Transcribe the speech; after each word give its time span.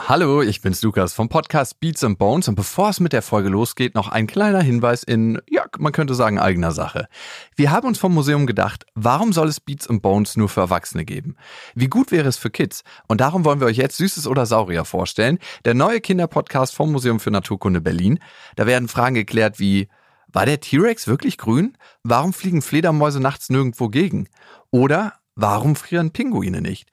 Hallo, 0.00 0.42
ich 0.42 0.60
bin's 0.60 0.82
Lukas 0.82 1.14
vom 1.14 1.28
Podcast 1.28 1.78
Beats 1.78 2.02
and 2.02 2.18
Bones 2.18 2.48
und 2.48 2.56
bevor 2.56 2.88
es 2.88 2.98
mit 2.98 3.12
der 3.12 3.22
Folge 3.22 3.48
losgeht, 3.48 3.94
noch 3.94 4.08
ein 4.08 4.26
kleiner 4.26 4.60
Hinweis 4.60 5.04
in, 5.04 5.40
ja, 5.48 5.66
man 5.78 5.92
könnte 5.92 6.16
sagen, 6.16 6.40
eigener 6.40 6.72
Sache. 6.72 7.06
Wir 7.54 7.70
haben 7.70 7.86
uns 7.86 7.98
vom 7.98 8.12
Museum 8.12 8.44
gedacht, 8.46 8.86
warum 8.96 9.32
soll 9.32 9.46
es 9.46 9.60
Beats 9.60 9.88
and 9.88 10.02
Bones 10.02 10.36
nur 10.36 10.48
für 10.48 10.62
Erwachsene 10.62 11.04
geben? 11.04 11.36
Wie 11.76 11.86
gut 11.86 12.10
wäre 12.10 12.28
es 12.28 12.36
für 12.36 12.50
Kids? 12.50 12.82
Und 13.06 13.20
darum 13.20 13.44
wollen 13.44 13.60
wir 13.60 13.68
euch 13.68 13.76
jetzt 13.76 13.96
Süßes 13.98 14.26
oder 14.26 14.46
Saurier 14.46 14.84
vorstellen, 14.84 15.38
der 15.64 15.74
neue 15.74 16.00
Kinderpodcast 16.00 16.74
vom 16.74 16.90
Museum 16.90 17.20
für 17.20 17.30
Naturkunde 17.30 17.80
Berlin. 17.80 18.18
Da 18.56 18.66
werden 18.66 18.88
Fragen 18.88 19.14
geklärt 19.14 19.60
wie, 19.60 19.86
war 20.26 20.44
der 20.44 20.58
T-Rex 20.58 21.06
wirklich 21.06 21.38
grün? 21.38 21.78
Warum 22.02 22.32
fliegen 22.32 22.62
Fledermäuse 22.62 23.20
nachts 23.20 23.48
nirgendwo 23.48 23.88
gegen? 23.90 24.28
Oder 24.72 25.12
warum 25.36 25.76
frieren 25.76 26.10
Pinguine 26.10 26.60
nicht? 26.60 26.90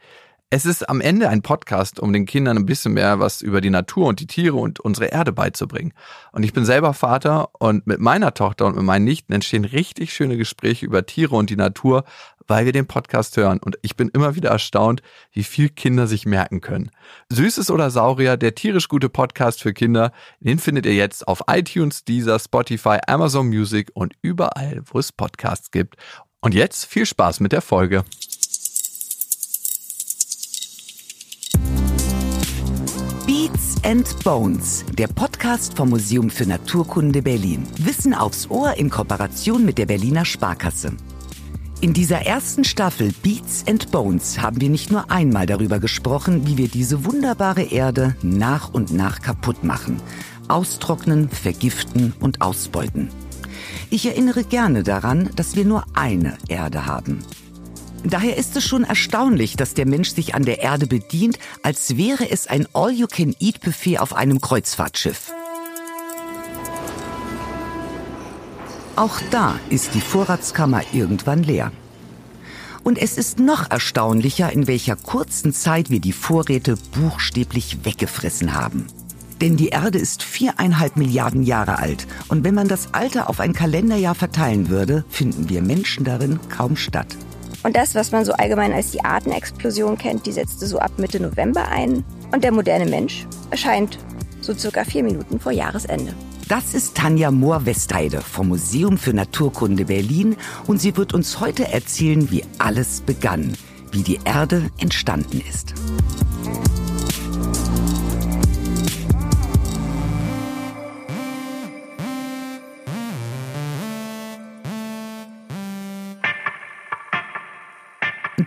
Es 0.54 0.66
ist 0.66 0.90
am 0.90 1.00
Ende 1.00 1.30
ein 1.30 1.44
Podcast, 1.44 1.98
um 1.98 2.12
den 2.12 2.26
Kindern 2.26 2.58
ein 2.58 2.66
bisschen 2.66 2.92
mehr 2.92 3.22
was 3.22 3.42
über 3.42 3.62
die 3.62 3.70
Natur 3.70 4.08
und 4.08 4.20
die 4.20 4.28
Tiere 4.28 4.58
und 4.58 4.82
unsere 4.82 5.06
Erde 5.06 5.32
beizubringen. 5.32 5.94
Und 6.34 6.44
ich 6.44 6.52
bin 6.52 6.66
selber 6.66 6.94
Vater 6.94 7.52
und 7.58 7.88
mit 7.88 8.02
meiner 8.02 8.34
Tochter 8.34 8.66
und 8.66 8.76
mit 8.76 8.84
meinen 8.84 9.06
Nichten 9.06 9.32
entstehen 9.32 9.64
richtig 9.64 10.14
schöne 10.14 10.36
Gespräche 10.36 10.86
über 10.86 11.06
Tiere 11.06 11.38
und 11.38 11.50
die 11.50 11.56
Natur, 11.56 12.04
weil 12.48 12.66
wir 12.66 12.74
den 12.74 12.86
Podcast 12.86 13.38
hören. 13.38 13.60
Und 13.64 13.80
ich 13.82 13.96
bin 13.96 14.10
immer 14.10 14.36
wieder 14.36 14.50
erstaunt, 14.50 15.02
wie 15.32 15.46
viel 15.46 15.70
Kinder 15.70 16.06
sich 16.06 16.26
merken 16.26 16.60
können. 16.60 16.92
Süßes 17.30 17.72
oder 17.72 17.90
Saurier, 17.90 18.36
der 18.36 18.54
tierisch 18.54 18.90
gute 18.90 19.08
Podcast 19.08 19.62
für 19.62 19.72
Kinder, 19.72 20.12
den 20.42 20.60
findet 20.60 20.86
ihr 20.86 20.96
jetzt 20.96 21.30
auf 21.30 21.44
iTunes, 21.48 22.04
Deezer, 22.04 22.40
Spotify, 22.40 22.98
Amazon 23.08 23.48
Music 23.48 23.90
und 23.94 24.16
überall, 24.22 24.82
wo 24.84 25.00
es 25.00 25.14
Podcasts 25.14 25.72
gibt. 25.72 25.96
Und 26.42 26.54
jetzt 26.54 26.88
viel 26.88 27.06
Spaß 27.06 27.40
mit 27.40 27.54
der 27.54 27.62
Folge. 27.62 28.04
And 33.84 34.24
Bones, 34.24 34.86
der 34.98 35.08
Podcast 35.08 35.76
vom 35.76 35.90
Museum 35.90 36.30
für 36.30 36.46
Naturkunde 36.46 37.22
Berlin. 37.22 37.68
Wissen 37.78 38.14
aufs 38.14 38.50
Ohr 38.50 38.76
in 38.76 38.90
Kooperation 38.90 39.66
mit 39.66 39.78
der 39.78 39.86
Berliner 39.86 40.26
Sparkasse. 40.26 40.94
In 41.80 41.94
dieser 41.94 42.20
ersten 42.20 42.64
Staffel 42.64 43.12
Beats 43.24 43.66
and 43.68 43.92
Bones 43.92 44.40
haben 44.40 44.62
wir 44.62 44.70
nicht 44.70 44.92
nur 44.92 45.10
einmal 45.10 45.46
darüber 45.46 45.80
gesprochen, 45.80 46.46
wie 46.46 46.58
wir 46.58 46.68
diese 46.68 47.06
wunderbare 47.06 47.64
Erde 47.64 48.16
nach 48.22 48.74
und 48.74 48.92
nach 48.92 49.22
kaputt 49.22 49.64
machen, 49.64 50.02
austrocknen, 50.48 51.30
vergiften 51.30 52.14
und 52.20 52.42
ausbeuten. 52.42 53.10
Ich 53.90 54.06
erinnere 54.06 54.44
gerne 54.44 54.84
daran, 54.84 55.30
dass 55.36 55.56
wir 55.56 55.66
nur 55.66 55.86
eine 55.94 56.38
Erde 56.48 56.86
haben. 56.86 57.20
Daher 58.04 58.36
ist 58.36 58.56
es 58.56 58.66
schon 58.66 58.84
erstaunlich, 58.84 59.56
dass 59.56 59.76
der 59.76 59.86
Mensch 59.86 60.10
sich 60.10 60.34
an 60.34 60.44
der 60.44 60.62
Erde 60.62 60.88
bedient, 60.88 61.38
als 61.62 61.98
wäre 61.98 62.30
es 62.30 62.48
ein 62.48 62.68
All-You-Can-Eat-Buffet 62.74 64.00
auf 64.00 64.16
einem 64.16 64.42
Kreuzfahrtschiff. 64.42 65.32
Auch 68.96 69.20
da 69.30 69.60
ist 69.70 69.94
die 69.94 70.02
Vorratskammer 70.02 70.82
irgendwann 70.94 71.44
leer. 71.44 71.72
Und 72.84 72.98
es 72.98 73.18
ist 73.18 73.40
noch 73.40 73.70
erstaunlicher, 73.70 74.52
in 74.52 74.66
welcher 74.66 74.96
kurzen 74.96 75.54
Zeit 75.54 75.92
wir 75.92 76.00
die 76.00 76.14
Vorräte 76.14 76.78
buchstäblich 76.94 77.86
weggefressen 77.86 78.56
haben. 78.56 78.88
Denn 79.40 79.58
die 79.58 79.70
Erde 79.70 80.00
ist 80.00 80.24
viereinhalb 80.24 80.98
Milliarden 80.98 81.44
Jahre 81.44 81.78
alt. 81.78 82.08
Und 82.28 82.44
wenn 82.44 82.56
man 82.56 82.68
das 82.68 82.94
Alter 82.94 83.30
auf 83.30 83.40
ein 83.40 83.54
Kalenderjahr 83.54 84.16
verteilen 84.16 84.70
würde, 84.70 85.06
finden 85.10 85.50
wir 85.50 85.62
Menschen 85.62 86.04
darin 86.04 86.40
kaum 86.50 86.76
statt. 86.76 87.16
Und 87.64 87.76
das, 87.76 87.96
was 87.96 88.12
man 88.12 88.26
so 88.26 88.34
allgemein 88.34 88.74
als 88.74 88.92
die 88.92 89.04
Artenexplosion 89.04 89.98
kennt, 89.98 90.26
die 90.26 90.32
setzte 90.32 90.66
so 90.66 90.80
ab 90.80 90.92
Mitte 90.98 91.20
November 91.20 91.68
ein. 91.68 92.04
Und 92.32 92.44
der 92.44 92.52
moderne 92.52 92.86
Mensch 92.86 93.28
erscheint 93.52 94.00
so 94.42 94.54
circa 94.54 94.84
vier 94.84 95.04
Minuten 95.04 95.40
vor 95.40 95.52
Jahresende. 95.52 96.14
Das 96.48 96.74
ist 96.74 96.98
Tanja 96.98 97.32
Mohr-Westheide 97.32 98.20
vom 98.20 98.50
Museum 98.50 98.98
für 98.98 99.14
Naturkunde 99.14 99.86
Berlin 99.86 100.36
und 100.68 100.82
sie 100.82 100.98
wird 100.98 101.14
uns 101.14 101.40
heute 101.40 101.72
erzählen, 101.72 102.30
wie 102.30 102.44
alles 102.58 103.02
begann, 103.02 103.54
wie 103.92 104.02
die 104.02 104.20
Erde 104.26 104.70
entstanden 104.78 105.42
ist. 105.50 105.74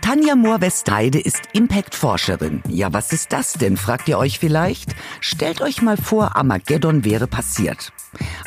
Tanja 0.05 0.35
Mohr-Westheide 0.35 1.19
ist 1.19 1.49
Impact-Forscherin. 1.53 2.61
Ja, 2.69 2.93
was 2.93 3.11
ist 3.11 3.33
das 3.33 3.53
denn, 3.53 3.75
fragt 3.75 4.07
ihr 4.07 4.19
euch 4.19 4.37
vielleicht? 4.37 4.95
Stellt 5.19 5.61
euch 5.61 5.81
mal 5.81 5.97
vor, 5.97 6.35
Armageddon 6.35 7.03
wäre 7.03 7.25
passiert. 7.25 7.91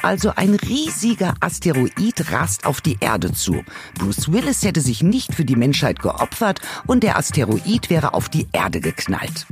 Also 0.01 0.33
ein 0.37 0.55
riesiger 0.55 1.35
Asteroid 1.41 2.31
rast 2.31 2.65
auf 2.65 2.81
die 2.81 2.99
Erde 3.01 3.33
zu. 3.33 3.65
Bruce 3.99 4.31
Willis 4.31 4.63
hätte 4.63 4.81
sich 4.81 5.03
nicht 5.03 5.35
für 5.35 5.45
die 5.45 5.57
Menschheit 5.57 5.99
geopfert 5.99 6.61
und 6.87 7.03
der 7.03 7.19
Asteroid 7.19 7.91
wäre 7.91 8.15
auf 8.15 8.29
die 8.29 8.47
Erde 8.53 8.81
geknallt. 8.81 9.49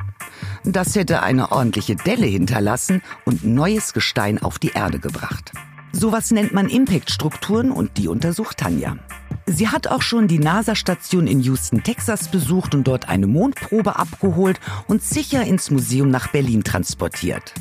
Das 0.63 0.95
hätte 0.95 1.25
eine 1.25 1.51
ordentliche 1.51 1.97
Delle 1.97 2.27
hinterlassen 2.27 3.03
und 3.25 3.43
neues 3.45 3.93
Gestein 3.93 4.41
auf 4.41 4.61
die 4.61 4.71
Erde 4.71 5.01
gebracht. 5.01 5.51
Sowas 5.99 6.31
nennt 6.31 6.53
man 6.53 6.69
Impact-Strukturen 6.69 7.71
und 7.71 7.97
die 7.97 8.09
untersucht 8.09 8.59
Tanja. 8.59 8.99
Sie 9.47 9.69
hat 9.69 9.87
auch 9.87 10.03
schon 10.03 10.29
die 10.29 10.39
NASA-Station 10.39 11.27
in 11.27 11.41
Houston, 11.41 11.83
Texas 11.83 12.29
besucht 12.29 12.75
und 12.75 12.85
dort 12.87 13.09
eine 13.09 13.27
Mondprobe 13.27 13.97
abgeholt 13.97 14.61
und 14.89 15.03
sicher 15.03 15.43
ins 15.45 15.71
Museum 15.71 16.11
nach 16.11 16.29
Berlin 16.29 16.65
transportiert. 16.65 17.55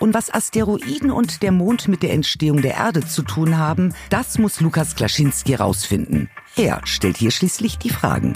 Und 0.00 0.14
was 0.14 0.34
Asteroiden 0.34 1.12
und 1.12 1.44
der 1.44 1.52
Mond 1.52 1.86
mit 1.86 2.02
der 2.02 2.12
Entstehung 2.12 2.60
der 2.60 2.74
Erde 2.74 3.06
zu 3.06 3.22
tun 3.22 3.56
haben, 3.56 3.94
das 4.10 4.36
muss 4.38 4.60
Lukas 4.60 4.96
Klaschinski 4.96 5.54
rausfinden. 5.54 6.28
Er 6.56 6.80
stellt 6.86 7.18
hier 7.18 7.30
schließlich 7.30 7.78
die 7.78 7.90
Fragen. 7.90 8.32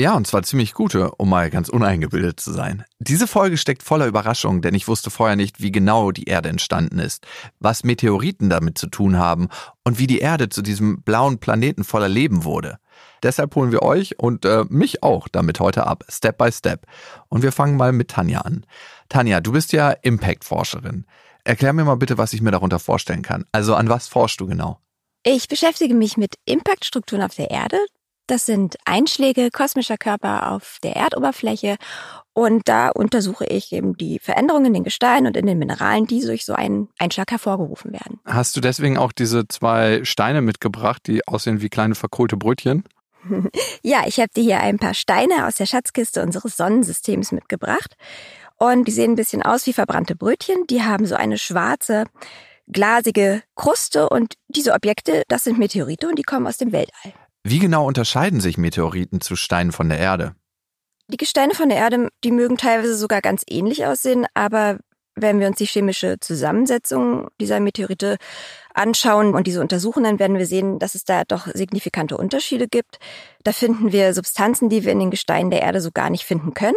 Ja, 0.00 0.14
und 0.14 0.28
zwar 0.28 0.44
ziemlich 0.44 0.74
gute, 0.74 1.10
um 1.16 1.28
mal 1.28 1.50
ganz 1.50 1.68
uneingebildet 1.68 2.38
zu 2.38 2.52
sein. 2.52 2.84
Diese 3.00 3.26
Folge 3.26 3.56
steckt 3.56 3.82
voller 3.82 4.06
Überraschungen, 4.06 4.62
denn 4.62 4.74
ich 4.74 4.86
wusste 4.86 5.10
vorher 5.10 5.34
nicht, 5.34 5.60
wie 5.60 5.72
genau 5.72 6.12
die 6.12 6.26
Erde 6.28 6.50
entstanden 6.50 7.00
ist, 7.00 7.26
was 7.58 7.82
Meteoriten 7.82 8.48
damit 8.48 8.78
zu 8.78 8.86
tun 8.86 9.18
haben 9.18 9.48
und 9.82 9.98
wie 9.98 10.06
die 10.06 10.20
Erde 10.20 10.50
zu 10.50 10.62
diesem 10.62 11.02
blauen 11.02 11.38
Planeten 11.38 11.82
voller 11.82 12.08
Leben 12.08 12.44
wurde. 12.44 12.78
Deshalb 13.24 13.56
holen 13.56 13.72
wir 13.72 13.82
euch 13.82 14.20
und 14.20 14.44
äh, 14.44 14.64
mich 14.68 15.02
auch 15.02 15.26
damit 15.26 15.58
heute 15.58 15.88
ab, 15.88 16.04
Step 16.08 16.38
by 16.38 16.52
Step. 16.52 16.86
Und 17.28 17.42
wir 17.42 17.50
fangen 17.50 17.76
mal 17.76 17.90
mit 17.90 18.08
Tanja 18.08 18.42
an. 18.42 18.64
Tanja, 19.08 19.40
du 19.40 19.50
bist 19.50 19.72
ja 19.72 19.90
Impact-Forscherin. 19.90 21.06
Erklär 21.42 21.72
mir 21.72 21.84
mal 21.84 21.96
bitte, 21.96 22.18
was 22.18 22.32
ich 22.32 22.40
mir 22.40 22.52
darunter 22.52 22.78
vorstellen 22.78 23.22
kann. 23.22 23.46
Also 23.50 23.74
an 23.74 23.88
was 23.88 24.06
forschst 24.06 24.40
du 24.40 24.46
genau? 24.46 24.78
Ich 25.24 25.48
beschäftige 25.48 25.94
mich 25.94 26.16
mit 26.16 26.34
Impact-Strukturen 26.44 27.22
auf 27.22 27.34
der 27.34 27.50
Erde. 27.50 27.78
Das 28.28 28.44
sind 28.44 28.76
Einschläge 28.84 29.48
kosmischer 29.50 29.96
Körper 29.96 30.52
auf 30.52 30.76
der 30.82 30.96
Erdoberfläche. 30.96 31.76
Und 32.34 32.68
da 32.68 32.90
untersuche 32.90 33.46
ich 33.46 33.72
eben 33.72 33.96
die 33.96 34.18
Veränderungen 34.18 34.66
in 34.66 34.74
den 34.74 34.84
Gesteinen 34.84 35.26
und 35.26 35.36
in 35.36 35.46
den 35.46 35.58
Mineralen, 35.58 36.06
die 36.06 36.20
durch 36.20 36.44
so 36.44 36.52
einen 36.52 36.88
Einschlag 36.98 37.30
hervorgerufen 37.30 37.90
werden. 37.92 38.20
Hast 38.26 38.54
du 38.54 38.60
deswegen 38.60 38.98
auch 38.98 39.12
diese 39.12 39.48
zwei 39.48 40.04
Steine 40.04 40.42
mitgebracht, 40.42 41.02
die 41.06 41.26
aussehen 41.26 41.62
wie 41.62 41.70
kleine 41.70 41.94
verkohlte 41.94 42.36
Brötchen? 42.36 42.84
ja, 43.82 44.02
ich 44.06 44.20
habe 44.20 44.30
dir 44.36 44.42
hier 44.42 44.60
ein 44.60 44.78
paar 44.78 44.94
Steine 44.94 45.46
aus 45.46 45.56
der 45.56 45.66
Schatzkiste 45.66 46.22
unseres 46.22 46.56
Sonnensystems 46.56 47.32
mitgebracht. 47.32 47.96
Und 48.58 48.86
die 48.86 48.92
sehen 48.92 49.12
ein 49.12 49.16
bisschen 49.16 49.42
aus 49.42 49.66
wie 49.66 49.72
verbrannte 49.72 50.16
Brötchen. 50.16 50.66
Die 50.68 50.82
haben 50.82 51.06
so 51.06 51.14
eine 51.14 51.38
schwarze, 51.38 52.04
glasige 52.70 53.42
Kruste. 53.54 54.10
Und 54.10 54.34
diese 54.48 54.74
Objekte, 54.74 55.22
das 55.28 55.44
sind 55.44 55.58
Meteorite 55.58 56.08
und 56.08 56.18
die 56.18 56.24
kommen 56.24 56.46
aus 56.46 56.58
dem 56.58 56.72
Weltall. 56.72 57.14
Wie 57.50 57.60
genau 57.60 57.86
unterscheiden 57.86 58.40
sich 58.40 58.58
Meteoriten 58.58 59.22
zu 59.22 59.34
Steinen 59.34 59.72
von 59.72 59.88
der 59.88 59.98
Erde? 59.98 60.34
Die 61.10 61.16
Gesteine 61.16 61.54
von 61.54 61.70
der 61.70 61.78
Erde, 61.78 62.10
die 62.22 62.30
mögen 62.30 62.58
teilweise 62.58 62.94
sogar 62.94 63.22
ganz 63.22 63.42
ähnlich 63.48 63.86
aussehen, 63.86 64.26
aber 64.34 64.80
wenn 65.14 65.40
wir 65.40 65.46
uns 65.46 65.56
die 65.56 65.64
chemische 65.64 66.20
Zusammensetzung 66.20 67.28
dieser 67.40 67.58
Meteorite 67.58 68.18
anschauen 68.74 69.32
und 69.32 69.46
diese 69.46 69.62
untersuchen, 69.62 70.04
dann 70.04 70.18
werden 70.18 70.36
wir 70.36 70.44
sehen, 70.44 70.78
dass 70.78 70.94
es 70.94 71.04
da 71.04 71.24
doch 71.24 71.46
signifikante 71.54 72.18
Unterschiede 72.18 72.68
gibt. 72.68 72.98
Da 73.44 73.52
finden 73.52 73.92
wir 73.92 74.12
Substanzen, 74.12 74.68
die 74.68 74.84
wir 74.84 74.92
in 74.92 75.00
den 75.00 75.10
Gesteinen 75.10 75.50
der 75.50 75.62
Erde 75.62 75.80
so 75.80 75.90
gar 75.90 76.10
nicht 76.10 76.24
finden 76.24 76.52
können. 76.52 76.76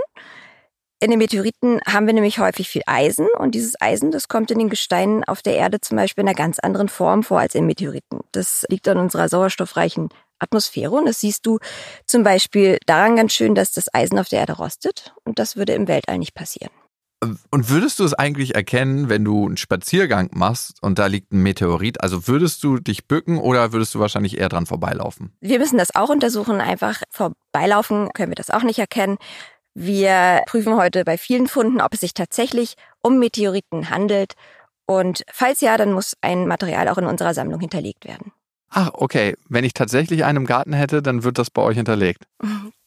In 1.02 1.10
den 1.10 1.20
Meteoriten 1.20 1.82
haben 1.86 2.08
wir 2.08 2.14
nämlich 2.14 2.40
häufig 2.40 2.70
viel 2.70 2.84
Eisen 2.86 3.28
und 3.38 3.56
dieses 3.56 3.74
Eisen, 3.82 4.10
das 4.12 4.30
kommt 4.30 4.52
in 4.52 4.60
den 4.60 4.70
Gesteinen 4.70 5.26
auf 5.26 5.42
der 5.42 5.58
Erde 5.58 5.82
zum 5.82 5.98
Beispiel 5.98 6.22
in 6.22 6.30
einer 6.30 6.36
ganz 6.36 6.60
anderen 6.60 6.88
Form 6.88 7.24
vor 7.24 7.42
als 7.42 7.56
in 7.56 7.66
Meteoriten. 7.66 8.22
Das 8.32 8.66
liegt 8.70 8.88
an 8.88 9.00
unserer 9.00 9.28
sauerstoffreichen 9.28 10.08
Atmosphäre. 10.42 10.92
Und 10.92 11.06
das 11.06 11.20
siehst 11.20 11.46
du 11.46 11.60
zum 12.06 12.24
Beispiel 12.24 12.78
daran 12.86 13.16
ganz 13.16 13.34
schön, 13.34 13.56
dass 13.56 13.72
das 13.72 13.94
Eisen 13.94 14.20
auf 14.20 14.30
der 14.30 14.40
Erde 14.40 14.54
rostet. 14.54 15.14
Und 15.24 15.40
das 15.40 15.56
würde 15.56 15.74
im 15.74 15.88
Weltall 15.88 16.18
nicht 16.18 16.34
passieren. 16.34 16.72
Und 17.52 17.70
würdest 17.70 18.00
du 18.00 18.04
es 18.04 18.16
eigentlich 18.16 18.56
erkennen, 18.56 19.08
wenn 19.08 19.24
du 19.24 19.46
einen 19.46 19.58
Spaziergang 19.58 20.32
machst 20.34 20.82
und 20.82 20.98
da 20.98 21.06
liegt 21.06 21.32
ein 21.32 21.44
Meteorit? 21.44 22.02
Also 22.02 22.28
würdest 22.28 22.64
du 22.64 22.80
dich 22.80 23.08
bücken 23.08 23.38
oder 23.38 23.74
würdest 23.74 23.94
du 23.94 24.00
wahrscheinlich 24.00 24.40
eher 24.40 24.50
dran 24.50 24.66
vorbeilaufen? 24.66 25.32
Wir 25.40 25.60
müssen 25.60 25.78
das 25.78 25.94
auch 25.94 26.10
untersuchen. 26.10 26.62
Einfach 26.62 27.04
vorbeilaufen 27.12 28.10
können 28.14 28.32
wir 28.32 28.36
das 28.36 28.50
auch 28.50 28.64
nicht 28.64 28.80
erkennen. 28.80 29.18
Wir 29.76 30.42
prüfen 30.48 30.76
heute 30.76 31.06
bei 31.06 31.18
vielen 31.18 31.48
Funden, 31.48 31.80
ob 31.80 31.94
es 31.94 32.00
sich 32.00 32.16
tatsächlich 32.16 32.74
um 33.04 33.20
Meteoriten 33.20 33.92
handelt. 33.92 34.34
Und 34.88 35.24
falls 35.32 35.62
ja, 35.62 35.78
dann 35.78 35.94
muss 35.94 36.18
ein 36.22 36.48
Material 36.48 36.90
auch 36.90 36.98
in 36.98 37.06
unserer 37.06 37.36
Sammlung 37.36 37.60
hinterlegt 37.60 38.06
werden. 38.06 38.32
Ach, 38.72 38.90
okay. 38.94 39.36
Wenn 39.50 39.66
ich 39.66 39.74
tatsächlich 39.74 40.24
einen 40.24 40.38
im 40.38 40.46
Garten 40.46 40.74
hätte, 40.74 41.02
dann 41.02 41.24
wird 41.24 41.38
das 41.38 41.50
bei 41.50 41.62
euch 41.62 41.76
hinterlegt. 41.76 42.24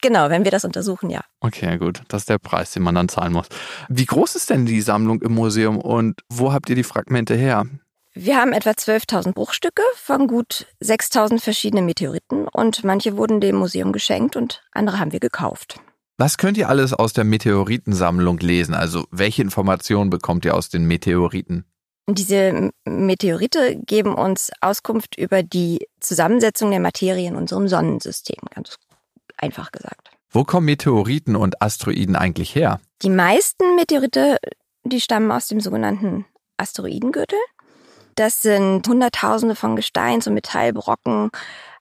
Genau, 0.01 0.31
wenn 0.31 0.45
wir 0.45 0.51
das 0.51 0.65
untersuchen, 0.65 1.11
ja. 1.11 1.21
Okay, 1.41 1.79
gut. 1.79 2.03
Das 2.09 2.23
ist 2.23 2.29
der 2.31 2.39
Preis, 2.39 2.73
den 2.73 2.83
man 2.83 2.95
dann 2.95 3.09
zahlen 3.09 3.33
muss. 3.33 3.47
Wie 3.89 4.07
groß 4.07 4.35
ist 4.35 4.51
denn 4.51 4.67
die 4.67 4.81
Sammlung 4.81 5.23
im 5.23 5.35
Museum 5.35 5.79
und 5.79 6.21
wo 6.31 6.53
habt 6.53 6.69
ihr 6.71 6.77
die 6.77 6.85
Fragmente 6.85 7.35
her? 7.35 7.67
Wir 8.15 8.37
haben 8.37 8.53
etwa 8.53 8.71
12.000 8.71 9.33
Bruchstücke 9.33 9.83
von 9.97 10.29
gut 10.29 10.67
6.000 10.83 11.41
verschiedenen 11.41 11.85
Meteoriten 11.85 12.47
und 12.49 12.85
manche 12.85 13.17
wurden 13.17 13.41
dem 13.41 13.57
Museum 13.57 13.93
geschenkt 13.93 14.37
und 14.37 14.63
andere 14.73 15.01
haben 15.01 15.13
wir 15.13 15.21
gekauft. 15.21 15.81
Was 16.17 16.39
könnt 16.39 16.57
ihr 16.57 16.69
alles 16.69 16.95
aus 16.95 17.13
der 17.13 17.25
Meteoritensammlung 17.25 18.39
lesen? 18.39 18.75
Also 18.75 19.05
welche 19.11 19.43
Informationen 19.43 20.11
bekommt 20.11 20.45
ihr 20.45 20.55
aus 20.55 20.69
den 20.69 20.85
Meteoriten? 20.85 21.65
Diese 22.07 22.71
Meteorite 22.85 23.77
geben 23.77 24.15
uns 24.15 24.51
Auskunft 24.61 25.17
über 25.17 25.43
die 25.43 25.87
Zusammensetzung 26.01 26.71
der 26.71 26.81
Materie 26.81 27.27
in 27.27 27.37
unserem 27.37 27.67
Sonnensystem, 27.67 28.37
ganz 28.55 28.77
einfach 29.39 29.73
gesagt. 29.73 30.11
Wo 30.31 30.45
kommen 30.45 30.67
Meteoriten 30.67 31.37
und 31.37 31.63
Asteroiden 31.63 32.17
eigentlich 32.17 32.55
her? 32.55 32.81
Die 33.03 33.11
meisten 33.11 33.77
Meteorite, 33.77 34.37
die 34.83 35.01
stammen 35.01 35.31
aus 35.31 35.49
dem 35.49 35.61
sogenannten 35.61 36.27
Asteroidengürtel. 36.57 37.39
Das 38.17 38.43
sind 38.43 38.87
Hunderttausende 38.87 39.55
von 39.55 39.77
Gesteins- 39.77 40.27
und 40.27 40.35
Metallbrocken. 40.35 41.31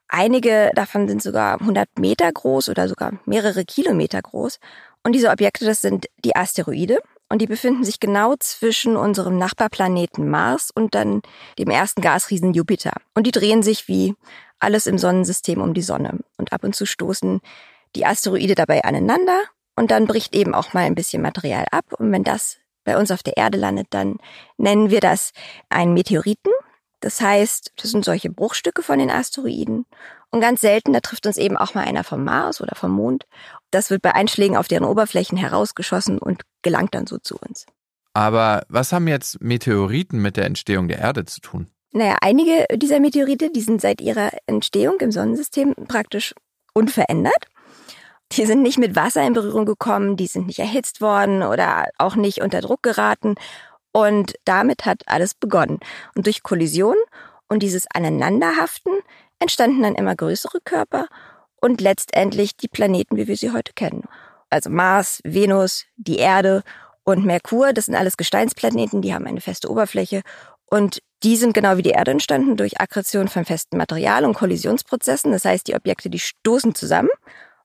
Einige 0.07 0.71
davon 0.75 1.07
sind 1.07 1.21
sogar 1.21 1.59
100 1.59 1.99
Meter 1.99 2.31
groß 2.31 2.69
oder 2.69 2.87
sogar 2.87 3.13
mehrere 3.25 3.65
Kilometer 3.65 4.21
groß. 4.21 4.59
Und 5.03 5.13
diese 5.13 5.29
Objekte, 5.29 5.65
das 5.65 5.81
sind 5.81 6.07
die 6.23 6.35
Asteroide. 6.35 6.99
Und 7.33 7.39
die 7.39 7.47
befinden 7.47 7.83
sich 7.83 7.99
genau 7.99 8.35
zwischen 8.37 8.95
unserem 8.95 9.39
Nachbarplaneten 9.39 10.29
Mars 10.29 10.69
und 10.69 10.93
dann 10.93 11.23
dem 11.57 11.71
ersten 11.71 12.01
Gasriesen 12.01 12.53
Jupiter. 12.53 12.91
Und 13.15 13.25
die 13.25 13.31
drehen 13.31 13.63
sich 13.63 13.87
wie 13.87 14.13
alles 14.59 14.85
im 14.85 14.99
Sonnensystem 14.99 15.59
um 15.59 15.73
die 15.73 15.81
Sonne. 15.81 16.19
Und 16.37 16.53
ab 16.53 16.63
und 16.63 16.75
zu 16.75 16.85
stoßen 16.85 17.41
die 17.95 18.05
Asteroide 18.05 18.53
dabei 18.53 18.83
aneinander. 18.83 19.41
Und 19.75 19.89
dann 19.89 20.05
bricht 20.05 20.35
eben 20.35 20.53
auch 20.53 20.73
mal 20.73 20.81
ein 20.81 20.93
bisschen 20.93 21.23
Material 21.23 21.65
ab. 21.71 21.85
Und 21.97 22.11
wenn 22.11 22.23
das 22.23 22.59
bei 22.83 22.99
uns 22.99 23.09
auf 23.09 23.23
der 23.23 23.35
Erde 23.35 23.57
landet, 23.57 23.87
dann 23.89 24.17
nennen 24.57 24.91
wir 24.91 24.99
das 24.99 25.31
einen 25.69 25.95
Meteoriten. 25.95 26.51
Das 26.99 27.19
heißt, 27.19 27.71
das 27.77 27.89
sind 27.89 28.05
solche 28.05 28.29
Bruchstücke 28.29 28.83
von 28.83 28.99
den 28.99 29.09
Asteroiden. 29.09 29.87
Und 30.33 30.41
ganz 30.41 30.61
selten, 30.61 30.93
da 30.93 30.99
trifft 30.99 31.27
uns 31.27 31.37
eben 31.37 31.57
auch 31.57 31.75
mal 31.75 31.83
einer 31.83 32.03
vom 32.03 32.23
Mars 32.23 32.59
oder 32.59 32.75
vom 32.75 32.89
Mond. 32.89 33.25
Das 33.69 33.91
wird 33.91 34.01
bei 34.01 34.15
Einschlägen 34.15 34.57
auf 34.57 34.67
deren 34.67 34.83
Oberflächen 34.83 35.37
herausgeschossen 35.37 36.17
und 36.17 36.41
gelangt 36.63 36.95
dann 36.95 37.05
so 37.05 37.19
zu 37.19 37.37
uns. 37.37 37.67
Aber 38.13 38.63
was 38.67 38.91
haben 38.91 39.07
jetzt 39.07 39.43
Meteoriten 39.43 40.19
mit 40.19 40.35
der 40.35 40.45
Entstehung 40.45 40.87
der 40.87 40.97
Erde 40.97 41.25
zu 41.25 41.39
tun? 41.39 41.67
Naja, 41.91 42.17
einige 42.21 42.65
dieser 42.75 42.99
Meteorite, 42.99 43.51
die 43.51 43.61
sind 43.61 43.79
seit 43.79 44.01
ihrer 44.01 44.31
Entstehung 44.47 44.99
im 45.01 45.11
Sonnensystem 45.11 45.75
praktisch 45.87 46.33
unverändert. 46.73 47.45
Die 48.31 48.47
sind 48.47 48.63
nicht 48.63 48.79
mit 48.79 48.95
Wasser 48.95 49.21
in 49.21 49.33
Berührung 49.33 49.67
gekommen, 49.67 50.17
die 50.17 50.25
sind 50.25 50.47
nicht 50.47 50.57
erhitzt 50.57 50.99
worden 50.99 51.43
oder 51.43 51.89
auch 51.99 52.15
nicht 52.15 52.41
unter 52.41 52.61
Druck 52.61 52.81
geraten. 52.81 53.35
Und 53.91 54.33
damit 54.45 54.85
hat 54.85 55.03
alles 55.05 55.35
begonnen. 55.35 55.79
Und 56.15 56.25
durch 56.25 56.41
Kollision 56.41 56.95
und 57.49 57.61
dieses 57.61 57.85
Aneinanderhaften 57.93 58.93
entstanden 59.43 59.83
dann 59.83 59.95
immer 59.95 60.15
größere 60.15 60.59
Körper 60.63 61.07
und 61.61 61.79
letztendlich 61.79 62.57
die 62.57 62.67
Planeten, 62.67 63.15
wie 63.15 63.27
wir 63.27 63.37
sie 63.37 63.51
heute 63.51 63.73
kennen. 63.73 64.03
Also 64.49 64.69
Mars, 64.69 65.21
Venus, 65.23 65.85
die 65.95 66.17
Erde 66.17 66.63
und 67.03 67.25
Merkur, 67.25 67.73
das 67.73 67.85
sind 67.85 67.95
alles 67.95 68.17
Gesteinsplaneten, 68.17 69.01
die 69.01 69.13
haben 69.13 69.27
eine 69.27 69.41
feste 69.41 69.69
Oberfläche 69.69 70.21
und 70.69 71.01
die 71.23 71.37
sind 71.37 71.53
genau 71.53 71.77
wie 71.77 71.83
die 71.83 71.91
Erde 71.91 72.11
entstanden 72.11 72.57
durch 72.57 72.81
Akkretion 72.81 73.27
von 73.27 73.45
festem 73.45 73.77
Material 73.77 74.25
und 74.25 74.33
Kollisionsprozessen. 74.33 75.31
Das 75.31 75.45
heißt, 75.45 75.67
die 75.67 75.75
Objekte, 75.75 76.09
die 76.09 76.19
stoßen 76.19 76.75
zusammen 76.75 77.09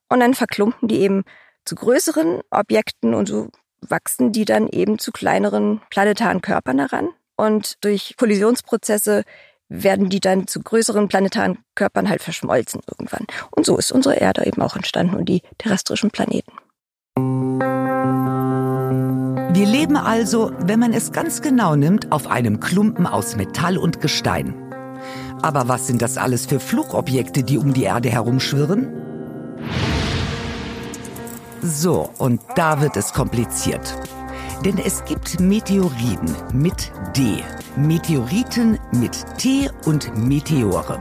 und 0.09 0.21
dann 0.21 0.35
verklumpen 0.35 0.89
die 0.89 1.01
eben 1.01 1.25
zu 1.65 1.75
größeren 1.75 2.41
Objekten 2.51 3.15
und 3.15 3.27
so 3.27 3.49
wachsen 3.81 4.33
die 4.33 4.45
dann 4.45 4.69
eben 4.69 4.99
zu 4.99 5.13
kleineren 5.13 5.81
planetaren 5.91 6.41
Körpern 6.41 6.79
heran. 6.79 7.11
Und 7.37 7.85
durch 7.85 8.17
Kollisionsprozesse 8.17 9.25
werden 9.69 10.09
die 10.09 10.21
dann 10.21 10.47
zu 10.47 10.61
größeren 10.61 11.09
planetaren 11.09 11.59
Körpern 11.75 12.09
halt 12.09 12.23
verschmolzen 12.23 12.81
irgendwann. 12.91 13.27
Und 13.51 13.67
so 13.67 13.77
ist 13.77 13.93
unsere 13.93 14.17
Erde 14.17 14.47
eben 14.47 14.63
auch 14.63 14.77
entstanden 14.77 15.15
und 15.15 15.29
die 15.29 15.43
terrestrischen 15.59 16.11
Planeten. 16.11 16.53
Wir 19.55 19.67
leben 19.67 19.97
also, 19.97 20.53
wenn 20.61 20.79
man 20.79 20.93
es 20.93 21.13
ganz 21.13 21.43
genau 21.43 21.75
nimmt, 21.75 22.13
auf 22.13 22.29
einem 22.29 22.61
Klumpen 22.61 23.07
aus 23.07 23.37
Metall 23.37 23.77
und 23.77 24.01
Gestein. 24.01 24.55
Aber 25.43 25.69
was 25.69 25.87
sind 25.87 26.03
das 26.03 26.17
alles 26.17 26.47
für 26.47 26.61
Flugobjekte, 26.61 27.43
die 27.43 27.59
um 27.59 27.73
die 27.73 27.85
Erde 27.85 28.09
herumschwirren? 28.09 28.93
So, 31.63 32.11
und 32.19 32.41
da 32.55 32.81
wird 32.81 32.97
es 32.97 33.13
kompliziert. 33.13 33.97
Denn 34.65 34.79
es 34.79 35.05
gibt 35.05 35.39
Meteoriden 35.39 36.35
mit 36.53 36.91
D, 37.17 37.45
Meteoriten 37.77 38.79
mit 38.91 39.13
T 39.39 39.71
und 39.85 40.17
Meteore. 40.17 41.01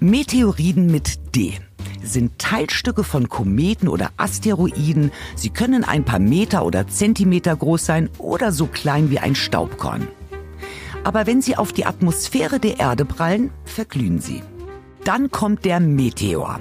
Meteoriden 0.00 0.86
mit 0.88 1.34
D 1.34 1.54
sind 2.02 2.38
Teilstücke 2.38 3.02
von 3.02 3.30
Kometen 3.30 3.88
oder 3.88 4.10
Asteroiden. 4.18 5.10
Sie 5.36 5.48
können 5.48 5.84
ein 5.84 6.04
paar 6.04 6.18
Meter 6.18 6.66
oder 6.66 6.86
Zentimeter 6.86 7.56
groß 7.56 7.86
sein 7.86 8.10
oder 8.18 8.52
so 8.52 8.66
klein 8.66 9.10
wie 9.10 9.18
ein 9.18 9.34
Staubkorn. 9.34 10.06
Aber 11.02 11.26
wenn 11.26 11.40
sie 11.40 11.56
auf 11.56 11.72
die 11.72 11.86
Atmosphäre 11.86 12.60
der 12.60 12.78
Erde 12.78 13.06
prallen, 13.06 13.50
verglühen 13.64 14.20
sie. 14.20 14.42
Dann 15.04 15.30
kommt 15.30 15.64
der 15.64 15.80
Meteor. 15.80 16.60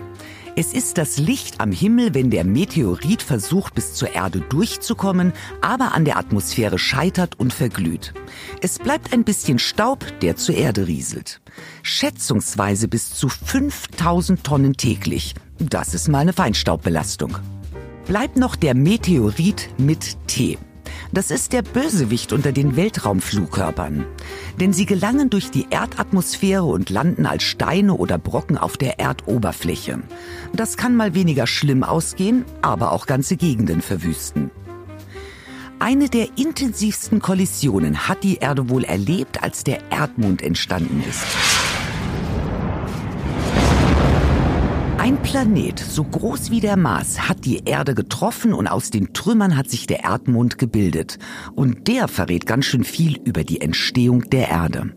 Es 0.55 0.71
ist 0.71 0.99
das 0.99 1.17
Licht 1.17 1.61
am 1.61 1.71
Himmel, 1.71 2.13
wenn 2.13 2.29
der 2.29 2.43
Meteorit 2.43 3.23
versucht, 3.23 3.73
bis 3.73 3.95
zur 3.95 4.13
Erde 4.13 4.39
durchzukommen, 4.39 5.33
aber 5.61 5.95
an 5.95 6.05
der 6.05 6.17
Atmosphäre 6.17 6.77
scheitert 6.77 7.39
und 7.39 7.51
verglüht. 7.51 8.13
Es 8.61 8.77
bleibt 8.77 9.13
ein 9.13 9.23
bisschen 9.23 9.57
Staub, 9.57 10.05
der 10.21 10.35
zur 10.35 10.53
Erde 10.53 10.85
rieselt. 10.85 11.41
Schätzungsweise 11.81 12.87
bis 12.87 13.15
zu 13.15 13.29
5000 13.29 14.43
Tonnen 14.43 14.77
täglich. 14.77 15.33
Das 15.57 15.95
ist 15.95 16.07
mal 16.07 16.19
eine 16.19 16.33
Feinstaubbelastung. 16.33 17.35
Bleibt 18.05 18.37
noch 18.37 18.55
der 18.55 18.75
Meteorit 18.75 19.69
mit 19.79 20.17
T. 20.27 20.59
Das 21.11 21.31
ist 21.31 21.53
der 21.53 21.63
Bösewicht 21.63 22.31
unter 22.31 22.51
den 22.51 22.75
Weltraumflugkörpern. 22.75 24.05
Denn 24.59 24.73
sie 24.73 24.85
gelangen 24.85 25.29
durch 25.29 25.51
die 25.51 25.67
Erdatmosphäre 25.69 26.63
und 26.63 26.89
landen 26.89 27.25
als 27.25 27.43
Steine 27.43 27.95
oder 27.95 28.17
Brocken 28.17 28.57
auf 28.57 28.77
der 28.77 28.99
Erdoberfläche. 28.99 29.99
Das 30.53 30.77
kann 30.77 30.95
mal 30.95 31.13
weniger 31.15 31.47
schlimm 31.47 31.83
ausgehen, 31.83 32.45
aber 32.61 32.91
auch 32.91 33.05
ganze 33.05 33.35
Gegenden 33.37 33.81
verwüsten. 33.81 34.51
Eine 35.79 36.07
der 36.07 36.37
intensivsten 36.37 37.19
Kollisionen 37.19 38.07
hat 38.07 38.23
die 38.23 38.37
Erde 38.37 38.69
wohl 38.69 38.85
erlebt, 38.85 39.43
als 39.43 39.65
der 39.65 39.91
Erdmond 39.91 40.41
entstanden 40.41 41.03
ist. 41.09 41.25
Ein 45.03 45.21
Planet 45.21 45.77
so 45.79 46.05
groß 46.05 46.49
wie 46.49 46.61
der 46.61 46.77
Mars 46.77 47.27
hat 47.27 47.43
die 47.43 47.63
Erde 47.65 47.93
getroffen 47.93 48.53
und 48.53 48.67
aus 48.67 48.89
den 48.89 49.11
Trümmern 49.11 49.57
hat 49.57 49.69
sich 49.69 49.85
der 49.85 50.05
Erdmond 50.05 50.57
gebildet. 50.57 51.19
Und 51.55 51.89
der 51.89 52.07
verrät 52.07 52.45
ganz 52.45 52.63
schön 52.63 52.85
viel 52.85 53.19
über 53.25 53.43
die 53.43 53.59
Entstehung 53.59 54.29
der 54.29 54.47
Erde. 54.47 54.93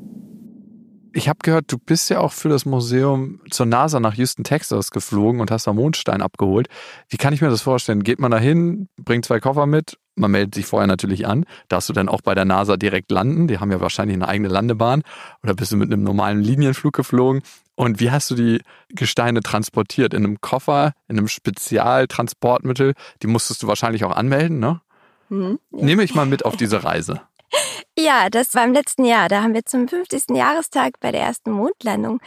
Ich 1.13 1.29
habe 1.29 1.41
gehört, 1.43 1.73
du 1.73 1.79
bist 1.79 2.09
ja 2.09 2.21
auch 2.21 2.33
für 2.33 2.49
das 2.49 2.65
Museum 2.67 3.41
zur 3.51 3.67
NASA 3.67 3.99
nach 3.99 4.15
Houston, 4.15 4.45
Texas 4.45 4.93
geflogen 4.93 5.41
und 5.41 5.51
hast 5.51 5.67
da 5.67 5.73
Mondstein 5.73 6.23
abgeholt. 6.23 6.69
Wie 7.09 7.17
kann 7.17 7.35
ich 7.35 7.41
mir 7.41 7.51
das 7.51 7.63
vorstellen? 7.63 8.05
Geht 8.05 8.21
man 8.21 8.31
da 8.31 8.39
hin, 8.39 8.89
bringt 9.03 9.25
zwei 9.25 9.41
Koffer 9.41 9.67
mit, 9.67 9.99
man 10.15 10.31
meldet 10.31 10.55
sich 10.55 10.67
vorher 10.67 10.87
natürlich 10.87 11.27
an. 11.27 11.47
Darfst 11.67 11.89
du 11.89 11.93
dann 11.93 12.09
auch 12.09 12.21
bei 12.21 12.37
der 12.37 12.45
NASA 12.45 12.77
direkt 12.77 13.11
landen? 13.11 13.49
Die 13.49 13.59
haben 13.59 13.73
ja 13.73 13.81
wahrscheinlich 13.81 14.15
eine 14.15 14.29
eigene 14.29 14.51
Landebahn. 14.51 15.03
Oder 15.43 15.55
bist 15.55 15.73
du 15.73 15.77
mit 15.77 15.93
einem 15.93 16.05
normalen 16.05 16.43
Linienflug 16.43 16.95
geflogen? 16.95 17.43
Und 17.77 18.01
wie 18.01 18.11
hast 18.11 18.31
du 18.31 18.35
die 18.35 18.63
Gesteine 18.89 19.41
transportiert? 19.43 20.15
In 20.15 20.25
einem 20.25 20.41
Koffer, 20.41 20.95
in 21.09 21.19
einem 21.19 21.29
Spezialtransportmittel? 21.29 22.95
Die 23.23 23.27
musstest 23.27 23.63
du 23.63 23.69
wahrscheinlich 23.69 24.05
auch 24.05 24.17
anmelden, 24.17 24.59
ne? 24.59 24.81
Mhm. 25.29 25.59
Nehme 25.71 26.03
ich 26.03 26.15
mal 26.15 26.27
mit 26.27 26.45
auf 26.45 26.57
diese 26.57 26.83
Reise. 26.83 27.21
Ja, 27.99 28.29
das 28.29 28.55
war 28.55 28.63
im 28.63 28.75
letzten 28.75 29.07
Jahr. 29.07 29.31
Da 29.31 29.43
haben 29.43 29.55
wir 29.55 29.65
zum 29.65 29.89
50. 29.89 30.37
Jahrestag 30.37 31.01
bei 31.01 31.13
der 31.13 31.23
ersten 31.23 31.51
Mondlandung 31.51 32.21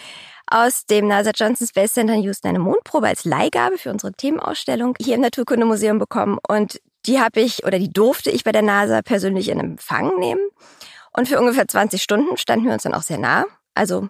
aus 0.48 0.88
dem 0.88 1.08
NASA 1.08 1.30
Johnson 1.30 1.68
Space 1.68 1.94
Center 1.94 2.16
in 2.16 2.24
Houston 2.24 2.48
eine 2.48 2.58
Mondprobe 2.58 3.08
als 3.08 3.24
Leihgabe 3.24 3.78
für 3.78 3.92
unsere 3.92 4.12
Themenausstellung 4.14 4.96
hier 5.00 5.14
im 5.14 5.22
Naturkundemuseum 5.22 6.00
bekommen. 6.00 6.40
Und 6.48 6.82
die 7.06 7.20
habe 7.20 7.42
ich 7.42 7.66
oder 7.66 7.78
die 7.78 7.94
durfte 7.94 8.32
ich 8.32 8.44
bei 8.44 8.52
der 8.52 8.64
NASA 8.64 9.04
persönlich 9.04 9.50
in 9.50 9.60
Empfang 9.60 10.18
nehmen. 10.18 10.42
Und 11.12 11.28
für 11.28 11.40
ungefähr 11.40 11.68
20 11.68 12.02
Stunden 12.02 12.38
standen 12.38 12.66
wir 12.66 12.74
uns 12.74 12.84
dann 12.84 12.96
auch 12.96 13.04
sehr 13.04 13.20
nah. 13.20 13.46
Also 13.76 14.10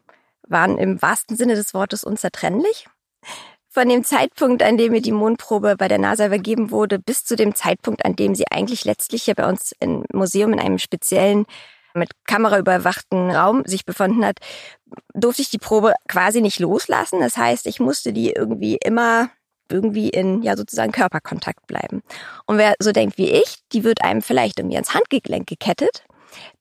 waren 0.49 0.77
im 0.77 1.01
wahrsten 1.01 1.37
Sinne 1.37 1.55
des 1.55 1.73
Wortes 1.73 2.03
unzertrennlich. 2.03 2.87
von 3.71 3.87
dem 3.87 4.03
Zeitpunkt, 4.03 4.63
an 4.63 4.77
dem 4.77 4.91
mir 4.91 5.01
die 5.01 5.11
Mondprobe 5.11 5.75
bei 5.77 5.87
der 5.87 5.99
NASA 5.99 6.25
übergeben 6.25 6.71
wurde, 6.71 6.97
bis 6.97 7.23
zu 7.23 7.35
dem 7.35 7.53
Zeitpunkt, 7.53 8.03
an 8.03 8.15
dem 8.15 8.33
sie 8.33 8.45
eigentlich 8.49 8.83
letztlich 8.83 9.23
hier 9.23 9.35
bei 9.35 9.47
uns 9.47 9.73
im 9.79 10.03
Museum 10.11 10.53
in 10.53 10.59
einem 10.59 10.79
speziellen 10.79 11.45
mit 11.93 12.09
Kamera 12.25 12.59
überwachten 12.59 13.31
Raum 13.31 13.63
sich 13.65 13.85
befunden 13.85 14.25
hat, 14.25 14.37
durfte 15.13 15.41
ich 15.41 15.49
die 15.49 15.59
Probe 15.59 15.93
quasi 16.07 16.41
nicht 16.41 16.59
loslassen. 16.59 17.19
Das 17.19 17.37
heißt, 17.37 17.67
ich 17.67 17.79
musste 17.79 18.13
die 18.13 18.31
irgendwie 18.31 18.77
immer 18.83 19.29
irgendwie 19.71 20.09
in 20.09 20.41
ja 20.41 20.57
sozusagen 20.57 20.91
Körperkontakt 20.91 21.67
bleiben. 21.67 22.01
Und 22.47 22.57
wer 22.57 22.73
so 22.79 22.91
denkt 22.91 23.17
wie 23.17 23.29
ich, 23.29 23.57
die 23.71 23.83
wird 23.83 24.03
einem 24.03 24.21
vielleicht 24.21 24.59
irgendwie 24.59 24.77
ans 24.77 24.93
Handgelenk 24.93 25.47
gekettet. 25.47 26.05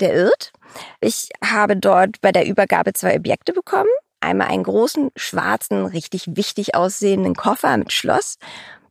Der 0.01 0.15
irrt. 0.15 0.53
Ich 1.01 1.29
habe 1.45 1.77
dort 1.77 2.21
bei 2.21 2.33
der 2.33 2.47
Übergabe 2.47 2.93
zwei 2.93 3.17
Objekte 3.17 3.53
bekommen. 3.53 3.91
Einmal 4.21 4.49
einen 4.49 4.65
großen, 4.65 5.11
schwarzen, 5.17 5.87
richtig 5.87 6.37
wichtig 6.37 6.75
aussehenden 6.75 7.35
Koffer 7.35 7.77
mit 7.77 7.93
Schloss, 7.93 8.39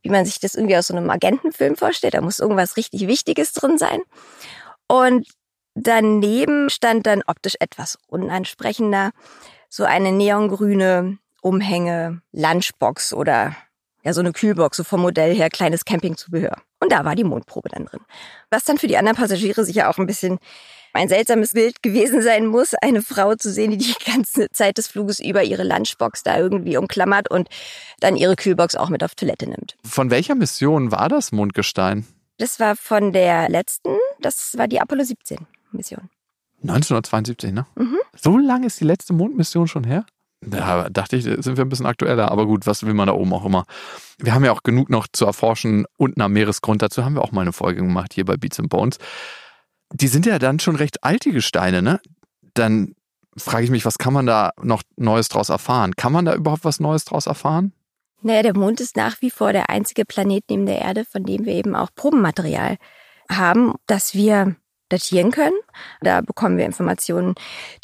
wie 0.02 0.08
man 0.08 0.24
sich 0.24 0.40
das 0.40 0.54
irgendwie 0.54 0.76
aus 0.76 0.86
so 0.86 0.96
einem 0.96 1.10
Agentenfilm 1.10 1.76
vorstellt. 1.76 2.14
Da 2.14 2.20
muss 2.20 2.38
irgendwas 2.38 2.76
richtig 2.76 3.06
Wichtiges 3.06 3.52
drin 3.52 3.78
sein. 3.78 4.00
Und 4.86 5.28
daneben 5.74 6.70
stand 6.70 7.06
dann 7.06 7.22
optisch 7.26 7.56
etwas 7.60 7.98
unansprechender 8.06 9.10
so 9.68 9.84
eine 9.84 10.12
neongrüne 10.12 11.18
Umhänge 11.42 12.22
Lunchbox 12.32 13.12
oder 13.12 13.54
ja 14.02 14.12
so 14.12 14.20
eine 14.20 14.32
Kühlbox, 14.32 14.76
so 14.76 14.84
vom 14.84 15.02
Modell 15.02 15.34
her 15.34 15.50
kleines 15.50 15.84
Campingzubehör. 15.84 16.56
Und 16.80 16.92
da 16.92 17.04
war 17.04 17.14
die 17.14 17.24
Mondprobe 17.24 17.68
dann 17.68 17.84
drin. 17.84 18.00
Was 18.50 18.64
dann 18.64 18.78
für 18.78 18.86
die 18.86 18.96
anderen 18.96 19.16
Passagiere 19.16 19.64
sicher 19.64 19.90
auch 19.90 19.98
ein 19.98 20.06
bisschen 20.06 20.38
ein 20.92 21.08
seltsames 21.08 21.52
Bild 21.52 21.82
gewesen 21.82 22.22
sein 22.22 22.46
muss, 22.46 22.74
eine 22.74 23.02
Frau 23.02 23.34
zu 23.34 23.50
sehen, 23.50 23.70
die 23.72 23.78
die 23.78 23.94
ganze 24.04 24.50
Zeit 24.50 24.78
des 24.78 24.88
Fluges 24.88 25.20
über 25.20 25.42
ihre 25.42 25.64
Lunchbox 25.64 26.22
da 26.22 26.38
irgendwie 26.38 26.76
umklammert 26.76 27.30
und 27.30 27.48
dann 28.00 28.16
ihre 28.16 28.36
Kühlbox 28.36 28.74
auch 28.74 28.88
mit 28.88 29.04
auf 29.04 29.14
Toilette 29.14 29.48
nimmt. 29.48 29.76
Von 29.84 30.10
welcher 30.10 30.34
Mission 30.34 30.90
war 30.92 31.08
das 31.08 31.32
Mondgestein? 31.32 32.06
Das 32.38 32.60
war 32.60 32.76
von 32.76 33.12
der 33.12 33.48
letzten, 33.48 33.96
das 34.20 34.56
war 34.56 34.68
die 34.68 34.80
Apollo 34.80 35.04
17 35.04 35.38
Mission. 35.72 36.08
1972, 36.62 37.52
ne? 37.52 37.66
Mhm. 37.76 37.98
So 38.16 38.36
lange 38.36 38.66
ist 38.66 38.80
die 38.80 38.84
letzte 38.84 39.12
Mondmission 39.12 39.68
schon 39.68 39.84
her? 39.84 40.04
Da 40.40 40.88
dachte 40.88 41.16
ich, 41.16 41.24
sind 41.24 41.56
wir 41.56 41.64
ein 41.64 41.68
bisschen 41.68 41.86
aktueller. 41.86 42.30
Aber 42.30 42.46
gut, 42.46 42.66
was 42.66 42.84
will 42.84 42.94
man 42.94 43.08
da 43.08 43.12
oben 43.12 43.32
auch 43.32 43.44
immer? 43.44 43.64
Wir 44.18 44.34
haben 44.34 44.44
ja 44.44 44.52
auch 44.52 44.62
genug 44.62 44.88
noch 44.88 45.08
zu 45.12 45.26
erforschen 45.26 45.84
unten 45.96 46.20
am 46.20 46.32
Meeresgrund. 46.32 46.80
Dazu 46.80 47.04
haben 47.04 47.14
wir 47.14 47.22
auch 47.22 47.32
mal 47.32 47.42
eine 47.42 47.52
Folge 47.52 47.80
gemacht 47.82 48.14
hier 48.14 48.24
bei 48.24 48.36
Beats 48.36 48.60
and 48.60 48.68
Bones 48.68 48.98
die 49.92 50.08
sind 50.08 50.26
ja 50.26 50.38
dann 50.38 50.58
schon 50.58 50.76
recht 50.76 51.04
alte 51.04 51.32
Gesteine, 51.32 51.82
ne? 51.82 52.00
Dann 52.54 52.94
frage 53.36 53.64
ich 53.64 53.70
mich, 53.70 53.84
was 53.84 53.98
kann 53.98 54.12
man 54.12 54.26
da 54.26 54.50
noch 54.60 54.82
Neues 54.96 55.28
draus 55.28 55.48
erfahren? 55.48 55.94
Kann 55.96 56.12
man 56.12 56.24
da 56.24 56.34
überhaupt 56.34 56.64
was 56.64 56.80
Neues 56.80 57.04
draus 57.04 57.26
erfahren? 57.26 57.72
Naja, 58.20 58.42
der 58.42 58.56
Mond 58.56 58.80
ist 58.80 58.96
nach 58.96 59.20
wie 59.20 59.30
vor 59.30 59.52
der 59.52 59.70
einzige 59.70 60.04
Planet 60.04 60.44
neben 60.50 60.66
der 60.66 60.80
Erde, 60.80 61.04
von 61.04 61.24
dem 61.24 61.44
wir 61.44 61.54
eben 61.54 61.76
auch 61.76 61.90
Probenmaterial 61.94 62.76
haben, 63.30 63.74
das 63.86 64.14
wir 64.14 64.56
datieren 64.88 65.30
können. 65.30 65.58
Da 66.00 66.22
bekommen 66.22 66.56
wir 66.56 66.64
Informationen, 66.64 67.34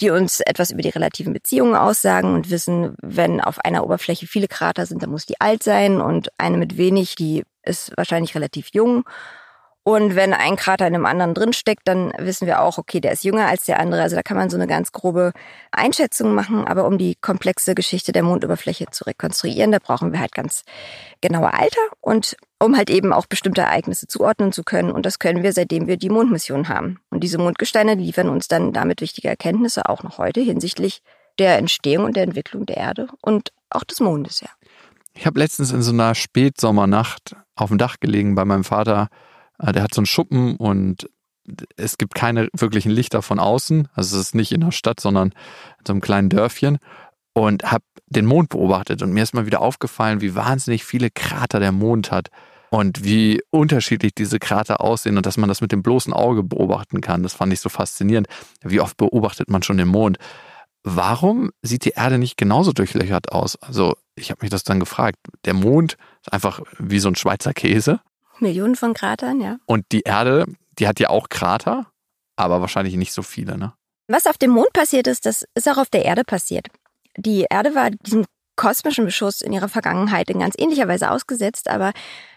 die 0.00 0.11
uns 0.11 0.40
etwas 0.40 0.70
über 0.70 0.82
die 0.82 0.88
relativen 0.88 1.32
Beziehungen 1.32 1.75
aussagen 1.75 2.34
und 2.34 2.50
wissen, 2.50 2.96
wenn 3.00 3.40
auf 3.40 3.58
einer 3.61 3.84
Oberfläche 3.84 4.26
viele 4.26 4.49
Krater 4.49 4.87
sind, 4.87 5.02
dann 5.02 5.11
muss 5.11 5.26
die 5.26 5.40
alt 5.40 5.62
sein 5.62 6.00
und 6.00 6.30
eine 6.38 6.56
mit 6.56 6.76
wenig, 6.76 7.14
die 7.14 7.44
ist 7.62 7.92
wahrscheinlich 7.96 8.34
relativ 8.34 8.68
jung. 8.73 9.04
Und 9.86 10.16
wenn 10.16 10.32
ein 10.32 10.56
Krater 10.56 10.86
in 10.86 10.94
einem 10.94 11.04
anderen 11.04 11.34
drinsteckt, 11.34 11.82
dann 11.84 12.10
wissen 12.16 12.46
wir 12.46 12.62
auch, 12.62 12.78
okay, 12.78 13.00
der 13.00 13.12
ist 13.12 13.22
jünger 13.22 13.46
als 13.46 13.66
der 13.66 13.78
andere. 13.78 14.00
Also 14.00 14.16
da 14.16 14.22
kann 14.22 14.38
man 14.38 14.48
so 14.48 14.56
eine 14.56 14.66
ganz 14.66 14.92
grobe 14.92 15.32
Einschätzung 15.72 16.34
machen. 16.34 16.66
Aber 16.66 16.86
um 16.86 16.96
die 16.96 17.16
komplexe 17.16 17.74
Geschichte 17.74 18.10
der 18.12 18.22
Mondoberfläche 18.22 18.86
zu 18.90 19.04
rekonstruieren, 19.04 19.72
da 19.72 19.78
brauchen 19.78 20.10
wir 20.12 20.20
halt 20.20 20.32
ganz 20.32 20.64
genaue 21.20 21.52
Alter 21.52 21.82
und 22.00 22.34
um 22.58 22.78
halt 22.78 22.88
eben 22.88 23.12
auch 23.12 23.26
bestimmte 23.26 23.60
Ereignisse 23.60 24.06
zuordnen 24.06 24.52
zu 24.52 24.64
können. 24.64 24.90
Und 24.90 25.04
das 25.04 25.18
können 25.18 25.42
wir, 25.42 25.52
seitdem 25.52 25.86
wir 25.86 25.98
die 25.98 26.08
Mondmission 26.08 26.70
haben. 26.70 26.98
Und 27.10 27.20
diese 27.20 27.36
Mondgesteine 27.36 27.94
liefern 27.94 28.30
uns 28.30 28.48
dann 28.48 28.72
damit 28.72 29.02
wichtige 29.02 29.28
Erkenntnisse 29.28 29.86
auch 29.90 30.02
noch 30.02 30.16
heute 30.16 30.40
hinsichtlich 30.40 31.02
der 31.38 31.58
Entstehung 31.58 32.06
und 32.06 32.16
der 32.16 32.22
Entwicklung 32.22 32.64
der 32.64 32.78
Erde 32.78 33.08
und 33.20 33.52
auch 33.68 33.84
des 33.84 34.00
Mondes, 34.00 34.40
ja. 34.40 34.48
Ich 35.16 35.26
habe 35.26 35.38
letztens 35.38 35.72
in 35.72 35.82
so 35.82 35.92
einer 35.92 36.14
Spätsommernacht 36.14 37.36
auf 37.54 37.68
dem 37.68 37.78
Dach 37.78 38.00
gelegen 38.00 38.34
bei 38.34 38.44
meinem 38.44 38.64
Vater 38.64 39.08
der 39.61 39.82
hat 39.82 39.94
so 39.94 40.00
einen 40.00 40.06
Schuppen 40.06 40.56
und 40.56 41.08
es 41.76 41.99
gibt 41.99 42.14
keine 42.14 42.49
wirklichen 42.56 42.90
Lichter 42.90 43.23
von 43.23 43.38
außen. 43.38 43.88
Also 43.94 44.16
es 44.16 44.28
ist 44.28 44.34
nicht 44.34 44.52
in 44.52 44.62
der 44.62 44.73
Stadt, 44.73 45.00
sondern 45.00 45.28
in 45.28 45.87
so 45.87 45.92
einem 45.92 46.00
kleinen 46.00 46.28
Dörfchen. 46.28 46.78
Und 47.37 47.64
habe 47.64 47.84
den 48.06 48.26
Mond 48.26 48.50
beobachtet 48.50 49.02
und 49.02 49.12
mir 49.12 49.25
ist 49.25 49.34
mal 49.34 49.44
wieder 49.44 49.61
aufgefallen, 49.61 50.20
wie 50.20 50.37
wahnsinnig 50.37 50.84
viele 50.84 51.11
Krater 51.11 51.58
der 51.58 51.73
Mond 51.73 52.12
hat 52.12 52.28
und 52.70 53.02
wie 53.02 53.42
unterschiedlich 53.50 54.14
diese 54.14 54.38
Krater 54.38 54.80
aussehen 54.80 55.16
und 55.16 55.26
dass 55.26 55.37
man 55.37 55.49
das 55.49 55.61
mit 55.61 55.73
dem 55.73 55.82
bloßen 55.82 56.12
Auge 56.12 56.44
beobachten 56.44 57.00
kann. 57.00 57.25
Das 57.25 57.34
fand 57.34 57.52
ich 57.52 57.58
so 57.58 57.68
faszinierend. 57.68 58.28
Wie 58.62 58.78
oft 58.78 58.96
beobachtet 58.96 59.50
man 59.50 59.64
schon 59.64 59.78
den 59.78 59.88
Mond? 59.88 60.18
Warum 60.84 61.50
sieht 61.62 61.84
die 61.84 61.94
Erde 61.96 62.18
nicht 62.18 62.37
genauso 62.37 62.73
durchlöchert 62.73 63.32
aus? 63.32 63.56
Also 63.56 63.96
ich 64.14 64.30
habe 64.30 64.42
mich 64.42 64.50
das 64.50 64.62
dann 64.62 64.78
gefragt. 64.78 65.18
Der 65.44 65.54
Mond 65.54 65.96
ist 66.23 66.32
einfach 66.32 66.61
wie 66.78 67.00
so 67.00 67.08
ein 67.08 67.16
Schweizer 67.16 67.52
Käse 67.52 68.00
Millionen 68.40 68.76
von 68.76 68.94
Kratern, 68.94 69.40
ja. 69.40 69.58
Und 69.66 69.84
die 69.92 70.02
Erde, 70.02 70.44
die 70.78 70.88
hat 70.88 71.00
ja 71.00 71.10
auch 71.10 71.28
Krater, 71.28 71.86
aber 72.36 72.60
wahrscheinlich 72.60 72.96
nicht 72.96 73.12
so 73.12 73.22
viele, 73.22 73.58
ne? 73.58 73.72
Was 74.08 74.26
auf 74.26 74.36
dem 74.36 74.50
Mond 74.50 74.72
passiert 74.72 75.06
ist, 75.06 75.24
das 75.24 75.46
ist 75.54 75.68
auch 75.68 75.78
auf 75.78 75.88
der 75.88 76.04
Erde 76.04 76.24
passiert. 76.24 76.68
Die 77.16 77.46
Erde 77.48 77.74
war 77.74 77.90
diesem 77.90 78.26
kosmischen 78.56 79.06
Beschuss 79.06 79.40
in 79.40 79.52
ihrer 79.52 79.68
Vergangenheit 79.68 80.30
in 80.30 80.40
ganz 80.40 80.54
ähnlicher 80.58 80.88
Weise 80.88 81.10
ausgesetzt, 81.10 81.68
aber 81.68 81.92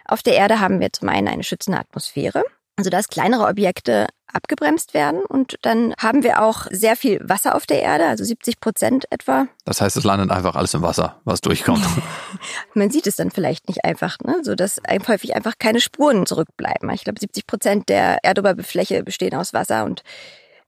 auf 0.05 0.23
der 0.23 0.35
Erde 0.35 0.59
haben 0.59 0.79
wir 0.79 0.93
zum 0.93 1.09
einen 1.09 1.27
eine 1.27 1.43
schützende 1.43 1.79
Atmosphäre, 1.79 2.43
also 2.77 2.89
dass 2.89 3.09
kleinere 3.09 3.47
Objekte 3.47 4.07
abgebremst 4.31 4.93
werden. 4.93 5.21
Und 5.25 5.55
dann 5.63 5.93
haben 5.99 6.23
wir 6.23 6.43
auch 6.43 6.67
sehr 6.69 6.95
viel 6.95 7.19
Wasser 7.27 7.55
auf 7.55 7.65
der 7.65 7.81
Erde, 7.81 8.05
also 8.05 8.23
70 8.23 8.59
Prozent 8.59 9.05
etwa. 9.09 9.47
Das 9.65 9.81
heißt, 9.81 9.97
es 9.97 10.03
landet 10.03 10.31
einfach 10.31 10.55
alles 10.55 10.73
im 10.73 10.81
Wasser, 10.81 11.19
was 11.25 11.41
durchkommt. 11.41 11.83
Man 12.73 12.91
sieht 12.91 13.07
es 13.07 13.15
dann 13.15 13.31
vielleicht 13.31 13.67
nicht 13.67 13.83
einfach, 13.83 14.17
ne? 14.19 14.37
so 14.43 14.53
dass 14.55 14.79
häufig 15.07 15.35
einfach 15.35 15.53
keine 15.57 15.81
Spuren 15.81 16.25
zurückbleiben. 16.25 16.89
Ich 16.91 17.03
glaube, 17.03 17.19
70 17.19 17.47
Prozent 17.47 17.89
der 17.89 18.23
Erdoberfläche 18.23 19.03
bestehen 19.03 19.35
aus 19.35 19.53
Wasser 19.53 19.85
und 19.85 20.03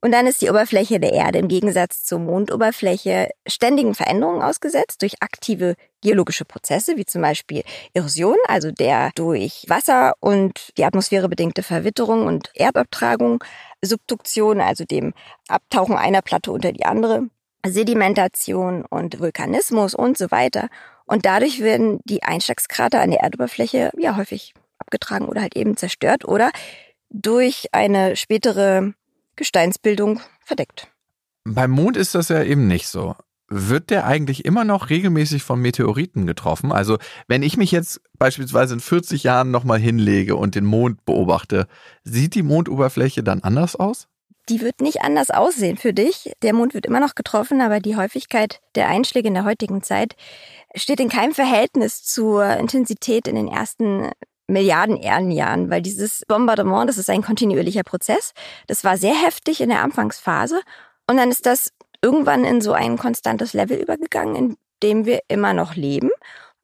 und 0.02 0.14
dann 0.14 0.28
ist 0.28 0.42
die 0.42 0.50
Oberfläche 0.50 1.00
der 1.00 1.12
Erde 1.12 1.40
im 1.40 1.50
Gegensatz 1.50 2.04
zur 2.06 2.20
Mondoberfläche 2.20 3.30
ständigen 3.46 3.96
Veränderungen 3.96 4.42
ausgesetzt 4.42 5.02
durch 5.02 5.22
aktive 5.22 5.76
geologische 6.02 6.46
Prozesse, 6.46 6.96
wie 6.96 7.06
zum 7.06 7.22
Beispiel 7.22 7.64
Erosion, 7.94 8.38
also 8.48 8.72
der 8.72 9.12
durch 9.16 9.66
Wasser 9.68 10.14
und 10.22 10.72
die 10.78 10.86
Atmosphäre 10.86 11.28
bedingte 11.28 11.64
Verwitterung 11.64 12.28
und 12.28 12.50
Erdabtragung, 12.54 13.44
Subduktion, 13.82 14.62
also 14.62 14.86
dem 14.86 15.14
Abtauchen 15.50 15.98
einer 15.98 16.22
Platte 16.22 16.52
unter 16.52 16.72
die 16.72 16.86
andere, 16.86 17.28
Sedimentation 17.66 18.86
und 18.86 19.20
Vulkanismus 19.20 19.94
und 19.94 20.18
so 20.18 20.32
weiter. 20.32 20.70
Und 21.06 21.26
dadurch 21.26 21.60
werden 21.60 22.00
die 22.06 22.24
Einschlagskrater 22.24 23.02
an 23.02 23.12
der 23.12 23.20
Erdoberfläche 23.20 23.92
ja 23.98 24.16
häufig 24.16 24.54
abgetragen 24.78 25.26
oder 25.26 25.42
halt 25.42 25.58
eben 25.58 25.76
zerstört 25.76 26.24
oder 26.24 26.52
durch 27.10 27.68
eine 27.74 28.16
spätere 28.16 28.94
Gesteinsbildung 29.40 30.20
verdeckt. 30.46 30.90
Beim 31.46 31.72
Mond 31.72 31.96
ist 31.98 32.14
das 32.14 32.28
ja 32.28 32.44
eben 32.44 32.68
nicht 32.68 32.88
so. 32.88 33.16
Wird 33.48 33.90
der 33.90 34.06
eigentlich 34.06 34.46
immer 34.46 34.66
noch 34.66 34.92
regelmäßig 34.92 35.42
von 35.44 35.60
Meteoriten 35.60 36.28
getroffen? 36.28 36.72
Also, 36.72 36.98
wenn 37.28 37.42
ich 37.42 37.58
mich 37.58 37.72
jetzt 37.72 38.02
beispielsweise 38.20 38.76
in 38.76 38.80
40 38.80 39.24
Jahren 39.24 39.50
nochmal 39.50 39.80
hinlege 39.80 40.36
und 40.36 40.54
den 40.54 40.66
Mond 40.66 41.04
beobachte, 41.06 41.68
sieht 42.04 42.36
die 42.36 42.44
Mondoberfläche 42.44 43.24
dann 43.24 43.42
anders 43.42 43.76
aus? 43.76 44.08
Die 44.50 44.62
wird 44.62 44.82
nicht 44.82 45.02
anders 45.02 45.32
aussehen 45.32 45.78
für 45.78 45.94
dich. 45.94 46.34
Der 46.44 46.54
Mond 46.54 46.74
wird 46.74 46.86
immer 46.86 47.00
noch 47.00 47.16
getroffen, 47.16 47.62
aber 47.62 47.80
die 47.80 47.96
Häufigkeit 47.96 48.60
der 48.76 48.90
Einschläge 48.90 49.30
in 49.30 49.36
der 49.36 49.46
heutigen 49.46 49.82
Zeit 49.82 50.16
steht 50.76 51.00
in 51.00 51.10
keinem 51.10 51.34
Verhältnis 51.34 52.04
zur 52.04 52.46
Intensität 52.58 53.28
in 53.28 53.36
den 53.36 53.48
ersten 53.48 54.10
Milliarden 54.50 54.98
Erdenjahren, 54.98 55.70
weil 55.70 55.82
dieses 55.82 56.24
Bombardement, 56.28 56.90
das 56.90 56.98
ist 56.98 57.10
ein 57.10 57.22
kontinuierlicher 57.22 57.84
Prozess. 57.84 58.34
Das 58.68 58.84
war 58.84 58.98
sehr 58.98 59.16
heftig 59.16 59.62
in 59.62 59.70
der 59.70 59.84
Anfangsphase 59.84 60.62
und 61.08 61.18
dann 61.18 61.32
ist 61.32 61.46
das 61.46 61.72
irgendwann 62.02 62.44
in 62.46 62.62
so 62.62 62.74
ein 62.74 62.98
konstantes 62.98 63.54
Level 63.54 63.78
übergegangen, 63.78 64.36
in 64.36 64.58
dem 64.84 65.06
wir 65.06 65.20
immer 65.28 65.54
noch 65.54 65.76
leben. 65.76 66.10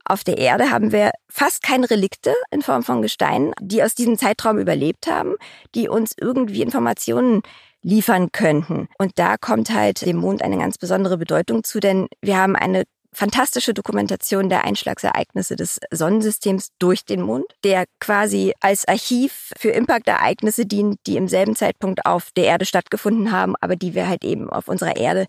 Auf 0.07 0.23
der 0.23 0.37
Erde 0.37 0.69
haben 0.69 0.91
wir 0.91 1.11
fast 1.27 1.63
keine 1.63 1.89
Relikte 1.89 2.33
in 2.51 2.61
Form 2.61 2.83
von 2.83 3.01
Gesteinen, 3.01 3.53
die 3.59 3.81
aus 3.81 3.95
diesem 3.95 4.17
Zeitraum 4.17 4.59
überlebt 4.59 5.07
haben, 5.07 5.35
die 5.73 5.89
uns 5.89 6.13
irgendwie 6.19 6.61
Informationen 6.61 7.41
liefern 7.81 8.31
könnten. 8.31 8.87
Und 8.97 9.13
da 9.15 9.37
kommt 9.37 9.71
halt 9.71 10.05
dem 10.05 10.17
Mond 10.17 10.43
eine 10.43 10.57
ganz 10.57 10.77
besondere 10.77 11.17
Bedeutung 11.17 11.63
zu, 11.63 11.79
denn 11.79 12.07
wir 12.21 12.37
haben 12.37 12.55
eine 12.55 12.83
fantastische 13.15 13.73
Dokumentation 13.73 14.49
der 14.49 14.65
Einschlagsereignisse 14.65 15.55
des 15.55 15.79
Sonnensystems 15.91 16.69
durch 16.79 17.05
den 17.05 17.21
Mond, 17.21 17.45
der 17.63 17.85
quasi 17.99 18.53
als 18.59 18.87
Archiv 18.87 19.51
für 19.57 19.69
Impactereignisse 19.69 20.65
dient, 20.65 20.99
die 21.07 21.17
im 21.17 21.27
selben 21.27 21.55
Zeitpunkt 21.55 22.05
auf 22.05 22.31
der 22.35 22.45
Erde 22.45 22.65
stattgefunden 22.65 23.31
haben, 23.31 23.55
aber 23.61 23.75
die 23.75 23.95
wir 23.95 24.07
halt 24.07 24.23
eben 24.23 24.49
auf 24.49 24.67
unserer 24.67 24.97
Erde 24.97 25.27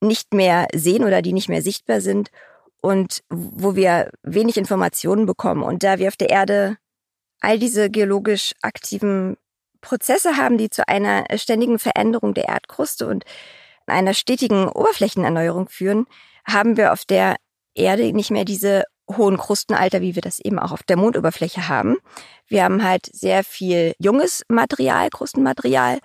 nicht 0.00 0.32
mehr 0.32 0.68
sehen 0.74 1.04
oder 1.04 1.22
die 1.22 1.32
nicht 1.32 1.48
mehr 1.48 1.62
sichtbar 1.62 2.00
sind. 2.00 2.30
und 2.84 3.22
wo 3.30 3.76
wir 3.76 4.10
wenig 4.22 4.58
Informationen 4.58 5.24
bekommen. 5.24 5.62
Und 5.62 5.82
da 5.82 5.98
wir 5.98 6.08
auf 6.08 6.18
der 6.18 6.28
Erde 6.28 6.76
all 7.40 7.58
diese 7.58 7.88
geologisch 7.88 8.52
aktiven 8.60 9.38
Prozesse 9.80 10.36
haben, 10.36 10.58
die 10.58 10.68
zu 10.68 10.86
einer 10.86 11.24
ständigen 11.36 11.78
Veränderung 11.78 12.34
der 12.34 12.48
Erdkruste 12.48 13.06
und 13.06 13.24
einer 13.86 14.14
stetigen 14.14 14.68
Oberflächenerneuerung 14.68 15.68
führen, 15.68 16.06
haben 16.46 16.76
wir 16.76 16.92
auf 16.92 17.04
der 17.04 17.36
Erde 17.74 18.12
nicht 18.12 18.30
mehr 18.30 18.44
diese 18.44 18.84
hohen 19.10 19.36
Krustenalter, 19.36 20.00
wie 20.00 20.14
wir 20.14 20.22
das 20.22 20.40
eben 20.40 20.58
auch 20.58 20.72
auf 20.72 20.82
der 20.82 20.96
Mondoberfläche 20.96 21.68
haben. 21.68 21.96
Wir 22.46 22.64
haben 22.64 22.82
halt 22.82 23.06
sehr 23.12 23.44
viel 23.44 23.94
junges 23.98 24.42
Material, 24.48 25.10
Krustenmaterial. 25.10 25.98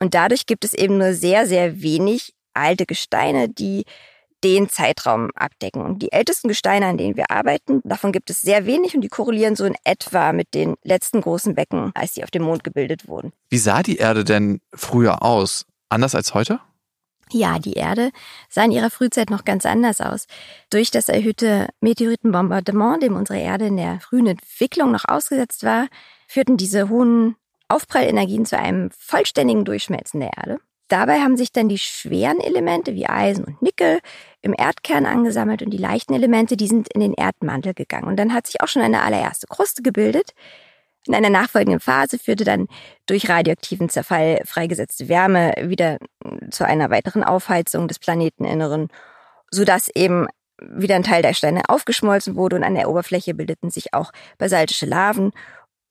Und 0.00 0.14
dadurch 0.14 0.46
gibt 0.46 0.64
es 0.64 0.74
eben 0.74 0.98
nur 0.98 1.14
sehr, 1.14 1.46
sehr 1.46 1.82
wenig 1.82 2.34
alte 2.54 2.86
Gesteine, 2.86 3.48
die 3.48 3.84
den 4.44 4.68
Zeitraum 4.68 5.30
abdecken. 5.34 5.82
Und 5.82 6.00
die 6.00 6.12
ältesten 6.12 6.46
Gesteine, 6.46 6.86
an 6.86 6.96
denen 6.96 7.16
wir 7.16 7.30
arbeiten, 7.30 7.80
davon 7.84 8.12
gibt 8.12 8.30
es 8.30 8.40
sehr 8.40 8.66
wenig 8.66 8.94
und 8.94 9.00
die 9.00 9.08
korrelieren 9.08 9.56
so 9.56 9.64
in 9.64 9.74
etwa 9.82 10.32
mit 10.32 10.54
den 10.54 10.76
letzten 10.84 11.20
großen 11.20 11.56
Becken, 11.56 11.90
als 11.94 12.14
sie 12.14 12.22
auf 12.22 12.30
dem 12.30 12.42
Mond 12.42 12.62
gebildet 12.62 13.08
wurden. 13.08 13.32
Wie 13.48 13.58
sah 13.58 13.82
die 13.82 13.96
Erde 13.96 14.22
denn 14.24 14.60
früher 14.72 15.22
aus? 15.22 15.66
Anders 15.88 16.14
als 16.14 16.34
heute? 16.34 16.60
Ja, 17.30 17.58
die 17.58 17.74
Erde 17.74 18.10
sah 18.48 18.64
in 18.64 18.72
ihrer 18.72 18.90
Frühzeit 18.90 19.30
noch 19.30 19.44
ganz 19.44 19.66
anders 19.66 20.00
aus. 20.00 20.26
Durch 20.70 20.90
das 20.90 21.08
erhöhte 21.08 21.68
Meteoritenbombardement, 21.80 23.02
dem 23.02 23.16
unsere 23.16 23.38
Erde 23.38 23.66
in 23.66 23.76
der 23.76 24.00
frühen 24.00 24.26
Entwicklung 24.26 24.92
noch 24.92 25.04
ausgesetzt 25.06 25.64
war, 25.64 25.88
führten 26.26 26.56
diese 26.56 26.88
hohen 26.88 27.36
Aufprallenergien 27.68 28.46
zu 28.46 28.58
einem 28.58 28.90
vollständigen 28.98 29.64
Durchschmelzen 29.64 30.20
der 30.20 30.30
Erde. 30.36 30.58
Dabei 30.88 31.20
haben 31.20 31.36
sich 31.36 31.52
dann 31.52 31.68
die 31.68 31.78
schweren 31.78 32.40
Elemente 32.40 32.94
wie 32.94 33.06
Eisen 33.06 33.44
und 33.44 33.60
Nickel 33.60 34.00
im 34.40 34.54
Erdkern 34.56 35.04
angesammelt 35.04 35.62
und 35.62 35.70
die 35.70 35.78
leichten 35.78 36.14
Elemente, 36.14 36.56
die 36.56 36.66
sind 36.66 36.88
in 36.94 37.00
den 37.00 37.12
Erdmantel 37.12 37.74
gegangen. 37.74 38.08
Und 38.08 38.16
dann 38.16 38.32
hat 38.32 38.46
sich 38.46 38.62
auch 38.62 38.68
schon 38.68 38.80
eine 38.80 39.02
allererste 39.02 39.46
Kruste 39.48 39.82
gebildet, 39.82 40.32
in 41.08 41.14
einer 41.14 41.30
nachfolgenden 41.30 41.80
Phase 41.80 42.18
führte 42.18 42.44
dann 42.44 42.68
durch 43.06 43.28
radioaktiven 43.28 43.88
Zerfall 43.88 44.42
freigesetzte 44.44 45.08
Wärme 45.08 45.54
wieder 45.62 45.98
zu 46.50 46.64
einer 46.64 46.90
weiteren 46.90 47.24
Aufheizung 47.24 47.88
des 47.88 47.98
Planeteninneren, 47.98 48.88
sodass 49.50 49.88
eben 49.94 50.26
wieder 50.60 50.96
ein 50.96 51.02
Teil 51.02 51.22
der 51.22 51.34
Steine 51.34 51.62
aufgeschmolzen 51.68 52.36
wurde 52.36 52.56
und 52.56 52.64
an 52.64 52.74
der 52.74 52.90
Oberfläche 52.90 53.34
bildeten 53.34 53.70
sich 53.70 53.94
auch 53.94 54.12
basaltische 54.38 54.86
Laven. 54.86 55.32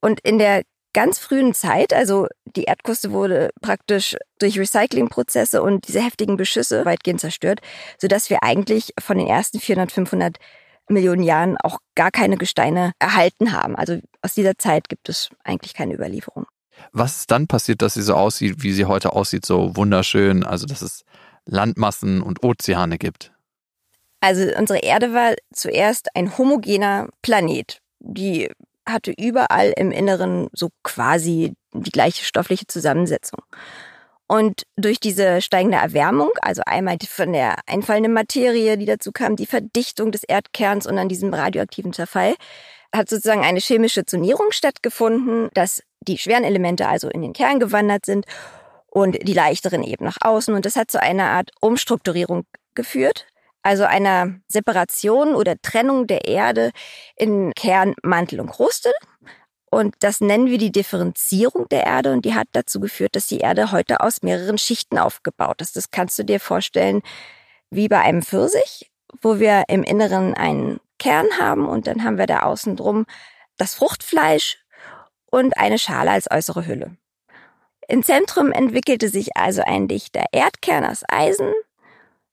Und 0.01 0.19
in 0.21 0.37
der 0.37 0.63
ganz 0.93 1.19
frühen 1.19 1.53
Zeit, 1.53 1.93
also 1.93 2.27
die 2.45 2.63
Erdkruste 2.63 3.11
wurde 3.11 3.49
praktisch 3.61 4.15
durch 4.39 4.59
Recyclingprozesse 4.59 5.61
und 5.61 5.87
diese 5.87 6.01
heftigen 6.01 6.37
Beschüsse 6.37 6.85
weitgehend 6.85 7.21
zerstört, 7.21 7.59
sodass 7.97 8.29
wir 8.29 8.43
eigentlich 8.43 8.93
von 8.99 9.17
den 9.17 9.27
ersten 9.27 9.59
400, 9.59 9.91
500 9.91 10.37
Millionen 10.89 11.23
Jahren 11.23 11.57
auch 11.57 11.79
gar 11.95 12.11
keine 12.11 12.37
Gesteine 12.37 12.93
erhalten 12.99 13.51
haben. 13.51 13.75
Also 13.75 13.99
aus 14.21 14.33
dieser 14.33 14.57
Zeit 14.57 14.89
gibt 14.89 15.09
es 15.09 15.29
eigentlich 15.43 15.73
keine 15.73 15.93
Überlieferung. 15.93 16.45
Was 16.91 17.21
ist 17.21 17.31
dann 17.31 17.47
passiert, 17.47 17.81
dass 17.81 17.95
sie 17.95 18.03
so 18.03 18.13
aussieht, 18.13 18.63
wie 18.63 18.71
sie 18.71 18.85
heute 18.85 19.13
aussieht, 19.13 19.45
so 19.45 19.75
wunderschön, 19.75 20.43
also 20.43 20.65
dass 20.65 20.81
es 20.81 21.03
Landmassen 21.45 22.21
und 22.21 22.43
Ozeane 22.43 22.97
gibt? 22.97 23.31
Also 24.19 24.43
unsere 24.57 24.79
Erde 24.79 25.13
war 25.13 25.35
zuerst 25.53 26.15
ein 26.15 26.37
homogener 26.37 27.07
Planet. 27.21 27.79
Die 27.99 28.49
hatte 28.85 29.13
überall 29.17 29.73
im 29.75 29.91
Inneren 29.91 30.47
so 30.53 30.69
quasi 30.83 31.53
die 31.73 31.91
gleiche 31.91 32.23
stoffliche 32.23 32.67
Zusammensetzung. 32.67 33.39
Und 34.27 34.63
durch 34.75 34.99
diese 34.99 35.41
steigende 35.41 35.77
Erwärmung, 35.77 36.31
also 36.41 36.61
einmal 36.65 36.97
von 37.07 37.31
der 37.31 37.55
einfallenden 37.65 38.11
Materie, 38.13 38.77
die 38.77 38.85
dazu 38.85 39.11
kam, 39.13 39.37
die 39.37 39.45
Verdichtung 39.45 40.11
des 40.11 40.23
Erdkerns 40.23 40.85
und 40.85 40.97
dann 40.97 41.07
diesem 41.07 41.33
radioaktiven 41.33 41.93
Zerfall, 41.93 42.35
hat 42.93 43.09
sozusagen 43.09 43.43
eine 43.43 43.59
chemische 43.59 44.05
Zonierung 44.05 44.51
stattgefunden, 44.51 45.49
dass 45.53 45.81
die 46.01 46.17
schweren 46.17 46.43
Elemente 46.43 46.87
also 46.87 47.09
in 47.09 47.21
den 47.21 47.33
Kern 47.33 47.59
gewandert 47.59 48.05
sind 48.05 48.25
und 48.87 49.17
die 49.27 49.33
leichteren 49.33 49.83
eben 49.83 50.05
nach 50.05 50.17
außen. 50.19 50.53
Und 50.53 50.65
das 50.65 50.75
hat 50.75 50.91
zu 50.91 51.01
einer 51.01 51.25
Art 51.25 51.51
Umstrukturierung 51.61 52.45
geführt, 52.75 53.27
also 53.61 53.83
einer 53.83 54.35
Separation 54.47 55.35
oder 55.35 55.55
Trennung 55.61 56.07
der 56.07 56.25
Erde 56.25 56.71
in 57.15 57.53
Kern, 57.53 57.95
Mantel 58.03 58.39
und 58.39 58.49
Kruste. 58.49 58.91
Und 59.69 59.95
das 59.99 60.21
nennen 60.21 60.47
wir 60.47 60.57
die 60.57 60.71
Differenzierung 60.71 61.67
der 61.69 61.85
Erde 61.85 62.13
und 62.13 62.23
die 62.23 62.33
hat 62.33 62.47
dazu 62.53 62.79
geführt, 62.79 63.15
dass 63.15 63.27
die 63.27 63.39
Erde 63.39 63.71
heute 63.71 63.99
aus 63.99 64.21
mehreren 64.21 64.57
Schichten 64.57 64.97
aufgebaut 64.97 65.61
ist. 65.61 65.75
Das 65.75 65.91
kannst 65.91 66.17
du 66.17 66.23
dir 66.23 66.39
vorstellen 66.39 67.01
wie 67.69 67.89
bei 67.89 67.99
einem 67.99 68.21
Pfirsich, 68.21 68.91
wo 69.21 69.39
wir 69.39 69.65
im 69.67 69.83
Inneren 69.83 70.33
einen 70.33 70.79
Kern 70.99 71.27
haben 71.39 71.67
und 71.67 71.87
dann 71.87 72.03
haben 72.03 72.17
wir 72.17 72.27
da 72.27 72.39
außen 72.39 72.75
drum 72.75 73.05
das 73.57 73.73
Fruchtfleisch 73.73 74.57
und 75.25 75.57
eine 75.57 75.79
Schale 75.79 76.11
als 76.11 76.31
äußere 76.31 76.65
Hülle. 76.65 76.95
Im 77.87 78.03
Zentrum 78.03 78.51
entwickelte 78.51 79.09
sich 79.09 79.35
also 79.35 79.61
ein 79.65 79.87
dichter 79.87 80.25
Erdkern 80.31 80.85
aus 80.85 81.03
Eisen, 81.07 81.53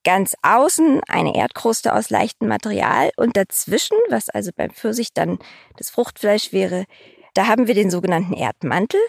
ganz 0.04 0.36
außen 0.42 1.00
eine 1.08 1.34
Erdkruste 1.34 1.94
aus 1.94 2.10
leichtem 2.10 2.48
Material 2.48 3.10
und 3.16 3.36
dazwischen, 3.36 3.96
was 4.08 4.28
also 4.28 4.50
beim 4.54 4.70
Pfirsich 4.70 5.12
dann 5.14 5.38
das 5.76 5.90
Fruchtfleisch 5.90 6.52
wäre, 6.52 6.84
da 7.34 7.46
haben 7.46 7.66
wir 7.66 7.74
den 7.74 7.90
sogenannten 7.90 8.32
Erdmantel, 8.32 9.00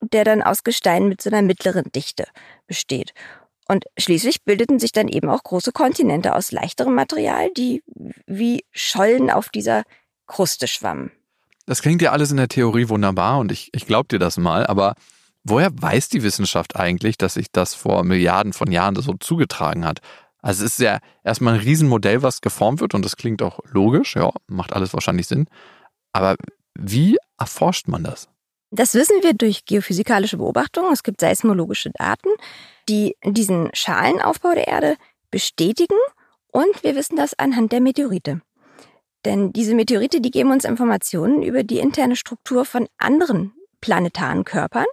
der 0.00 0.24
dann 0.24 0.42
aus 0.42 0.64
Gestein 0.64 1.08
mit 1.08 1.22
so 1.22 1.30
einer 1.30 1.42
mittleren 1.42 1.90
Dichte 1.92 2.26
besteht. 2.66 3.14
Und 3.68 3.84
schließlich 3.96 4.42
bildeten 4.44 4.78
sich 4.78 4.92
dann 4.92 5.08
eben 5.08 5.30
auch 5.30 5.42
große 5.42 5.72
Kontinente 5.72 6.34
aus 6.34 6.52
leichterem 6.52 6.94
Material, 6.94 7.50
die 7.56 7.82
wie 8.26 8.64
Schollen 8.72 9.30
auf 9.30 9.48
dieser 9.48 9.84
Kruste 10.26 10.66
schwammen. 10.66 11.12
Das 11.66 11.80
klingt 11.80 12.02
ja 12.02 12.10
alles 12.10 12.32
in 12.32 12.36
der 12.36 12.48
Theorie 12.48 12.88
wunderbar 12.88 13.38
und 13.38 13.52
ich, 13.52 13.70
ich 13.72 13.86
glaube 13.86 14.08
dir 14.08 14.18
das 14.18 14.36
mal, 14.36 14.66
aber 14.66 14.94
woher 15.44 15.70
weiß 15.72 16.08
die 16.08 16.24
Wissenschaft 16.24 16.76
eigentlich, 16.76 17.16
dass 17.18 17.34
sich 17.34 17.52
das 17.52 17.74
vor 17.74 18.02
Milliarden 18.02 18.52
von 18.52 18.72
Jahren 18.72 18.96
so 18.96 19.14
zugetragen 19.14 19.84
hat? 19.84 20.00
Also 20.38 20.64
es 20.64 20.72
ist 20.72 20.80
ja 20.80 20.98
erstmal 21.22 21.54
ein 21.54 21.60
Riesenmodell, 21.60 22.22
was 22.22 22.40
geformt 22.40 22.80
wird 22.80 22.94
und 22.94 23.04
das 23.04 23.16
klingt 23.16 23.42
auch 23.42 23.60
logisch, 23.70 24.16
ja, 24.16 24.32
macht 24.48 24.72
alles 24.72 24.92
wahrscheinlich 24.92 25.28
Sinn. 25.28 25.46
Aber 26.12 26.36
wie 26.78 27.18
erforscht 27.38 27.88
man 27.88 28.04
das? 28.04 28.28
Das 28.70 28.94
wissen 28.94 29.22
wir 29.22 29.34
durch 29.34 29.66
geophysikalische 29.66 30.38
Beobachtungen. 30.38 30.92
Es 30.92 31.02
gibt 31.02 31.20
seismologische 31.20 31.90
Daten, 31.90 32.30
die 32.88 33.16
diesen 33.24 33.68
Schalenaufbau 33.74 34.54
der 34.54 34.66
Erde 34.66 34.96
bestätigen. 35.30 35.98
Und 36.50 36.82
wir 36.82 36.96
wissen 36.96 37.16
das 37.16 37.38
anhand 37.38 37.72
der 37.72 37.80
Meteorite. 37.80 38.40
Denn 39.24 39.52
diese 39.52 39.74
Meteorite, 39.74 40.20
die 40.20 40.30
geben 40.30 40.50
uns 40.50 40.64
Informationen 40.64 41.42
über 41.42 41.62
die 41.62 41.78
interne 41.78 42.16
Struktur 42.16 42.64
von 42.64 42.88
anderen 42.98 43.52
planetaren 43.80 44.44
Körpern. 44.44 44.86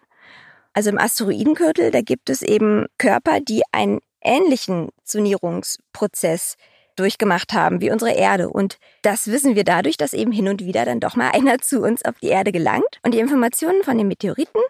Also 0.73 0.89
im 0.89 0.97
Asteroidengürtel, 0.97 1.91
da 1.91 2.01
gibt 2.01 2.29
es 2.29 2.41
eben 2.41 2.85
Körper, 2.97 3.39
die 3.39 3.63
einen 3.71 3.99
ähnlichen 4.21 4.89
Zonierungsprozess 5.03 6.55
durchgemacht 6.99 7.53
haben 7.53 7.81
wie 7.81 7.91
unsere 7.91 8.11
Erde. 8.11 8.49
Und 8.49 8.77
das 9.01 9.27
wissen 9.27 9.55
wir 9.55 9.63
dadurch, 9.63 9.97
dass 9.97 10.13
eben 10.13 10.31
hin 10.31 10.47
und 10.47 10.63
wieder 10.63 10.85
dann 10.85 10.99
doch 10.99 11.15
mal 11.15 11.29
einer 11.33 11.59
zu 11.59 11.81
uns 11.81 12.03
auf 12.05 12.19
die 12.21 12.27
Erde 12.27 12.51
gelangt. 12.51 12.99
Und 13.03 13.13
die 13.13 13.19
Informationen 13.19 13.83
von 13.83 13.97
den 13.97 14.07
Meteoriten 14.07 14.61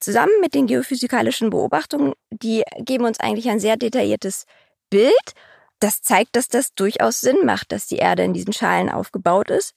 zusammen 0.00 0.32
mit 0.40 0.54
den 0.54 0.66
geophysikalischen 0.66 1.50
Beobachtungen, 1.50 2.14
die 2.30 2.62
geben 2.78 3.04
uns 3.04 3.20
eigentlich 3.20 3.48
ein 3.48 3.60
sehr 3.60 3.76
detailliertes 3.76 4.46
Bild. 4.90 5.32
Das 5.78 6.00
zeigt, 6.00 6.36
dass 6.36 6.48
das 6.48 6.74
durchaus 6.74 7.20
Sinn 7.20 7.44
macht, 7.44 7.70
dass 7.70 7.86
die 7.86 7.96
Erde 7.96 8.24
in 8.24 8.32
diesen 8.32 8.52
Schalen 8.52 8.90
aufgebaut 8.90 9.50
ist. 9.50 9.74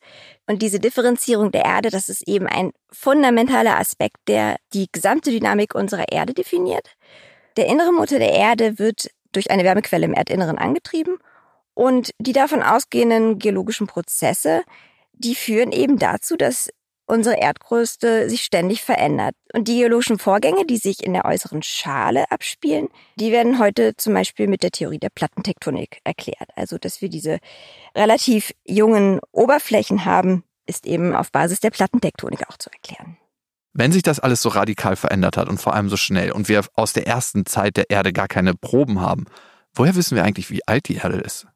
Und 0.47 0.61
diese 0.61 0.79
Differenzierung 0.79 1.51
der 1.51 1.65
Erde, 1.65 1.89
das 1.89 2.07
ist 2.07 2.27
eben 2.27 2.47
ein 2.47 2.71
fundamentaler 2.89 3.77
Aspekt, 3.77 4.17
der 4.27 4.55
die 4.73 4.87
gesamte 4.91 5.29
Dynamik 5.29 5.75
unserer 5.75 6.09
Erde 6.09 6.33
definiert. 6.33 6.95
Der 7.57 7.67
innere 7.67 7.91
Motor 7.91 8.19
der 8.19 8.31
Erde 8.31 8.79
wird 8.79 9.09
durch 9.33 9.51
eine 9.51 9.63
Wärmequelle 9.63 10.05
im 10.05 10.13
Erdinneren 10.13 10.57
angetrieben 10.57 11.17
und 11.79 12.11
die 12.19 12.33
davon 12.33 12.61
ausgehenden 12.61 13.39
geologischen 13.39 13.87
Prozesse, 13.87 14.63
die 15.13 15.33
führen 15.33 15.71
eben 15.71 15.97
dazu, 15.97 16.35
dass 16.35 16.69
unsere 17.05 17.37
Erdkruste 17.37 18.29
sich 18.29 18.41
ständig 18.41 18.81
verändert. 18.81 19.33
Und 19.53 19.69
die 19.69 19.77
geologischen 19.77 20.19
Vorgänge, 20.19 20.65
die 20.65 20.75
sich 20.75 21.05
in 21.05 21.13
der 21.13 21.23
äußeren 21.23 21.63
Schale 21.63 22.29
abspielen, 22.31 22.89
die 23.15 23.31
werden 23.31 23.59
heute 23.59 23.95
zum 23.95 24.13
Beispiel 24.13 24.47
mit 24.47 24.61
der 24.61 24.71
Theorie 24.71 24.99
der 24.99 25.09
Plattentektonik 25.09 26.01
erklärt. 26.03 26.49
Also, 26.57 26.77
dass 26.77 27.01
wir 27.01 27.07
diese 27.07 27.39
relativ 27.95 28.51
jungen 28.65 29.21
Oberflächen 29.31 30.03
haben, 30.03 30.43
ist 30.65 30.85
eben 30.85 31.15
auf 31.15 31.31
Basis 31.31 31.61
der 31.61 31.71
Plattentektonik 31.71 32.41
auch 32.49 32.57
zu 32.57 32.69
erklären. 32.69 33.15
Wenn 33.71 33.93
sich 33.93 34.03
das 34.03 34.19
alles 34.19 34.41
so 34.41 34.49
radikal 34.49 34.97
verändert 34.97 35.37
hat 35.37 35.47
und 35.47 35.61
vor 35.61 35.75
allem 35.75 35.87
so 35.87 35.95
schnell 35.95 36.33
und 36.33 36.49
wir 36.49 36.65
aus 36.73 36.91
der 36.91 37.07
ersten 37.07 37.45
Zeit 37.45 37.77
der 37.77 37.89
Erde 37.89 38.11
gar 38.11 38.27
keine 38.27 38.53
Proben 38.53 38.99
haben, 38.99 39.27
woher 39.73 39.95
wissen 39.95 40.17
wir 40.17 40.25
eigentlich, 40.25 40.51
wie 40.51 40.67
alt 40.67 40.89
die 40.89 40.95
Erde 40.95 41.19
ist? 41.19 41.47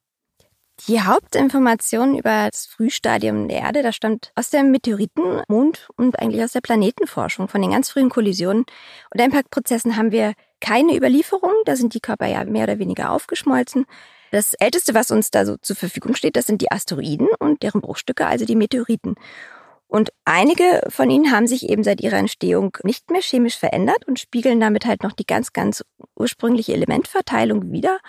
Die 0.89 1.01
Hauptinformation 1.01 2.17
über 2.17 2.49
das 2.51 2.65
Frühstadium 2.65 3.47
der 3.47 3.59
Erde, 3.59 3.83
das 3.83 3.95
stammt 3.95 4.33
aus 4.35 4.49
der 4.49 4.63
Meteoriten, 4.63 5.41
Mond 5.47 5.87
und 5.95 6.19
eigentlich 6.19 6.43
aus 6.43 6.51
der 6.51 6.59
Planetenforschung, 6.59 7.47
von 7.47 7.61
den 7.61 7.71
ganz 7.71 7.89
frühen 7.89 8.09
Kollisionen 8.09 8.65
und 9.13 9.21
Impact-Prozessen 9.21 9.95
haben 9.95 10.11
wir 10.11 10.33
keine 10.59 10.97
Überlieferung, 10.97 11.53
da 11.65 11.77
sind 11.77 11.93
die 11.93 12.01
Körper 12.01 12.25
ja 12.25 12.43
mehr 12.43 12.63
oder 12.63 12.79
weniger 12.79 13.11
aufgeschmolzen. 13.11 13.85
Das 14.31 14.55
älteste, 14.55 14.93
was 14.93 15.09
uns 15.09 15.31
da 15.31 15.45
so 15.45 15.55
zur 15.55 15.77
Verfügung 15.77 16.15
steht, 16.15 16.35
das 16.35 16.47
sind 16.47 16.61
die 16.61 16.71
Asteroiden 16.71 17.29
und 17.39 17.63
deren 17.63 17.79
Bruchstücke, 17.79 18.27
also 18.27 18.43
die 18.43 18.57
Meteoriten. 18.57 19.15
Und 19.87 20.09
einige 20.25 20.81
von 20.89 21.09
ihnen 21.09 21.31
haben 21.31 21.47
sich 21.47 21.69
eben 21.69 21.83
seit 21.83 22.01
ihrer 22.01 22.17
Entstehung 22.17 22.75
nicht 22.83 23.09
mehr 23.09 23.21
chemisch 23.21 23.57
verändert 23.57 24.05
und 24.07 24.19
spiegeln 24.19 24.59
damit 24.59 24.85
halt 24.85 25.03
noch 25.03 25.13
die 25.13 25.25
ganz, 25.25 25.53
ganz 25.53 25.85
ursprüngliche 26.15 26.73
Elementverteilung 26.73 27.71
wieder. 27.71 27.99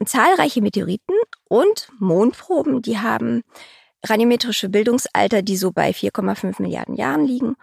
Und 0.00 0.08
zahlreiche 0.08 0.60
Meteoriten 0.60 1.14
und 1.48 1.88
Mondproben, 1.98 2.82
die 2.82 2.98
haben 2.98 3.42
radiometrische 4.04 4.68
Bildungsalter, 4.68 5.42
die 5.42 5.56
so 5.56 5.70
bei 5.70 5.90
4,5 5.90 6.60
Milliarden 6.60 6.96
Jahren 6.96 7.24
liegen. 7.24 7.56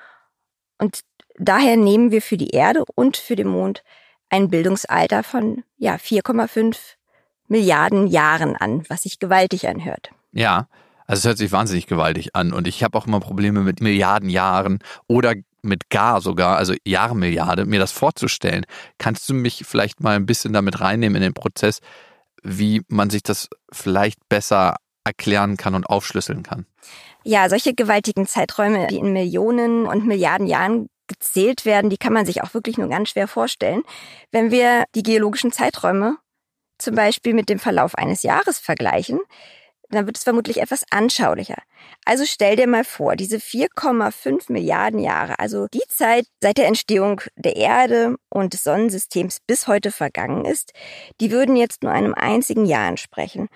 Und 0.77 1.01
daher 1.37 1.77
nehmen 1.77 2.11
wir 2.11 2.21
für 2.21 2.37
die 2.37 2.49
Erde 2.49 2.83
und 2.95 3.17
für 3.17 3.35
den 3.35 3.47
Mond 3.47 3.83
ein 4.29 4.49
Bildungsalter 4.49 5.23
von 5.23 5.63
ja, 5.77 5.95
4,5 5.95 6.77
Milliarden 7.47 8.07
Jahren 8.07 8.55
an, 8.55 8.83
was 8.87 9.03
sich 9.03 9.19
gewaltig 9.19 9.67
anhört. 9.67 10.11
Ja, 10.31 10.69
also 11.05 11.19
es 11.19 11.25
hört 11.25 11.37
sich 11.37 11.51
wahnsinnig 11.51 11.87
gewaltig 11.87 12.35
an 12.35 12.53
und 12.53 12.65
ich 12.65 12.83
habe 12.83 12.97
auch 12.97 13.05
immer 13.05 13.19
Probleme 13.19 13.59
mit 13.59 13.81
Milliarden 13.81 14.29
Jahren 14.29 14.79
oder 15.07 15.33
mit 15.61 15.89
gar 15.89 16.21
sogar, 16.21 16.57
also 16.57 16.73
Jahrmilliarde, 16.85 17.65
mir 17.65 17.79
das 17.79 17.91
vorzustellen. 17.91 18.65
Kannst 18.97 19.27
du 19.29 19.33
mich 19.33 19.65
vielleicht 19.67 19.99
mal 19.99 20.15
ein 20.15 20.25
bisschen 20.25 20.53
damit 20.53 20.79
reinnehmen 20.79 21.17
in 21.17 21.21
den 21.21 21.33
Prozess, 21.33 21.81
wie 22.41 22.82
man 22.88 23.10
sich 23.10 23.23
das 23.23 23.49
vielleicht 23.71 24.17
besser 24.30 24.77
erklären 25.04 25.58
kann 25.58 25.75
und 25.75 25.86
aufschlüsseln 25.86 26.43
kann? 26.43 26.65
Ja, 27.23 27.49
solche 27.49 27.73
gewaltigen 27.73 28.27
Zeiträume, 28.27 28.88
die 28.88 28.97
in 28.97 29.13
Millionen 29.13 29.86
und 29.86 30.06
Milliarden 30.06 30.47
Jahren 30.47 30.88
gezählt 31.08 31.65
werden, 31.65 31.89
die 31.89 31.97
kann 31.97 32.13
man 32.13 32.25
sich 32.25 32.41
auch 32.41 32.54
wirklich 32.54 32.77
nur 32.77 32.88
ganz 32.88 33.10
schwer 33.10 33.27
vorstellen. 33.27 33.84
Wenn 34.32 34.51
wir 34.51 34.86
die 34.95 35.04
geologischen 35.04 35.51
Zeiträume 35.51 36.17
zum 36.77 36.95
Beispiel 36.95 37.34
mit 37.34 37.49
dem 37.49 37.60
Verlauf 37.60 37.95
eines 37.95 38.23
Jahres 38.23 38.60
vergleichen, 38.60 39.19
dann 39.91 40.06
wird 40.06 40.17
es 40.17 40.23
vermutlich 40.23 40.62
etwas 40.62 40.86
anschaulicher. 40.89 41.58
Also 42.06 42.25
stell 42.25 42.56
dir 42.56 42.67
mal 42.67 42.84
vor, 42.84 43.15
diese 43.15 43.38
4,5 43.38 44.51
Milliarden 44.51 44.99
Jahre, 44.99 45.38
also 45.39 45.67
die 45.73 45.84
Zeit 45.88 46.25
seit 46.41 46.58
der 46.58 46.67
Entstehung 46.67 47.21
der 47.36 47.56
Erde 47.56 48.15
und 48.30 48.54
des 48.54 48.63
Sonnensystems 48.63 49.39
bis 49.45 49.67
heute 49.67 49.91
vergangen 49.91 50.45
ist, 50.45 50.73
die 51.19 51.32
würden 51.32 51.56
jetzt 51.56 51.84
nur 51.84 51.91
einem 51.91 52.13
einzigen 52.13 52.65
Jahr 52.65 52.88
entsprechen. 52.88 53.49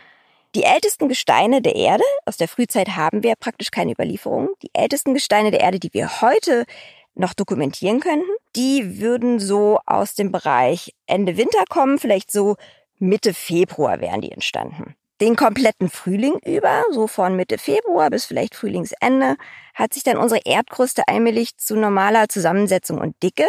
Die 0.54 0.64
ältesten 0.64 1.10
Gesteine 1.10 1.62
der 1.62 1.76
Erde, 1.76 2.04
aus 2.26 2.38
der 2.38 2.48
Frühzeit 2.48 2.96
haben 2.96 3.24
wir 3.24 3.36
praktisch 3.36 3.72
keine 3.72 3.92
Überlieferungen, 3.92 4.50
die 4.62 4.70
ältesten 4.74 5.14
Gesteine 5.14 5.52
der 5.52 5.60
Erde, 5.62 5.80
die 5.80 5.94
wir 5.94 6.22
heute 6.22 6.66
noch 7.14 7.34
dokumentieren 7.34 8.00
könnten, 8.00 8.30
die 8.56 9.00
würden 9.00 9.40
so 9.40 9.80
aus 9.86 10.16
dem 10.16 10.32
Bereich 10.32 10.94
Ende 11.08 11.38
Winter 11.38 11.64
kommen, 11.70 11.98
vielleicht 11.98 12.32
so 12.32 12.56
Mitte 13.00 13.34
Februar 13.34 14.00
wären 14.00 14.22
die 14.22 14.32
entstanden 14.32 14.96
den 15.22 15.36
kompletten 15.36 15.90
Frühling 15.90 16.40
über, 16.46 16.84
so 16.92 17.08
von 17.08 17.36
Mitte 17.36 17.58
Februar 17.58 18.10
bis 18.10 18.26
vielleicht 18.26 18.56
Frühlingsende, 18.56 19.36
hat 19.74 19.94
sich 19.94 20.04
dann 20.04 20.18
unsere 20.18 20.42
Erdkruste 20.46 21.04
allmählich 21.08 21.58
zu 21.58 21.76
normaler 21.76 22.28
Zusammensetzung 22.30 23.00
und 23.00 23.22
Dicke 23.24 23.46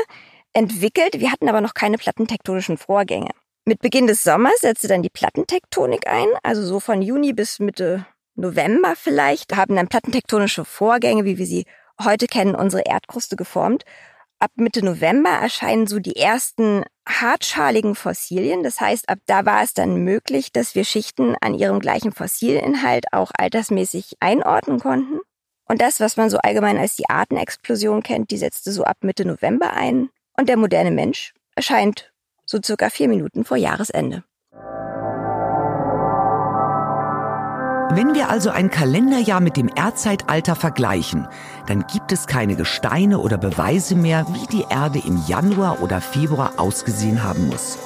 entwickelt. 0.52 1.20
Wir 1.20 1.33
hatten 1.33 1.48
aber 1.48 1.61
noch 1.61 1.74
keine 1.74 1.98
plattentektonischen 1.98 2.79
Vorgänge. 2.79 3.31
Mit 3.64 3.81
Beginn 3.81 4.07
des 4.07 4.22
Sommers 4.22 4.61
setzte 4.61 4.87
dann 4.87 5.02
die 5.02 5.11
Plattentektonik 5.11 6.07
ein, 6.07 6.29
also 6.44 6.64
so 6.64 6.79
von 6.79 7.02
Juni 7.02 7.33
bis 7.33 7.59
Mitte 7.59 8.07
November 8.37 8.94
vielleicht, 8.96 9.57
haben 9.57 9.74
dann 9.74 9.88
plattentektonische 9.88 10.64
Vorgänge, 10.64 11.24
wie 11.24 11.38
wir 11.38 11.46
sie 11.46 11.66
heute 12.02 12.26
kennen, 12.26 12.55
unsere 12.55 12.83
Erdkruste 12.87 13.35
geformt. 13.35 13.85
Ab 14.38 14.51
Mitte 14.57 14.85
November 14.85 15.31
erscheinen 15.31 15.87
so 15.87 15.99
die 15.99 16.16
ersten 16.16 16.85
hartschaligen 17.09 17.94
Fossilien. 17.94 18.62
Das 18.62 18.81
heißt, 18.81 19.09
ab 19.09 19.18
da 19.27 19.46
war 19.46 19.62
es 19.62 19.72
dann 19.72 20.05
möglich, 20.05 20.53
dass 20.53 20.75
wir 20.75 20.85
Schichten 20.85 21.35
an 21.40 21.55
ihrem 21.55 21.81
gleichen 21.81 22.12
Fossilinhalt 22.12 23.07
auch 23.12 23.31
altersmäßig 23.37 24.16
einordnen 24.20 24.79
konnten. 24.79 25.20
Und 25.68 25.81
das, 25.81 26.01
was 26.01 26.18
man 26.18 26.29
so 26.29 26.37
allgemein 26.38 26.77
als 26.77 26.96
die 26.96 27.09
Artenexplosion 27.09 28.03
kennt, 28.03 28.31
die 28.31 28.37
setzte 28.37 28.72
so 28.72 28.85
ab 28.85 28.99
Mitte 29.01 29.25
November 29.25 29.72
ein. 29.72 30.11
Und 30.37 30.49
der 30.51 30.59
moderne 30.59 30.90
Mensch 30.90 31.33
erscheint 31.55 32.12
so 32.44 32.61
circa 32.62 32.90
vier 32.90 33.09
Minuten 33.09 33.44
vor 33.44 33.57
Jahresende. 33.57 34.22
Wenn 37.90 38.14
wir 38.14 38.29
also 38.29 38.51
ein 38.51 38.70
Kalenderjahr 38.70 39.40
mit 39.40 39.57
dem 39.57 39.68
Erdzeitalter 39.68 40.55
vergleichen, 40.55 41.29
dann 41.66 41.87
gibt 41.87 42.12
es 42.12 42.27
keine 42.27 42.57
Gesteine 42.57 43.18
oder 43.18 43.38
Beweise 43.38 43.94
mehr, 43.94 44.27
wie 44.33 44.46
die 44.46 44.64
Erde 44.68 45.01
im 45.07 45.22
Januar 45.27 45.83
oder 45.83 46.01
Februar 46.01 46.55
ausgesehen 46.57 47.22
haben 47.22 47.49
muss. 47.49 47.79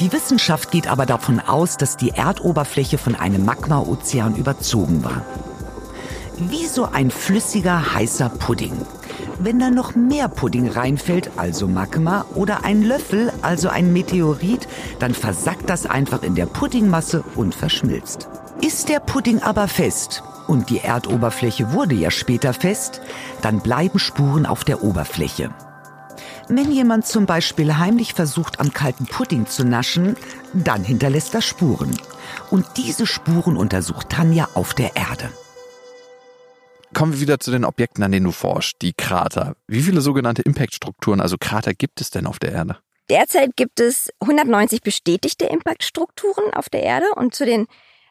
Die 0.00 0.12
Wissenschaft 0.12 0.70
geht 0.70 0.88
aber 0.88 1.06
davon 1.06 1.40
aus, 1.40 1.76
dass 1.76 1.96
die 1.96 2.10
Erdoberfläche 2.10 2.98
von 2.98 3.14
einem 3.14 3.44
Magma-Ozean 3.44 4.34
überzogen 4.34 5.04
war. 5.04 5.22
Wie 6.36 6.66
so 6.66 6.86
ein 6.90 7.10
flüssiger, 7.10 7.94
heißer 7.94 8.28
Pudding. 8.28 8.74
Wenn 9.38 9.58
da 9.58 9.70
noch 9.70 9.94
mehr 9.94 10.28
Pudding 10.28 10.68
reinfällt, 10.68 11.32
also 11.36 11.66
Magma, 11.66 12.24
oder 12.34 12.64
ein 12.64 12.82
Löffel, 12.82 13.32
also 13.42 13.68
ein 13.68 13.92
Meteorit, 13.92 14.68
dann 15.00 15.12
versackt 15.12 15.68
das 15.68 15.86
einfach 15.86 16.22
in 16.22 16.34
der 16.34 16.46
Puddingmasse 16.46 17.24
und 17.34 17.54
verschmilzt. 17.54 18.28
Ist 18.60 18.88
der 18.88 19.00
Pudding 19.00 19.42
aber 19.42 19.66
fest, 19.68 20.22
und 20.46 20.70
die 20.70 20.78
Erdoberfläche 20.78 21.72
wurde 21.72 21.94
ja 21.94 22.10
später 22.10 22.52
fest, 22.52 23.00
dann 23.42 23.60
bleiben 23.60 23.98
Spuren 23.98 24.46
auf 24.46 24.64
der 24.64 24.84
Oberfläche. 24.84 25.50
Wenn 26.48 26.70
jemand 26.70 27.06
zum 27.06 27.26
Beispiel 27.26 27.78
heimlich 27.78 28.12
versucht, 28.14 28.60
am 28.60 28.72
kalten 28.72 29.06
Pudding 29.06 29.46
zu 29.46 29.64
naschen, 29.64 30.16
dann 30.52 30.84
hinterlässt 30.84 31.34
er 31.34 31.40
Spuren. 31.40 31.90
Und 32.50 32.66
diese 32.76 33.06
Spuren 33.06 33.56
untersucht 33.56 34.10
Tanja 34.10 34.48
auf 34.54 34.74
der 34.74 34.94
Erde. 34.96 35.30
Kommen 36.94 37.12
wir 37.12 37.20
wieder 37.20 37.40
zu 37.40 37.50
den 37.50 37.64
Objekten, 37.64 38.02
an 38.04 38.12
denen 38.12 38.24
du 38.24 38.32
forschst, 38.32 38.76
die 38.80 38.92
Krater. 38.92 39.56
Wie 39.66 39.82
viele 39.82 40.00
sogenannte 40.00 40.42
Impact-Strukturen, 40.42 41.20
also 41.20 41.36
Krater, 41.38 41.74
gibt 41.74 42.00
es 42.00 42.10
denn 42.10 42.26
auf 42.26 42.38
der 42.38 42.52
Erde? 42.52 42.78
Derzeit 43.10 43.56
gibt 43.56 43.80
es 43.80 44.10
190 44.20 44.80
bestätigte 44.80 45.44
Impact-Strukturen 45.44 46.54
auf 46.54 46.68
der 46.70 46.82
Erde 46.82 47.06
und 47.16 47.34
zu 47.34 47.44
den 47.44 47.66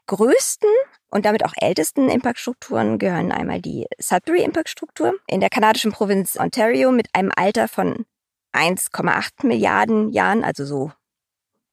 größten 0.06 0.70
und 1.10 1.26
damit 1.26 1.46
auch 1.46 1.54
ältesten 1.56 2.10
Impact-Strukturen 2.10 3.00
gehören 3.00 3.32
einmal 3.32 3.62
die 3.62 3.88
Sudbury 4.00 4.44
Impact-Struktur 4.44 5.14
in 5.28 5.40
der 5.40 5.50
kanadischen 5.50 5.92
Provinz 5.92 6.38
Ontario 6.38 6.92
mit 6.92 7.08
einem 7.14 7.32
Alter 7.36 7.68
von 7.68 8.06
1,8 8.54 9.48
Milliarden 9.48 10.12
Jahren, 10.12 10.44
also 10.44 10.66
so 10.66 10.92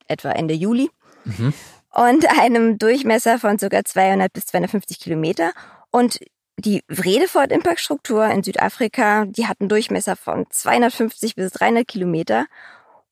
etwa 0.06 0.30
Ende 0.30 0.54
Juli, 0.54 0.90
mhm. 1.24 1.52
und 1.92 2.38
einem 2.38 2.78
Durchmesser 2.78 3.38
von 3.38 3.58
ca. 3.58 3.84
200 3.84 4.32
bis 4.32 4.46
250 4.46 5.00
Kilometer. 5.00 5.52
Und 5.90 6.20
die 6.60 6.82
Vredefort 6.90 7.52
Impact-Struktur 7.52 8.26
in 8.26 8.42
Südafrika, 8.42 9.24
die 9.26 9.46
hat 9.46 9.60
einen 9.60 9.68
Durchmesser 9.68 10.16
von 10.16 10.46
250 10.50 11.34
bis 11.34 11.52
300 11.52 11.86
Kilometer 11.86 12.46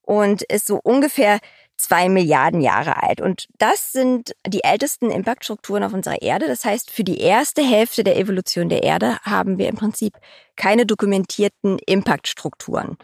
und 0.03 0.43
ist 0.43 0.67
so 0.67 0.81
ungefähr 0.83 1.39
zwei 1.77 2.09
Milliarden 2.09 2.61
Jahre 2.61 3.03
alt. 3.03 3.21
Und 3.21 3.47
das 3.59 3.93
sind 3.93 4.35
die 4.47 4.65
ältesten 4.65 5.11
Impaktstrukturen 5.11 5.85
auf 5.85 5.93
unserer 5.93 6.21
Erde. 6.23 6.47
Das 6.47 6.65
heißt, 6.65 6.91
für 6.91 7.05
die 7.05 7.21
erste 7.21 7.63
Hälfte 7.63 8.05
der 8.05 8.17
Evolution 8.17 8.69
der 8.69 8.83
Erde 8.83 9.19
haben 9.23 9.59
wir 9.59 9.69
im 9.69 9.77
Prinzip 9.77 10.15
keine 10.57 10.87
dokumentierten 10.87 11.79
Impaktstrukturen. 11.87 12.97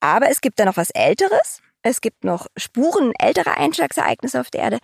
Aber 0.00 0.30
es 0.30 0.40
gibt 0.40 0.58
da 0.58 0.64
noch 0.64 0.76
was 0.76 0.90
Älteres. 0.90 1.60
Es 1.82 2.00
gibt 2.00 2.24
noch 2.24 2.46
Spuren 2.56 3.12
älterer 3.18 3.58
Einschlagsereignisse 3.58 4.40
auf 4.40 4.50
der 4.50 4.62
Erde. 4.62 4.78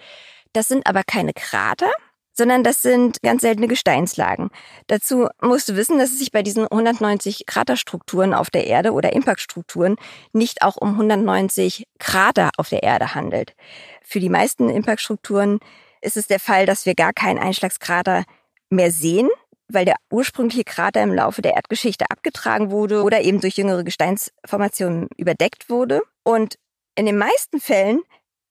Das 0.53 0.69
sind 0.69 0.87
aber 0.87 1.03
keine 1.05 1.33
Krater, 1.33 1.91
sondern 2.39 2.65
das 2.65 2.81
sind 2.81 3.21
ganz 3.23 3.43
seltene 3.43 3.69
Gesteinslagen. 3.69 4.49
Dazu 4.87 5.27
musst 5.43 5.69
du 5.69 5.77
wissen, 5.77 5.99
dass 5.99 6.13
es 6.13 6.21
sich 6.21 6.33
bei 6.33 6.43
diesen 6.43 6.67
190 6.67 7.45
Kraterstrukturen 7.47 8.33
auf 8.33 8.49
der 8.49 8.67
Erde 8.67 8.93
oder 8.93 9.13
Impactstrukturen 9.13 9.97
nicht 10.33 10.63
auch 10.63 10.77
um 10.77 10.93
190 10.93 11.87
Krater 11.99 12.51
auf 12.57 12.71
der 12.71 12.85
Erde 12.85 13.15
handelt. 13.15 13.55
Für 14.03 14.21
die 14.21 14.31
meisten 14.31 14.71
Impactstrukturen 14.71 15.59
ist 16.01 16.17
es 16.17 16.29
der 16.29 16.41
Fall, 16.41 16.65
dass 16.65 16.87
wir 16.87 16.95
gar 16.95 17.13
keinen 17.13 17.41
Einschlagskrater 17.41 18.25
mehr 18.71 18.93
sehen, 18.93 19.29
weil 19.67 19.85
der 19.85 19.97
ursprüngliche 20.11 20.65
Krater 20.65 21.03
im 21.03 21.13
Laufe 21.13 21.43
der 21.43 21.55
Erdgeschichte 21.55 22.07
abgetragen 22.09 22.71
wurde 22.71 23.03
oder 23.03 23.21
eben 23.21 23.41
durch 23.41 23.57
jüngere 23.57 23.83
Gesteinsformationen 23.83 25.09
überdeckt 25.17 25.69
wurde. 25.69 26.03
Und 26.23 26.57
in 26.95 27.05
den 27.05 27.19
meisten 27.19 27.61
Fällen 27.61 28.03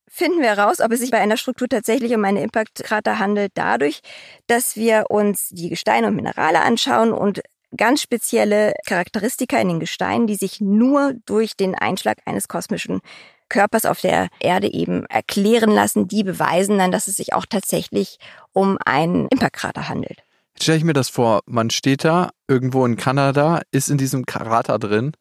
finden 0.08 0.42
wir 0.42 0.56
heraus, 0.56 0.80
ob 0.80 0.92
es 0.92 1.00
sich 1.00 1.12
bei 1.12 1.20
einer 1.20 1.38
Struktur 1.38 1.68
tatsächlich 1.68 2.14
um 2.16 2.24
eine 2.24 2.42
Impaktkrater 2.42 3.20
handelt, 3.20 3.52
dadurch, 3.56 4.02
dass 4.48 4.76
wir 4.76 5.06
uns 5.10 5.50
die 5.50 5.70
Gesteine 5.70 6.08
und 6.08 6.16
Minerale 6.16 6.62
anschauen 6.62 7.12
und 7.12 7.42
ganz 7.76 8.02
spezielle 8.02 8.74
Charakteristika 8.86 9.60
in 9.60 9.68
den 9.68 9.80
Gesteinen, 9.80 10.28
die 10.28 10.36
sich 10.36 10.62
nur 10.62 11.14
durch 11.26 11.58
den 11.58 11.76
Einschlag 11.76 12.18
eines 12.26 12.48
kosmischen 12.48 13.02
Körpers 13.50 13.86
auf 13.86 14.02
der 14.02 14.28
Erde 14.40 14.72
eben 14.72 15.06
erklären 15.06 15.72
lassen, 15.72 16.08
die 16.08 16.24
beweisen 16.24 16.78
dann, 16.78 16.92
dass 16.92 17.08
es 17.08 17.16
sich 17.16 17.34
auch 17.34 17.46
tatsächlich 17.46 18.18
um 18.54 18.78
einen 18.86 19.28
Impaktkrater 19.28 19.90
handelt. 19.90 20.24
Jetzt 20.54 20.64
stelle 20.64 20.78
ich 20.80 20.84
mir 20.84 20.94
das 20.94 21.10
vor, 21.10 21.42
man 21.46 21.70
steht 21.70 22.04
da 22.04 22.32
irgendwo 22.48 22.86
in 22.86 22.98
Kanada, 22.98 23.62
ist 23.72 23.90
in 23.90 23.98
diesem 23.98 24.26
Krater 24.26 24.80
drin 24.80 25.12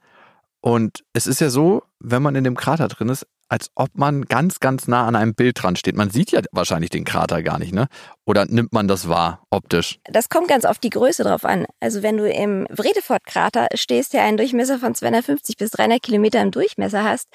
und 0.66 1.04
es 1.12 1.28
ist 1.28 1.40
ja 1.40 1.48
so, 1.48 1.84
wenn 2.00 2.22
man 2.22 2.34
in 2.34 2.42
dem 2.42 2.56
Krater 2.56 2.88
drin 2.88 3.08
ist, 3.08 3.24
als 3.48 3.70
ob 3.76 3.90
man 3.94 4.22
ganz, 4.22 4.58
ganz 4.58 4.88
nah 4.88 5.06
an 5.06 5.14
einem 5.14 5.32
Bild 5.32 5.62
dran 5.62 5.76
steht. 5.76 5.94
Man 5.94 6.10
sieht 6.10 6.32
ja 6.32 6.40
wahrscheinlich 6.50 6.90
den 6.90 7.04
Krater 7.04 7.44
gar 7.44 7.60
nicht, 7.60 7.72
ne? 7.72 7.86
Oder 8.24 8.46
nimmt 8.46 8.72
man 8.72 8.88
das 8.88 9.08
wahr, 9.08 9.46
optisch? 9.50 10.00
Das 10.10 10.28
kommt 10.28 10.48
ganz 10.48 10.64
auf 10.64 10.80
die 10.80 10.90
Größe 10.90 11.22
drauf 11.22 11.44
an. 11.44 11.66
Also 11.78 12.02
wenn 12.02 12.16
du 12.16 12.28
im 12.28 12.66
Vredefort-Krater 12.74 13.68
stehst, 13.74 14.12
der 14.12 14.24
einen 14.24 14.38
Durchmesser 14.38 14.80
von 14.80 14.92
250 14.92 15.56
bis 15.56 15.70
300 15.70 16.02
Kilometer 16.02 16.42
im 16.42 16.50
Durchmesser 16.50 17.04
hast, 17.04 17.28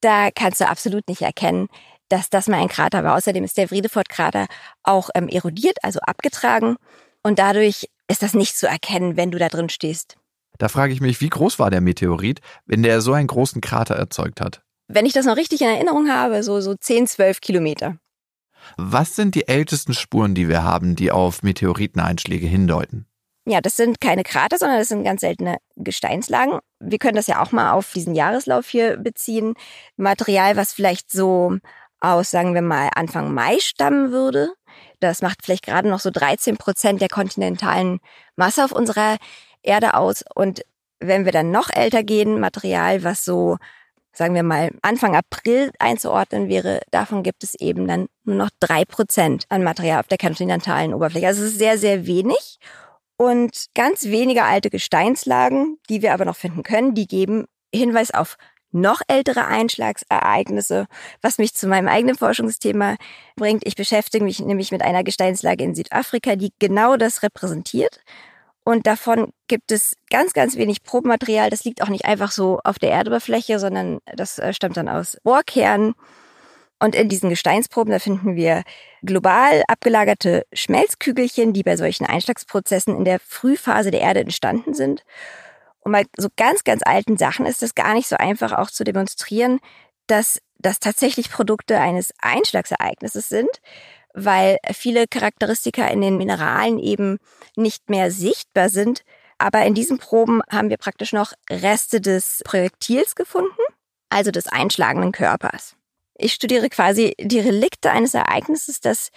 da 0.00 0.30
kannst 0.34 0.62
du 0.62 0.66
absolut 0.66 1.06
nicht 1.06 1.20
erkennen, 1.20 1.68
dass 2.08 2.30
das 2.30 2.48
mal 2.48 2.60
ein 2.60 2.68
Krater 2.68 3.04
war. 3.04 3.14
Außerdem 3.14 3.44
ist 3.44 3.58
der 3.58 3.68
Vredefort-Krater 3.68 4.46
auch 4.84 5.10
ähm, 5.14 5.28
erodiert, 5.28 5.76
also 5.82 6.00
abgetragen. 6.00 6.76
Und 7.22 7.38
dadurch 7.38 7.90
ist 8.08 8.22
das 8.22 8.32
nicht 8.32 8.56
zu 8.56 8.66
erkennen, 8.66 9.18
wenn 9.18 9.30
du 9.30 9.38
da 9.38 9.50
drin 9.50 9.68
stehst. 9.68 10.16
Da 10.60 10.68
frage 10.68 10.92
ich 10.92 11.00
mich, 11.00 11.22
wie 11.22 11.30
groß 11.30 11.58
war 11.58 11.70
der 11.70 11.80
Meteorit, 11.80 12.40
wenn 12.66 12.82
der 12.82 13.00
so 13.00 13.14
einen 13.14 13.28
großen 13.28 13.62
Krater 13.62 13.94
erzeugt 13.94 14.42
hat? 14.42 14.60
Wenn 14.88 15.06
ich 15.06 15.14
das 15.14 15.24
noch 15.24 15.38
richtig 15.38 15.62
in 15.62 15.68
Erinnerung 15.68 16.10
habe, 16.10 16.42
so, 16.42 16.60
so 16.60 16.74
10, 16.74 17.06
12 17.06 17.40
Kilometer. 17.40 17.96
Was 18.76 19.16
sind 19.16 19.34
die 19.34 19.48
ältesten 19.48 19.94
Spuren, 19.94 20.34
die 20.34 20.50
wir 20.50 20.62
haben, 20.62 20.96
die 20.96 21.10
auf 21.10 21.42
Meteoriteneinschläge 21.42 22.46
hindeuten? 22.46 23.06
Ja, 23.46 23.62
das 23.62 23.74
sind 23.76 24.02
keine 24.02 24.22
Krater, 24.22 24.58
sondern 24.58 24.78
das 24.78 24.88
sind 24.88 25.02
ganz 25.02 25.22
seltene 25.22 25.56
Gesteinslagen. 25.76 26.58
Wir 26.78 26.98
können 26.98 27.16
das 27.16 27.26
ja 27.26 27.42
auch 27.42 27.52
mal 27.52 27.72
auf 27.72 27.90
diesen 27.94 28.14
Jahreslauf 28.14 28.68
hier 28.68 28.98
beziehen. 28.98 29.54
Material, 29.96 30.58
was 30.58 30.74
vielleicht 30.74 31.10
so 31.10 31.56
aus, 32.00 32.30
sagen 32.30 32.52
wir 32.52 32.60
mal, 32.60 32.90
Anfang 32.94 33.32
Mai 33.32 33.56
stammen 33.60 34.12
würde. 34.12 34.52
Das 35.00 35.22
macht 35.22 35.38
vielleicht 35.42 35.64
gerade 35.64 35.88
noch 35.88 36.00
so 36.00 36.10
13 36.10 36.58
Prozent 36.58 37.00
der 37.00 37.08
kontinentalen 37.08 38.00
Masse 38.36 38.62
auf 38.62 38.72
unserer 38.72 39.16
Erde 39.62 39.94
aus. 39.94 40.24
Und 40.34 40.62
wenn 41.00 41.24
wir 41.24 41.32
dann 41.32 41.50
noch 41.50 41.70
älter 41.72 42.02
gehen, 42.02 42.40
Material, 42.40 43.04
was 43.04 43.24
so, 43.24 43.56
sagen 44.12 44.34
wir 44.34 44.42
mal, 44.42 44.70
Anfang 44.82 45.16
April 45.16 45.70
einzuordnen 45.78 46.48
wäre, 46.48 46.80
davon 46.90 47.22
gibt 47.22 47.44
es 47.44 47.54
eben 47.54 47.88
dann 47.88 48.06
nur 48.24 48.36
noch 48.36 48.50
drei 48.60 48.84
Prozent 48.84 49.44
an 49.48 49.64
Material 49.64 50.00
auf 50.00 50.08
der 50.08 50.18
kontinentalen 50.18 50.94
Oberfläche. 50.94 51.26
Also 51.26 51.42
es 51.42 51.52
ist 51.52 51.58
sehr, 51.58 51.78
sehr 51.78 52.06
wenig. 52.06 52.58
Und 53.16 53.66
ganz 53.74 54.04
wenige 54.04 54.44
alte 54.44 54.70
Gesteinslagen, 54.70 55.78
die 55.88 56.00
wir 56.00 56.14
aber 56.14 56.24
noch 56.24 56.36
finden 56.36 56.62
können, 56.62 56.94
die 56.94 57.06
geben 57.06 57.46
Hinweis 57.72 58.12
auf 58.12 58.36
noch 58.72 59.02
ältere 59.08 59.46
Einschlagsereignisse, 59.46 60.86
was 61.22 61.38
mich 61.38 61.54
zu 61.54 61.66
meinem 61.66 61.88
eigenen 61.88 62.16
Forschungsthema 62.16 62.96
bringt. 63.36 63.66
Ich 63.66 63.74
beschäftige 63.74 64.24
mich 64.24 64.40
nämlich 64.40 64.70
mit 64.72 64.82
einer 64.82 65.04
Gesteinslage 65.04 65.64
in 65.64 65.74
Südafrika, 65.74 66.36
die 66.36 66.52
genau 66.58 66.96
das 66.96 67.22
repräsentiert. 67.22 68.00
Und 68.64 68.86
davon 68.86 69.32
gibt 69.48 69.72
es 69.72 69.96
ganz, 70.10 70.32
ganz 70.32 70.56
wenig 70.56 70.82
Probenmaterial. 70.82 71.50
Das 71.50 71.64
liegt 71.64 71.82
auch 71.82 71.88
nicht 71.88 72.04
einfach 72.04 72.30
so 72.30 72.60
auf 72.62 72.78
der 72.78 72.92
Erdoberfläche, 72.92 73.58
sondern 73.58 74.00
das 74.14 74.38
äh, 74.38 74.52
stammt 74.52 74.76
dann 74.76 74.88
aus 74.88 75.16
Bohrkernen. 75.22 75.94
Und 76.78 76.94
in 76.94 77.08
diesen 77.08 77.28
Gesteinsproben, 77.28 77.92
da 77.92 77.98
finden 77.98 78.36
wir 78.36 78.62
global 79.02 79.62
abgelagerte 79.68 80.46
Schmelzkügelchen, 80.52 81.52
die 81.52 81.62
bei 81.62 81.76
solchen 81.76 82.06
Einschlagsprozessen 82.06 82.96
in 82.96 83.04
der 83.04 83.20
Frühphase 83.20 83.90
der 83.90 84.00
Erde 84.00 84.20
entstanden 84.20 84.72
sind. 84.72 85.04
Und 85.80 85.92
bei 85.92 86.04
so 86.16 86.28
ganz, 86.36 86.64
ganz 86.64 86.82
alten 86.84 87.18
Sachen 87.18 87.46
ist 87.46 87.62
es 87.62 87.74
gar 87.74 87.94
nicht 87.94 88.08
so 88.08 88.16
einfach 88.16 88.52
auch 88.52 88.70
zu 88.70 88.84
demonstrieren, 88.84 89.60
dass 90.06 90.40
das 90.58 90.80
tatsächlich 90.80 91.30
Produkte 91.30 91.78
eines 91.80 92.12
Einschlagsereignisses 92.18 93.28
sind, 93.28 93.60
weil 94.14 94.58
viele 94.72 95.06
Charakteristika 95.06 95.86
in 95.86 96.00
den 96.00 96.16
Mineralen 96.16 96.78
eben 96.78 97.18
nicht 97.56 97.90
mehr 97.90 98.10
sichtbar 98.10 98.68
sind. 98.68 99.02
Aber 99.38 99.64
in 99.64 99.74
diesen 99.74 99.98
Proben 99.98 100.42
haben 100.50 100.68
wir 100.70 100.76
praktisch 100.76 101.12
noch 101.12 101.32
Reste 101.50 102.00
des 102.00 102.42
Projektils 102.44 103.14
gefunden, 103.14 103.62
also 104.10 104.30
des 104.30 104.46
einschlagenden 104.46 105.12
Körpers. 105.12 105.76
Ich 106.14 106.34
studiere 106.34 106.68
quasi 106.68 107.14
die 107.18 107.40
Relikte 107.40 107.90
eines 107.90 108.12
Ereignisses, 108.12 108.80
das 108.80 109.10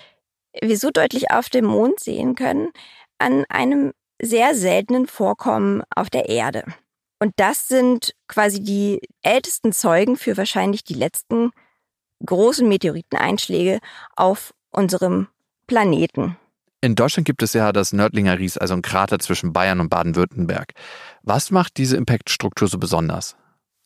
wir 0.62 0.77
so 0.77 0.91
deutlich 0.91 1.32
auf 1.32 1.49
dem 1.49 1.65
Mond 1.65 1.99
sehen 1.99 2.36
können, 2.36 2.69
an 3.17 3.43
einem 3.49 3.91
sehr 4.21 4.56
seltenen 4.56 5.08
Vorkommen 5.08 5.84
auf 5.93 6.10
der 6.10 6.29
Erde. 6.29 6.63
Und 7.19 7.34
das 7.38 7.67
sind 7.67 8.13
quasi 8.27 8.62
die 8.62 9.01
ältesten 9.21 9.73
Zeugen 9.73 10.17
für 10.17 10.38
wahrscheinlich 10.38 10.84
die 10.84 10.93
letzten 10.93 11.51
großen 12.25 12.67
Meteoriteneinschläge 12.67 13.79
auf 14.15 14.53
unserem 14.73 15.27
Planeten. 15.67 16.38
In 16.81 16.95
Deutschland 16.95 17.25
gibt 17.25 17.41
es 17.41 17.53
ja 17.53 17.71
das 17.71 17.93
Nördlinger 17.93 18.38
Ries, 18.39 18.57
also 18.57 18.73
ein 18.73 18.81
Krater 18.81 19.19
zwischen 19.19 19.53
Bayern 19.53 19.79
und 19.79 19.89
Baden-Württemberg. 19.89 20.73
Was 21.21 21.49
macht 21.49 21.77
diese 21.77 21.95
Impact-Struktur 21.95 22.67
so 22.67 22.77
besonders? 22.77 23.38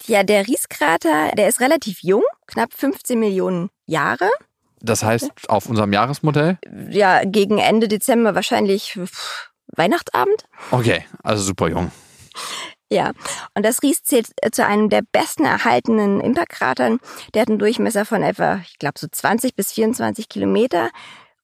Ja, 0.05 0.23
der 0.23 0.47
Rieskrater, 0.47 1.31
der 1.37 1.47
ist 1.47 1.59
relativ 1.59 2.01
jung, 2.01 2.23
knapp 2.47 2.73
15 2.73 3.19
Millionen 3.19 3.69
Jahre. 3.85 4.29
Das 4.79 5.03
heißt, 5.03 5.49
auf 5.49 5.67
unserem 5.67 5.93
Jahresmodell? 5.93 6.57
Ja, 6.89 7.23
gegen 7.23 7.57
Ende 7.57 7.87
Dezember 7.87 8.35
wahrscheinlich 8.35 8.99
Weihnachtsabend. 9.75 10.45
Okay, 10.71 11.05
also 11.23 11.43
super 11.43 11.67
jung. 11.69 11.91
Ja, 12.89 13.11
und 13.53 13.65
das 13.65 13.83
Ries 13.83 14.03
zählt 14.03 14.29
äh, 14.41 14.49
zu 14.49 14.65
einem 14.65 14.89
der 14.89 15.01
besten 15.01 15.43
erhaltenen 15.43 16.21
Impactkratern. 16.21 16.99
Der 17.33 17.41
hat 17.41 17.49
einen 17.49 17.59
Durchmesser 17.59 18.05
von 18.05 18.23
etwa, 18.23 18.61
ich 18.63 18.79
glaube, 18.79 18.97
so 18.97 19.07
20 19.11 19.55
bis 19.55 19.73
24 19.73 20.29
Kilometer 20.29 20.89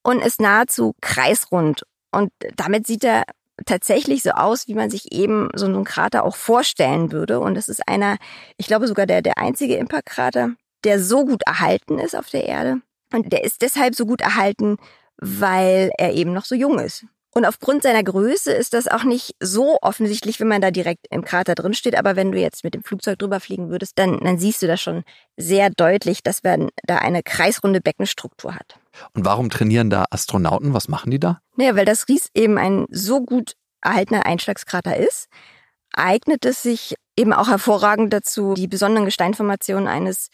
und 0.03 0.21
ist 0.21 0.39
nahezu 0.39 0.95
kreisrund. 1.01 1.83
Und 2.11 2.31
damit 2.55 2.87
sieht 2.87 3.03
er 3.03 3.23
tatsächlich 3.65 4.23
so 4.23 4.31
aus, 4.31 4.67
wie 4.67 4.73
man 4.73 4.89
sich 4.89 5.11
eben 5.11 5.49
so 5.53 5.65
einen 5.65 5.83
Krater 5.83 6.23
auch 6.23 6.35
vorstellen 6.35 7.11
würde. 7.11 7.39
Und 7.39 7.57
es 7.57 7.67
ist 7.67 7.87
einer, 7.87 8.17
ich 8.57 8.67
glaube 8.67 8.87
sogar 8.87 9.05
der, 9.05 9.21
der 9.21 9.37
einzige 9.37 9.75
Impactkrater, 9.75 10.51
der 10.85 11.03
so 11.03 11.25
gut 11.25 11.43
erhalten 11.45 11.99
ist 11.99 12.15
auf 12.15 12.29
der 12.29 12.45
Erde. 12.45 12.81
Und 13.11 13.31
der 13.31 13.43
ist 13.43 13.61
deshalb 13.61 13.95
so 13.95 14.05
gut 14.05 14.21
erhalten, 14.21 14.77
weil 15.17 15.91
er 15.97 16.13
eben 16.13 16.33
noch 16.33 16.45
so 16.45 16.55
jung 16.55 16.79
ist. 16.79 17.05
Und 17.33 17.45
aufgrund 17.45 17.81
seiner 17.81 18.03
Größe 18.03 18.51
ist 18.51 18.73
das 18.73 18.87
auch 18.87 19.03
nicht 19.03 19.35
so 19.39 19.77
offensichtlich, 19.81 20.39
wenn 20.39 20.47
man 20.47 20.61
da 20.61 20.69
direkt 20.69 21.07
im 21.09 21.23
Krater 21.23 21.55
drin 21.55 21.73
steht. 21.73 21.97
Aber 21.97 22.15
wenn 22.15 22.31
du 22.31 22.39
jetzt 22.39 22.63
mit 22.63 22.75
dem 22.75 22.83
Flugzeug 22.83 23.17
drüber 23.17 23.39
fliegen 23.39 23.69
würdest, 23.69 23.97
dann, 23.97 24.19
dann 24.19 24.37
siehst 24.37 24.61
du 24.61 24.67
das 24.67 24.79
schon 24.79 25.03
sehr 25.35 25.71
deutlich, 25.71 26.21
dass 26.21 26.43
man 26.43 26.69
da 26.83 26.97
eine 26.97 27.23
kreisrunde 27.23 27.81
Beckenstruktur 27.81 28.53
hat. 28.53 28.79
Und 29.13 29.25
warum 29.25 29.49
trainieren 29.49 29.89
da 29.89 30.05
Astronauten? 30.11 30.73
Was 30.73 30.87
machen 30.87 31.09
die 31.09 31.19
da? 31.19 31.39
Naja, 31.55 31.75
weil 31.75 31.85
das 31.85 32.07
Ries 32.07 32.29
eben 32.35 32.59
ein 32.59 32.85
so 32.91 33.21
gut 33.21 33.53
erhaltener 33.81 34.25
Einschlagskrater 34.27 34.95
ist, 34.95 35.27
eignet 35.93 36.45
es 36.45 36.61
sich 36.61 36.95
eben 37.17 37.33
auch 37.33 37.47
hervorragend 37.47 38.13
dazu, 38.13 38.53
die 38.53 38.67
besonderen 38.67 39.05
Gesteinformationen 39.05 39.87
eines 39.87 40.29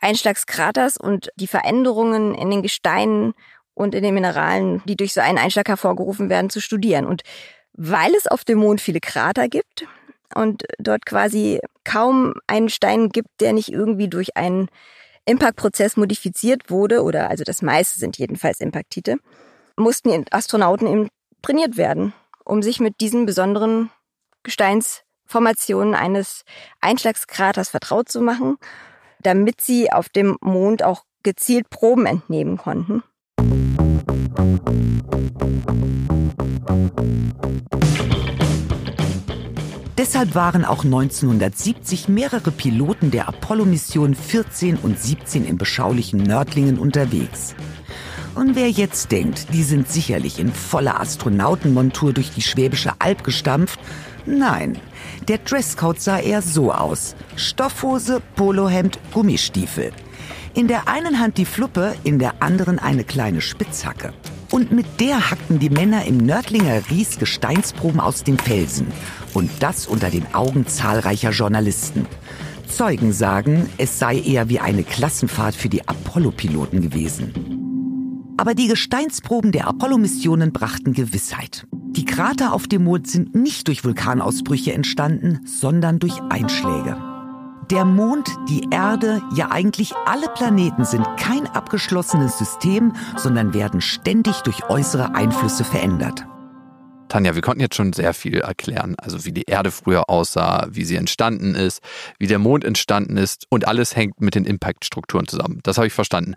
Einschlagskraters 0.00 0.96
und 0.96 1.30
die 1.36 1.46
Veränderungen 1.46 2.34
in 2.34 2.50
den 2.50 2.62
Gesteinen 2.62 3.34
und 3.76 3.94
in 3.94 4.02
den 4.02 4.14
Mineralen, 4.14 4.82
die 4.86 4.96
durch 4.96 5.12
so 5.12 5.20
einen 5.20 5.36
Einschlag 5.36 5.68
hervorgerufen 5.68 6.30
werden, 6.30 6.48
zu 6.48 6.60
studieren. 6.60 7.06
Und 7.06 7.22
weil 7.74 8.14
es 8.14 8.26
auf 8.26 8.42
dem 8.42 8.58
Mond 8.58 8.80
viele 8.80 9.00
Krater 9.00 9.48
gibt 9.48 9.86
und 10.34 10.64
dort 10.78 11.04
quasi 11.04 11.60
kaum 11.84 12.32
einen 12.46 12.70
Stein 12.70 13.10
gibt, 13.10 13.28
der 13.40 13.52
nicht 13.52 13.70
irgendwie 13.70 14.08
durch 14.08 14.34
einen 14.34 14.68
Impact-Prozess 15.26 15.98
modifiziert 15.98 16.70
wurde, 16.70 17.02
oder 17.02 17.28
also 17.28 17.44
das 17.44 17.60
meiste 17.60 17.98
sind 17.98 18.16
jedenfalls 18.16 18.60
Impaktite, 18.60 19.16
mussten 19.76 20.10
die 20.10 20.32
Astronauten 20.32 20.86
eben 20.86 21.08
trainiert 21.42 21.76
werden, 21.76 22.14
um 22.46 22.62
sich 22.62 22.80
mit 22.80 23.00
diesen 23.02 23.26
besonderen 23.26 23.90
Gesteinsformationen 24.42 25.94
eines 25.94 26.44
Einschlagskraters 26.80 27.68
vertraut 27.68 28.08
zu 28.08 28.22
machen, 28.22 28.56
damit 29.20 29.60
sie 29.60 29.92
auf 29.92 30.08
dem 30.08 30.38
Mond 30.40 30.82
auch 30.82 31.02
gezielt 31.22 31.68
Proben 31.68 32.06
entnehmen 32.06 32.56
konnten. 32.56 33.02
Deshalb 39.98 40.34
waren 40.34 40.64
auch 40.64 40.84
1970 40.84 42.08
mehrere 42.08 42.50
Piloten 42.50 43.10
der 43.10 43.28
Apollo-Mission 43.28 44.14
14 44.14 44.76
und 44.76 44.98
17 44.98 45.44
im 45.44 45.58
beschaulichen 45.58 46.22
Nördlingen 46.22 46.78
unterwegs. 46.78 47.54
Und 48.34 48.54
wer 48.54 48.70
jetzt 48.70 49.12
denkt, 49.12 49.52
die 49.52 49.62
sind 49.62 49.88
sicherlich 49.88 50.38
in 50.38 50.52
voller 50.52 51.00
Astronautenmontur 51.00 52.12
durch 52.12 52.30
die 52.30 52.42
Schwäbische 52.42 52.92
Alb 52.98 53.24
gestampft, 53.24 53.80
nein, 54.26 54.78
der 55.28 55.38
Dresscode 55.38 56.00
sah 56.00 56.18
eher 56.18 56.42
so 56.42 56.72
aus. 56.72 57.16
Stoffhose, 57.36 58.22
Polohemd, 58.36 58.98
Gummistiefel. 59.12 59.92
In 60.56 60.68
der 60.68 60.88
einen 60.88 61.20
Hand 61.20 61.36
die 61.36 61.44
Fluppe, 61.44 61.94
in 62.02 62.18
der 62.18 62.42
anderen 62.42 62.78
eine 62.78 63.04
kleine 63.04 63.42
Spitzhacke. 63.42 64.14
Und 64.50 64.72
mit 64.72 64.86
der 65.00 65.30
hackten 65.30 65.58
die 65.58 65.68
Männer 65.68 66.06
im 66.06 66.16
Nördlinger 66.16 66.80
Ries 66.90 67.18
Gesteinsproben 67.18 68.00
aus 68.00 68.24
den 68.24 68.38
Felsen. 68.38 68.86
Und 69.34 69.50
das 69.60 69.86
unter 69.86 70.08
den 70.08 70.34
Augen 70.34 70.66
zahlreicher 70.66 71.32
Journalisten. 71.32 72.06
Zeugen 72.66 73.12
sagen, 73.12 73.68
es 73.76 73.98
sei 73.98 74.18
eher 74.18 74.48
wie 74.48 74.58
eine 74.58 74.82
Klassenfahrt 74.82 75.54
für 75.54 75.68
die 75.68 75.86
Apollo-Piloten 75.86 76.80
gewesen. 76.80 78.32
Aber 78.38 78.54
die 78.54 78.68
Gesteinsproben 78.68 79.52
der 79.52 79.68
Apollo-Missionen 79.68 80.54
brachten 80.54 80.94
Gewissheit. 80.94 81.66
Die 81.90 82.06
Krater 82.06 82.54
auf 82.54 82.66
dem 82.66 82.84
Mond 82.84 83.08
sind 83.08 83.34
nicht 83.34 83.68
durch 83.68 83.84
Vulkanausbrüche 83.84 84.72
entstanden, 84.72 85.40
sondern 85.44 85.98
durch 85.98 86.18
Einschläge. 86.30 86.96
Der 87.70 87.84
Mond, 87.84 88.28
die 88.48 88.68
Erde, 88.70 89.22
ja 89.34 89.50
eigentlich 89.50 89.94
alle 90.06 90.28
Planeten 90.28 90.84
sind 90.84 91.04
kein 91.16 91.46
abgeschlossenes 91.46 92.38
System, 92.38 92.94
sondern 93.16 93.54
werden 93.54 93.80
ständig 93.80 94.40
durch 94.42 94.68
äußere 94.68 95.14
Einflüsse 95.14 95.64
verändert. 95.64 96.26
Tanja, 97.08 97.34
wir 97.34 97.42
konnten 97.42 97.60
jetzt 97.60 97.76
schon 97.76 97.92
sehr 97.92 98.14
viel 98.14 98.40
erklären. 98.40 98.94
Also 98.98 99.24
wie 99.24 99.32
die 99.32 99.44
Erde 99.44 99.70
früher 99.70 100.10
aussah, 100.10 100.66
wie 100.70 100.84
sie 100.84 100.96
entstanden 100.96 101.54
ist, 101.54 101.80
wie 102.18 102.26
der 102.26 102.38
Mond 102.38 102.64
entstanden 102.64 103.16
ist 103.16 103.46
und 103.48 103.66
alles 103.66 103.94
hängt 103.94 104.20
mit 104.20 104.34
den 104.34 104.44
Impact-Strukturen 104.44 105.28
zusammen. 105.28 105.60
Das 105.62 105.76
habe 105.76 105.86
ich 105.86 105.92
verstanden. 105.92 106.34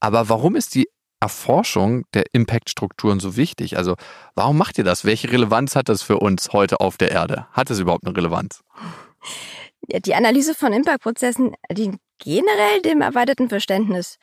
Aber 0.00 0.28
warum 0.28 0.54
ist 0.54 0.74
die 0.74 0.88
Erforschung 1.20 2.04
der 2.14 2.24
Impact-Strukturen 2.32 3.18
so 3.18 3.36
wichtig? 3.36 3.76
Also 3.76 3.96
warum 4.34 4.58
macht 4.58 4.78
ihr 4.78 4.84
das? 4.84 5.04
Welche 5.04 5.32
Relevanz 5.32 5.74
hat 5.74 5.88
das 5.88 6.02
für 6.02 6.18
uns 6.18 6.52
heute 6.52 6.80
auf 6.80 6.96
der 6.96 7.10
Erde? 7.10 7.46
Hat 7.52 7.70
es 7.70 7.78
überhaupt 7.80 8.06
eine 8.06 8.16
Relevanz? 8.16 8.60
Die 9.88 10.14
Analyse 10.14 10.54
von 10.54 10.72
Impact-Prozessen 10.72 11.54
dient 11.70 11.98
generell 12.18 12.80
dem 12.82 13.00
erweiterten 13.00 13.48
Verständnis 13.48 14.18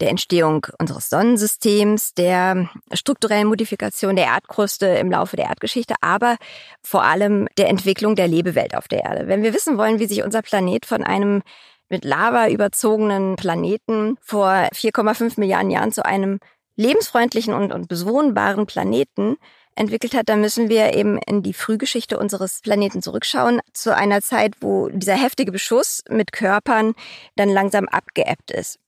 der 0.00 0.10
Entstehung 0.10 0.66
unseres 0.78 1.08
Sonnensystems, 1.08 2.14
der 2.14 2.68
strukturellen 2.92 3.46
Modifikation 3.46 4.16
der 4.16 4.26
Erdkruste 4.26 4.86
im 4.86 5.10
Laufe 5.10 5.36
der 5.36 5.46
Erdgeschichte, 5.46 5.94
aber 6.00 6.36
vor 6.82 7.04
allem 7.04 7.46
der 7.58 7.68
Entwicklung 7.68 8.16
der 8.16 8.26
Lebewelt 8.26 8.76
auf 8.76 8.88
der 8.88 9.04
Erde. 9.04 9.28
Wenn 9.28 9.42
wir 9.42 9.54
wissen 9.54 9.78
wollen, 9.78 10.00
wie 10.00 10.06
sich 10.06 10.24
unser 10.24 10.42
Planet 10.42 10.84
von 10.84 11.04
einem 11.04 11.42
mit 11.88 12.04
Lava 12.04 12.48
überzogenen 12.48 13.36
Planeten 13.36 14.16
vor 14.20 14.48
4,5 14.48 15.38
Milliarden 15.38 15.70
Jahren 15.70 15.92
zu 15.92 16.04
einem 16.04 16.40
lebensfreundlichen 16.76 17.54
und, 17.54 17.72
und 17.72 17.88
bewohnbaren 17.88 18.66
Planeten 18.66 19.36
entwickelt 19.76 20.14
hat, 20.14 20.28
dann 20.28 20.40
müssen 20.40 20.68
wir 20.68 20.94
eben 20.94 21.18
in 21.18 21.42
die 21.42 21.54
Frühgeschichte 21.54 22.18
unseres 22.18 22.60
Planeten 22.60 23.02
zurückschauen, 23.02 23.60
zu 23.72 23.94
einer 23.94 24.22
Zeit, 24.22 24.54
wo 24.60 24.88
dieser 24.88 25.14
heftige 25.14 25.52
Beschuss 25.52 26.02
mit 26.08 26.32
Körpern 26.32 26.94
dann 27.36 27.48
langsam 27.48 27.88
abgeebbt 27.88 28.50
ist. 28.50 28.78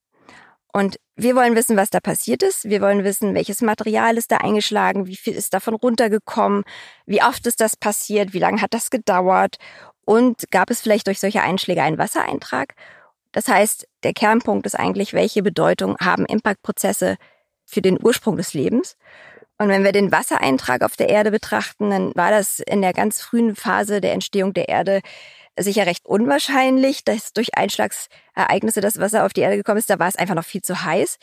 Und 0.72 0.98
wir 1.16 1.34
wollen 1.34 1.56
wissen, 1.56 1.76
was 1.78 1.88
da 1.88 2.00
passiert 2.00 2.42
ist. 2.42 2.68
Wir 2.68 2.82
wollen 2.82 3.02
wissen, 3.02 3.34
welches 3.34 3.62
Material 3.62 4.18
ist 4.18 4.30
da 4.30 4.36
eingeschlagen, 4.36 5.06
wie 5.06 5.16
viel 5.16 5.34
ist 5.34 5.54
davon 5.54 5.74
runtergekommen, 5.74 6.64
wie 7.06 7.22
oft 7.22 7.46
ist 7.46 7.62
das 7.62 7.76
passiert, 7.76 8.34
wie 8.34 8.38
lange 8.38 8.60
hat 8.60 8.74
das 8.74 8.90
gedauert 8.90 9.56
und 10.04 10.50
gab 10.50 10.70
es 10.70 10.82
vielleicht 10.82 11.06
durch 11.06 11.18
solche 11.20 11.42
Einschläge 11.42 11.82
einen 11.82 11.98
Wassereintrag. 11.98 12.74
Das 13.32 13.48
heißt, 13.48 13.88
der 14.02 14.12
Kernpunkt 14.12 14.66
ist 14.66 14.74
eigentlich, 14.74 15.12
welche 15.12 15.42
Bedeutung 15.42 15.96
haben 15.98 16.26
Impactprozesse 16.26 17.16
für 17.64 17.82
den 17.82 17.98
Ursprung 18.02 18.36
des 18.36 18.54
Lebens. 18.54 18.96
Und 19.58 19.68
wenn 19.68 19.84
wir 19.84 19.92
den 19.92 20.12
Wassereintrag 20.12 20.82
auf 20.82 20.96
der 20.96 21.08
Erde 21.08 21.30
betrachten, 21.30 21.90
dann 21.90 22.14
war 22.14 22.30
das 22.30 22.60
in 22.60 22.82
der 22.82 22.92
ganz 22.92 23.22
frühen 23.22 23.56
Phase 23.56 24.00
der 24.00 24.12
Entstehung 24.12 24.52
der 24.52 24.68
Erde 24.68 25.00
sicher 25.58 25.86
recht 25.86 26.04
unwahrscheinlich, 26.04 27.04
dass 27.04 27.32
durch 27.32 27.56
Einschlagsereignisse 27.56 28.80
das 28.80 29.00
Wasser 29.00 29.24
auf 29.24 29.32
die 29.32 29.40
Erde 29.40 29.56
gekommen 29.56 29.78
ist. 29.78 29.88
Da 29.88 29.98
war 29.98 30.08
es 30.08 30.16
einfach 30.16 30.34
noch 30.34 30.44
viel 30.44 30.62
zu 30.62 30.84
heiß. 30.84 31.18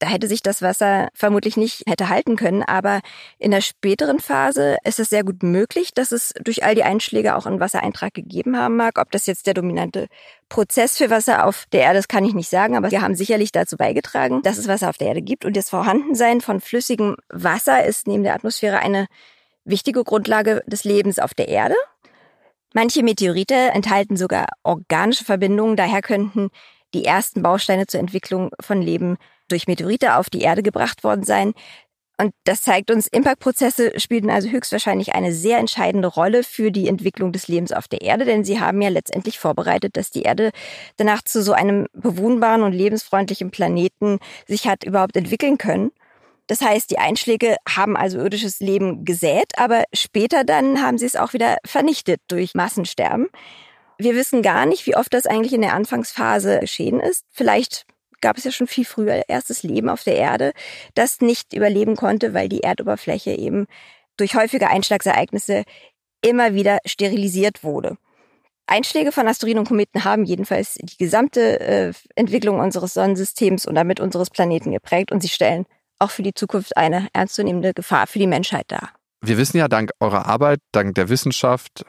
Da 0.00 0.08
hätte 0.08 0.26
sich 0.26 0.42
das 0.42 0.62
Wasser 0.62 1.08
vermutlich 1.14 1.56
nicht 1.56 1.84
hätte 1.86 2.08
halten 2.08 2.36
können. 2.36 2.62
Aber 2.62 3.00
in 3.38 3.50
der 3.50 3.60
späteren 3.60 4.18
Phase 4.18 4.78
ist 4.82 4.98
es 4.98 5.10
sehr 5.10 5.24
gut 5.24 5.42
möglich, 5.42 5.92
dass 5.94 6.10
es 6.10 6.32
durch 6.42 6.64
all 6.64 6.74
die 6.74 6.82
Einschläge 6.82 7.36
auch 7.36 7.46
einen 7.46 7.60
Wassereintrag 7.60 8.14
gegeben 8.14 8.56
haben 8.56 8.76
mag. 8.76 8.98
Ob 8.98 9.10
das 9.12 9.26
jetzt 9.26 9.46
der 9.46 9.54
dominante 9.54 10.08
Prozess 10.48 10.96
für 10.96 11.10
Wasser 11.10 11.46
auf 11.46 11.66
der 11.70 11.82
Erde 11.82 11.98
ist, 11.98 12.08
kann 12.08 12.24
ich 12.24 12.34
nicht 12.34 12.48
sagen. 12.48 12.76
Aber 12.76 12.90
wir 12.90 13.02
haben 13.02 13.14
sicherlich 13.14 13.52
dazu 13.52 13.76
beigetragen, 13.76 14.42
dass 14.42 14.58
es 14.58 14.66
Wasser 14.66 14.88
auf 14.88 14.96
der 14.96 15.08
Erde 15.08 15.22
gibt. 15.22 15.44
Und 15.44 15.54
das 15.54 15.68
Vorhandensein 15.68 16.40
von 16.40 16.60
flüssigem 16.60 17.16
Wasser 17.28 17.84
ist 17.84 18.06
neben 18.06 18.24
der 18.24 18.34
Atmosphäre 18.34 18.78
eine 18.78 19.06
wichtige 19.64 20.02
Grundlage 20.02 20.62
des 20.66 20.84
Lebens 20.84 21.18
auf 21.18 21.34
der 21.34 21.48
Erde. 21.48 21.74
Manche 22.72 23.02
Meteorite 23.02 23.54
enthalten 23.54 24.16
sogar 24.16 24.46
organische 24.62 25.24
Verbindungen, 25.24 25.76
daher 25.76 26.02
könnten 26.02 26.50
die 26.94 27.04
ersten 27.04 27.42
Bausteine 27.42 27.86
zur 27.86 28.00
Entwicklung 28.00 28.50
von 28.60 28.80
Leben 28.80 29.16
durch 29.50 29.66
Meteorite 29.66 30.16
auf 30.16 30.30
die 30.30 30.40
Erde 30.40 30.62
gebracht 30.62 31.04
worden 31.04 31.24
sein. 31.24 31.52
Und 32.20 32.34
das 32.44 32.60
zeigt 32.60 32.90
uns, 32.90 33.06
Impactprozesse 33.06 33.98
spielten 33.98 34.28
also 34.28 34.50
höchstwahrscheinlich 34.50 35.14
eine 35.14 35.32
sehr 35.32 35.56
entscheidende 35.56 36.06
Rolle 36.06 36.44
für 36.44 36.70
die 36.70 36.86
Entwicklung 36.86 37.32
des 37.32 37.48
Lebens 37.48 37.72
auf 37.72 37.88
der 37.88 38.02
Erde, 38.02 38.26
denn 38.26 38.44
sie 38.44 38.60
haben 38.60 38.82
ja 38.82 38.90
letztendlich 38.90 39.38
vorbereitet, 39.38 39.96
dass 39.96 40.10
die 40.10 40.22
Erde 40.22 40.50
danach 40.98 41.22
zu 41.22 41.42
so 41.42 41.54
einem 41.54 41.86
bewohnbaren 41.94 42.62
und 42.62 42.72
lebensfreundlichen 42.72 43.50
Planeten 43.50 44.18
sich 44.46 44.66
hat 44.68 44.84
überhaupt 44.84 45.16
entwickeln 45.16 45.56
können. 45.56 45.92
Das 46.46 46.60
heißt, 46.60 46.90
die 46.90 46.98
Einschläge 46.98 47.56
haben 47.66 47.96
also 47.96 48.18
irdisches 48.18 48.60
Leben 48.60 49.06
gesät, 49.06 49.52
aber 49.56 49.84
später 49.94 50.44
dann 50.44 50.82
haben 50.82 50.98
sie 50.98 51.06
es 51.06 51.16
auch 51.16 51.32
wieder 51.32 51.56
vernichtet 51.64 52.20
durch 52.28 52.54
Massensterben. 52.54 53.28
Wir 53.96 54.14
wissen 54.14 54.42
gar 54.42 54.66
nicht, 54.66 54.84
wie 54.86 54.96
oft 54.96 55.14
das 55.14 55.24
eigentlich 55.24 55.54
in 55.54 55.62
der 55.62 55.74
Anfangsphase 55.74 56.58
geschehen 56.60 57.00
ist. 57.00 57.24
Vielleicht 57.30 57.86
gab 58.20 58.38
es 58.38 58.44
ja 58.44 58.52
schon 58.52 58.66
viel 58.66 58.84
früher 58.84 59.22
erstes 59.28 59.62
Leben 59.62 59.88
auf 59.88 60.04
der 60.04 60.16
Erde, 60.16 60.52
das 60.94 61.20
nicht 61.20 61.52
überleben 61.52 61.96
konnte, 61.96 62.34
weil 62.34 62.48
die 62.48 62.62
Erdoberfläche 62.62 63.32
eben 63.32 63.66
durch 64.16 64.34
häufige 64.34 64.68
Einschlagsereignisse 64.68 65.64
immer 66.22 66.54
wieder 66.54 66.78
sterilisiert 66.84 67.64
wurde. 67.64 67.96
Einschläge 68.66 69.10
von 69.10 69.26
Asteroiden 69.26 69.60
und 69.60 69.68
Kometen 69.68 70.04
haben 70.04 70.24
jedenfalls 70.24 70.74
die 70.74 70.96
gesamte 70.96 71.60
äh, 71.60 71.92
Entwicklung 72.14 72.60
unseres 72.60 72.94
Sonnensystems 72.94 73.66
und 73.66 73.74
damit 73.74 73.98
unseres 73.98 74.30
Planeten 74.30 74.70
geprägt 74.70 75.10
und 75.10 75.20
sie 75.20 75.28
stellen 75.28 75.66
auch 75.98 76.10
für 76.10 76.22
die 76.22 76.34
Zukunft 76.34 76.76
eine 76.76 77.08
ernstzunehmende 77.12 77.74
Gefahr 77.74 78.06
für 78.06 78.18
die 78.18 78.26
Menschheit 78.26 78.66
dar. 78.68 78.90
Wir 79.20 79.36
wissen 79.36 79.58
ja 79.58 79.68
dank 79.68 79.90
eurer 80.00 80.26
Arbeit, 80.26 80.60
dank 80.72 80.94
der 80.94 81.08
Wissenschaft, 81.08 81.84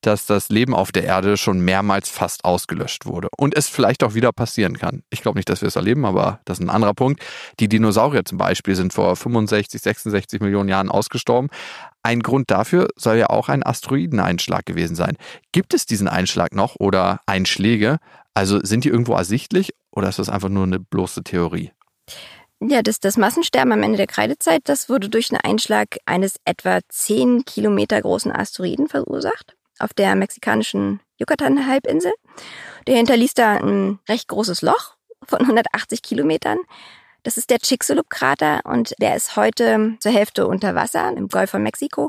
dass 0.00 0.26
das 0.26 0.48
Leben 0.48 0.74
auf 0.74 0.92
der 0.92 1.04
Erde 1.04 1.36
schon 1.36 1.60
mehrmals 1.60 2.08
fast 2.08 2.44
ausgelöscht 2.44 3.06
wurde 3.06 3.28
und 3.36 3.56
es 3.56 3.68
vielleicht 3.68 4.02
auch 4.02 4.14
wieder 4.14 4.32
passieren 4.32 4.78
kann. 4.78 5.02
Ich 5.10 5.22
glaube 5.22 5.38
nicht, 5.38 5.48
dass 5.48 5.60
wir 5.60 5.68
es 5.68 5.76
erleben, 5.76 6.04
aber 6.04 6.40
das 6.44 6.58
ist 6.58 6.64
ein 6.64 6.70
anderer 6.70 6.94
Punkt. 6.94 7.22
Die 7.60 7.68
Dinosaurier 7.68 8.24
zum 8.24 8.38
Beispiel 8.38 8.74
sind 8.76 8.92
vor 8.92 9.16
65, 9.16 9.80
66 9.80 10.40
Millionen 10.40 10.68
Jahren 10.68 10.88
ausgestorben. 10.88 11.50
Ein 12.02 12.20
Grund 12.20 12.50
dafür 12.50 12.88
soll 12.96 13.16
ja 13.16 13.28
auch 13.28 13.48
ein 13.48 13.64
Asteroideneinschlag 13.64 14.64
gewesen 14.64 14.96
sein. 14.96 15.16
Gibt 15.52 15.74
es 15.74 15.86
diesen 15.86 16.08
Einschlag 16.08 16.54
noch 16.54 16.76
oder 16.78 17.20
Einschläge? 17.26 17.98
Also 18.32 18.60
sind 18.62 18.84
die 18.84 18.88
irgendwo 18.88 19.14
ersichtlich 19.14 19.74
oder 19.90 20.08
ist 20.08 20.18
das 20.18 20.30
einfach 20.30 20.48
nur 20.48 20.64
eine 20.64 20.80
bloße 20.80 21.22
Theorie? 21.24 21.72
Ja, 22.62 22.82
das, 22.82 23.00
das 23.00 23.16
Massensterben 23.16 23.72
am 23.72 23.82
Ende 23.82 23.96
der 23.96 24.06
Kreidezeit, 24.06 24.62
das 24.64 24.90
wurde 24.90 25.08
durch 25.08 25.30
einen 25.30 25.40
Einschlag 25.40 25.96
eines 26.04 26.36
etwa 26.44 26.80
10 26.86 27.46
Kilometer 27.46 28.00
großen 28.00 28.30
Asteroiden 28.30 28.86
verursacht 28.86 29.56
auf 29.80 29.92
der 29.94 30.14
mexikanischen 30.14 31.00
Yucatan-Halbinsel. 31.18 32.12
Der 32.86 32.96
hinterließ 32.96 33.34
da 33.34 33.54
ein 33.54 33.98
recht 34.08 34.28
großes 34.28 34.62
Loch 34.62 34.96
von 35.24 35.40
180 35.40 36.02
Kilometern. 36.02 36.58
Das 37.22 37.36
ist 37.36 37.50
der 37.50 37.58
Chicxulub-Krater 37.58 38.60
und 38.64 38.94
der 39.00 39.14
ist 39.14 39.36
heute 39.36 39.96
zur 40.00 40.12
Hälfte 40.12 40.46
unter 40.46 40.74
Wasser 40.74 41.12
im 41.16 41.28
Golf 41.28 41.50
von 41.50 41.62
Mexiko 41.62 42.04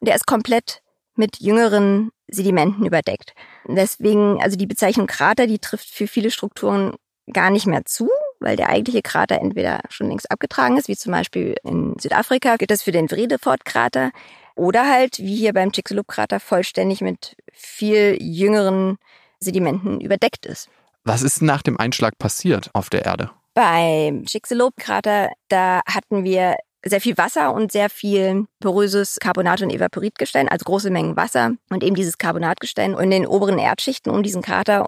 und 0.00 0.08
der 0.08 0.14
ist 0.14 0.26
komplett 0.26 0.80
mit 1.16 1.40
jüngeren 1.40 2.10
Sedimenten 2.28 2.86
überdeckt. 2.86 3.34
Deswegen, 3.66 4.42
also 4.42 4.56
die 4.56 4.66
Bezeichnung 4.66 5.06
Krater, 5.06 5.46
die 5.46 5.58
trifft 5.58 5.88
für 5.88 6.06
viele 6.06 6.30
Strukturen 6.30 6.94
gar 7.32 7.50
nicht 7.50 7.66
mehr 7.66 7.84
zu, 7.84 8.08
weil 8.40 8.56
der 8.56 8.68
eigentliche 8.68 9.02
Krater 9.02 9.40
entweder 9.40 9.80
schon 9.88 10.08
längst 10.08 10.30
abgetragen 10.30 10.76
ist, 10.76 10.88
wie 10.88 10.96
zum 10.96 11.12
Beispiel 11.12 11.56
in 11.62 11.94
Südafrika 11.98 12.56
gilt 12.56 12.70
das 12.70 12.82
für 12.82 12.92
den 12.92 13.08
Vredefort-Krater, 13.08 14.10
oder 14.56 14.88
halt, 14.88 15.18
wie 15.18 15.36
hier 15.36 15.52
beim 15.52 15.72
Chicxulub-Krater, 15.72 16.40
vollständig 16.40 17.00
mit 17.00 17.36
viel 17.52 18.16
jüngeren 18.20 18.98
Sedimenten 19.40 20.00
überdeckt 20.00 20.46
ist. 20.46 20.68
Was 21.04 21.22
ist 21.22 21.42
nach 21.42 21.62
dem 21.62 21.78
Einschlag 21.78 22.18
passiert 22.18 22.70
auf 22.72 22.88
der 22.88 23.04
Erde? 23.04 23.30
Beim 23.54 24.24
Chicxulub-Krater, 24.24 25.30
da 25.48 25.80
hatten 25.86 26.24
wir 26.24 26.56
sehr 26.84 27.00
viel 27.00 27.16
Wasser 27.16 27.52
und 27.54 27.72
sehr 27.72 27.88
viel 27.88 28.46
poröses 28.60 29.18
Carbonat- 29.20 29.62
und 29.62 29.70
Evaporitgestein, 29.70 30.48
also 30.48 30.64
große 30.64 30.90
Mengen 30.90 31.16
Wasser 31.16 31.52
und 31.70 31.82
eben 31.82 31.94
dieses 31.94 32.18
Carbonatgestein 32.18 32.94
in 32.94 33.10
den 33.10 33.26
oberen 33.26 33.58
Erdschichten 33.58 34.12
um 34.12 34.22
diesen 34.22 34.42
Krater. 34.42 34.86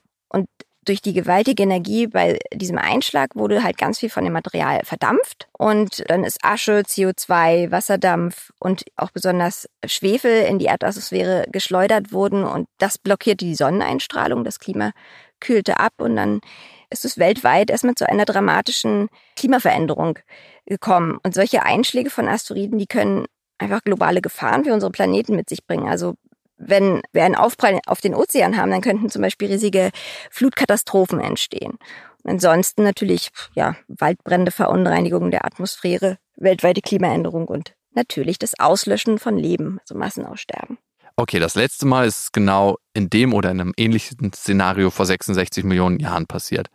Durch 0.87 1.03
die 1.03 1.12
gewaltige 1.12 1.64
Energie 1.64 2.07
bei 2.07 2.38
diesem 2.55 2.79
Einschlag 2.79 3.35
wurde 3.35 3.64
halt 3.64 3.77
ganz 3.77 3.99
viel 3.99 4.09
von 4.09 4.22
dem 4.22 4.33
Material 4.33 4.81
verdampft 4.85 5.49
und 5.53 6.09
dann 6.09 6.22
ist 6.22 6.38
Asche, 6.42 6.83
CO2, 6.87 7.72
Wasserdampf 7.72 8.53
und 8.61 8.85
auch 8.95 9.11
besonders 9.11 9.68
Schwefel 9.84 10.45
in 10.45 10.61
die 10.61 10.66
Erdatmosphäre 10.66 11.47
geschleudert 11.51 12.12
wurden 12.12 12.45
und 12.45 12.68
das 12.78 12.99
blockierte 12.99 13.45
die 13.45 13.57
Sonneneinstrahlung, 13.57 14.45
das 14.45 14.61
Klima 14.61 14.93
kühlte 15.41 15.80
ab 15.80 15.95
und 15.99 16.14
dann 16.14 16.41
ist 16.89 17.05
es 17.05 17.18
weltweit 17.18 17.70
erstmal 17.70 17.97
zu 17.97 18.09
einer 18.09 18.24
dramatischen 18.24 19.09
Klimaveränderung 19.34 20.20
gekommen. 20.66 21.18
Und 21.24 21.34
solche 21.34 21.64
Einschläge 21.64 22.11
von 22.11 22.28
Asteroiden, 22.28 22.78
die 22.78 22.87
können 22.87 23.26
einfach 23.59 23.82
globale 23.82 24.20
Gefahren 24.20 24.64
für 24.64 24.72
unsere 24.72 24.93
Planeten 24.93 25.34
mit 25.34 25.49
sich 25.49 25.66
bringen. 25.66 25.89
Also 25.89 26.14
wenn 26.59 27.02
wir 27.12 27.24
einen 27.24 27.34
Aufprall 27.34 27.80
auf 27.86 28.00
den 28.00 28.14
Ozean 28.14 28.57
haben, 28.57 28.70
dann 28.70 28.80
könnten 28.80 29.11
zum 29.11 29.22
Beispiel 29.22 29.48
riesige 29.48 29.90
Flutkatastrophen 30.30 31.20
entstehen. 31.20 31.78
Und 32.22 32.30
ansonsten 32.30 32.82
natürlich 32.82 33.30
ja, 33.54 33.76
Waldbrände, 33.88 34.50
Verunreinigung 34.50 35.30
der 35.30 35.44
Atmosphäre, 35.44 36.18
weltweite 36.36 36.80
Klimaänderung 36.80 37.46
und 37.46 37.74
natürlich 37.94 38.38
das 38.38 38.59
Auslöschen 38.59 39.18
von 39.18 39.36
Leben, 39.38 39.78
also 39.80 39.96
Massenaussterben. 39.96 40.78
Okay, 41.16 41.38
das 41.38 41.54
letzte 41.54 41.86
Mal 41.86 42.07
ist 42.07 42.20
es 42.20 42.32
genau 42.32 42.76
in 42.92 43.09
dem 43.09 43.32
oder 43.32 43.50
in 43.50 43.61
einem 43.61 43.72
ähnlichen 43.78 44.32
Szenario 44.34 44.90
vor 44.90 45.07
66 45.07 45.64
Millionen 45.64 45.98
Jahren 45.98 46.26
passiert. 46.26 46.68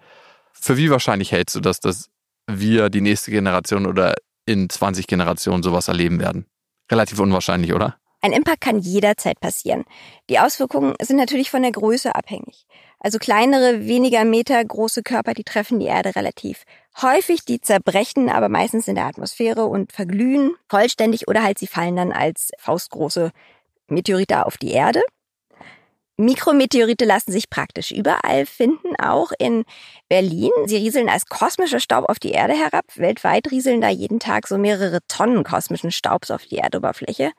Für 0.52 0.78
wie 0.78 0.90
wahrscheinlich 0.90 1.32
hältst 1.32 1.56
du 1.56 1.60
das, 1.60 1.80
dass 1.80 2.10
wir 2.48 2.90
die 2.90 3.02
nächste 3.02 3.30
Generation 3.30 3.86
oder 3.86 4.16
in 4.46 4.68
20 4.68 5.06
Generationen 5.06 5.62
sowas 5.62 5.88
erleben 5.88 6.20
werden? 6.20 6.48
Relativ 6.92 7.20
unwahrscheinlich, 7.20 7.74
oder? 7.74 7.98
Ein 8.22 8.34
Impact 8.34 8.62
kann 8.62 8.80
jederzeit 8.80 9.40
passieren. 9.40 9.84
Die 10.30 10.40
Auswirkungen 10.40 10.94
sind 11.02 11.18
natürlich 11.18 11.50
von 11.50 11.64
der 11.64 11.72
Größe 11.72 12.14
abhängig. 12.14 12.68
Also 13.00 13.18
kleinere, 13.18 13.88
weniger 13.88 14.26
Meter 14.26 14.64
große 14.64 15.02
Körper, 15.02 15.34
die 15.34 15.44
treffen 15.44 15.80
die 15.80 15.88
Erde 15.88 16.16
relativ 16.16 16.66
häufig, 17.02 17.46
die 17.46 17.60
zerbrechen 17.60 18.30
aber 18.30 18.48
meistens 18.48 18.88
in 18.88 18.94
der 18.94 19.06
Atmosphäre 19.06 19.66
und 19.66 19.92
verglühen 19.92 20.56
vollständig 20.70 21.28
oder 21.28 21.42
halt 21.42 21.58
sie 21.58 21.66
fallen 21.66 21.96
dann 21.96 22.12
als 22.12 22.52
faustgroße 22.60 23.32
Meteorite 23.88 24.46
auf 24.46 24.58
die 24.58 24.72
Erde. 24.72 25.02
Mikrometeorite 26.18 27.06
lassen 27.06 27.32
sich 27.32 27.50
praktisch 27.50 27.92
überall 27.92 28.46
finden, 28.46 28.96
auch 29.02 29.32
in 29.40 29.64
Berlin. 30.08 30.52
Sie 30.66 30.78
rieseln 30.78 31.10
als 31.10 31.26
kosmischer 31.26 31.80
Staub 31.80 32.08
auf 32.08 32.20
die 32.20 32.32
Erde 32.32 32.54
herab. 32.54 32.86
Weltweit 32.96 33.50
rieseln 33.50 33.82
da 33.82 33.90
jeden 33.90 34.20
Tag 34.20 34.48
so 34.48 34.60
mehrere 34.60 35.00
Tonnen 35.08 35.44
kosmischen 35.44 35.90
Staubs 35.92 36.30
auf 36.30 36.46
die 36.46 36.58
Erdoberfläche. 36.58 37.32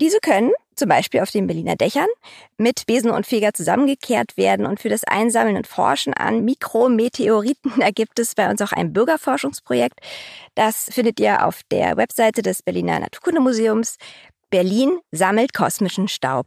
Diese 0.00 0.18
können 0.20 0.52
zum 0.76 0.88
Beispiel 0.88 1.20
auf 1.20 1.30
den 1.30 1.46
Berliner 1.46 1.76
Dächern 1.76 2.08
mit 2.56 2.86
Besen 2.86 3.10
und 3.10 3.26
Feger 3.26 3.52
zusammengekehrt 3.52 4.38
werden 4.38 4.64
und 4.64 4.80
für 4.80 4.88
das 4.88 5.04
Einsammeln 5.04 5.56
und 5.56 5.66
Forschen 5.66 6.14
an 6.14 6.42
Mikrometeoriten, 6.44 7.72
da 7.78 7.90
gibt 7.90 8.18
es 8.18 8.34
bei 8.34 8.50
uns 8.50 8.62
auch 8.62 8.72
ein 8.72 8.94
Bürgerforschungsprojekt. 8.94 10.00
Das 10.54 10.88
findet 10.90 11.20
ihr 11.20 11.46
auf 11.46 11.60
der 11.70 11.98
Webseite 11.98 12.40
des 12.40 12.62
Berliner 12.62 12.98
Naturkundemuseums. 12.98 13.96
Berlin 14.48 14.98
sammelt 15.12 15.52
kosmischen 15.52 16.08
Staub. 16.08 16.46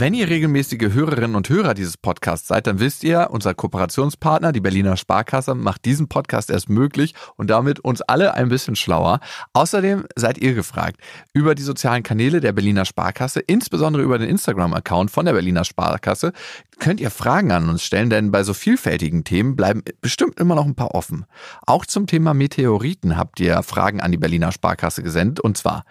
Wenn 0.00 0.14
ihr 0.14 0.28
regelmäßige 0.28 0.92
Hörerinnen 0.94 1.34
und 1.34 1.48
Hörer 1.48 1.74
dieses 1.74 1.96
Podcasts 1.96 2.46
seid, 2.46 2.68
dann 2.68 2.78
wisst 2.78 3.02
ihr, 3.02 3.30
unser 3.32 3.52
Kooperationspartner, 3.52 4.52
die 4.52 4.60
Berliner 4.60 4.96
Sparkasse, 4.96 5.56
macht 5.56 5.84
diesen 5.86 6.06
Podcast 6.06 6.50
erst 6.50 6.68
möglich 6.68 7.14
und 7.34 7.50
damit 7.50 7.80
uns 7.80 8.00
alle 8.02 8.34
ein 8.34 8.48
bisschen 8.48 8.76
schlauer. 8.76 9.18
Außerdem 9.54 10.04
seid 10.14 10.38
ihr 10.38 10.54
gefragt, 10.54 11.00
über 11.32 11.56
die 11.56 11.64
sozialen 11.64 12.04
Kanäle 12.04 12.38
der 12.38 12.52
Berliner 12.52 12.84
Sparkasse, 12.84 13.40
insbesondere 13.40 14.04
über 14.04 14.18
den 14.18 14.28
Instagram-Account 14.28 15.10
von 15.10 15.26
der 15.26 15.32
Berliner 15.32 15.64
Sparkasse, 15.64 16.32
könnt 16.78 17.00
ihr 17.00 17.10
Fragen 17.10 17.50
an 17.50 17.68
uns 17.68 17.82
stellen, 17.82 18.08
denn 18.08 18.30
bei 18.30 18.44
so 18.44 18.54
vielfältigen 18.54 19.24
Themen 19.24 19.56
bleiben 19.56 19.82
bestimmt 20.00 20.38
immer 20.38 20.54
noch 20.54 20.66
ein 20.66 20.76
paar 20.76 20.94
offen. 20.94 21.26
Auch 21.66 21.84
zum 21.84 22.06
Thema 22.06 22.34
Meteoriten 22.34 23.16
habt 23.16 23.40
ihr 23.40 23.64
Fragen 23.64 24.00
an 24.00 24.12
die 24.12 24.18
Berliner 24.18 24.52
Sparkasse 24.52 25.02
gesendet 25.02 25.40
und 25.40 25.58
zwar, 25.58 25.82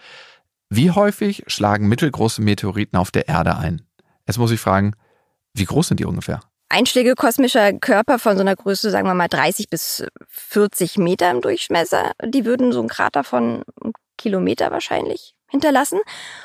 wie 0.69 0.91
häufig 0.91 1.43
schlagen 1.47 1.89
mittelgroße 1.89 2.41
Meteoriten 2.41 2.97
auf 2.97 3.11
der 3.11 3.27
Erde 3.27 3.57
ein? 3.57 3.86
Jetzt 4.27 4.37
muss 4.37 4.51
ich 4.51 4.59
fragen, 4.59 4.93
wie 5.53 5.65
groß 5.65 5.87
sind 5.87 5.99
die 5.99 6.05
ungefähr? 6.05 6.41
Einschläge 6.69 7.15
kosmischer 7.15 7.73
Körper 7.73 8.19
von 8.19 8.35
so 8.35 8.41
einer 8.41 8.55
Größe, 8.55 8.91
sagen 8.91 9.07
wir 9.07 9.13
mal 9.13 9.29
30 9.29 9.69
bis 9.69 10.05
40 10.27 10.97
Meter 10.97 11.31
im 11.31 11.41
Durchmesser, 11.41 12.11
die 12.23 12.45
würden 12.45 12.73
so 12.73 12.79
einen 12.79 12.89
Krater 12.89 13.23
von 13.23 13.63
einem 13.81 13.93
Kilometer 14.17 14.69
wahrscheinlich 14.71 15.33
hinterlassen. 15.49 15.99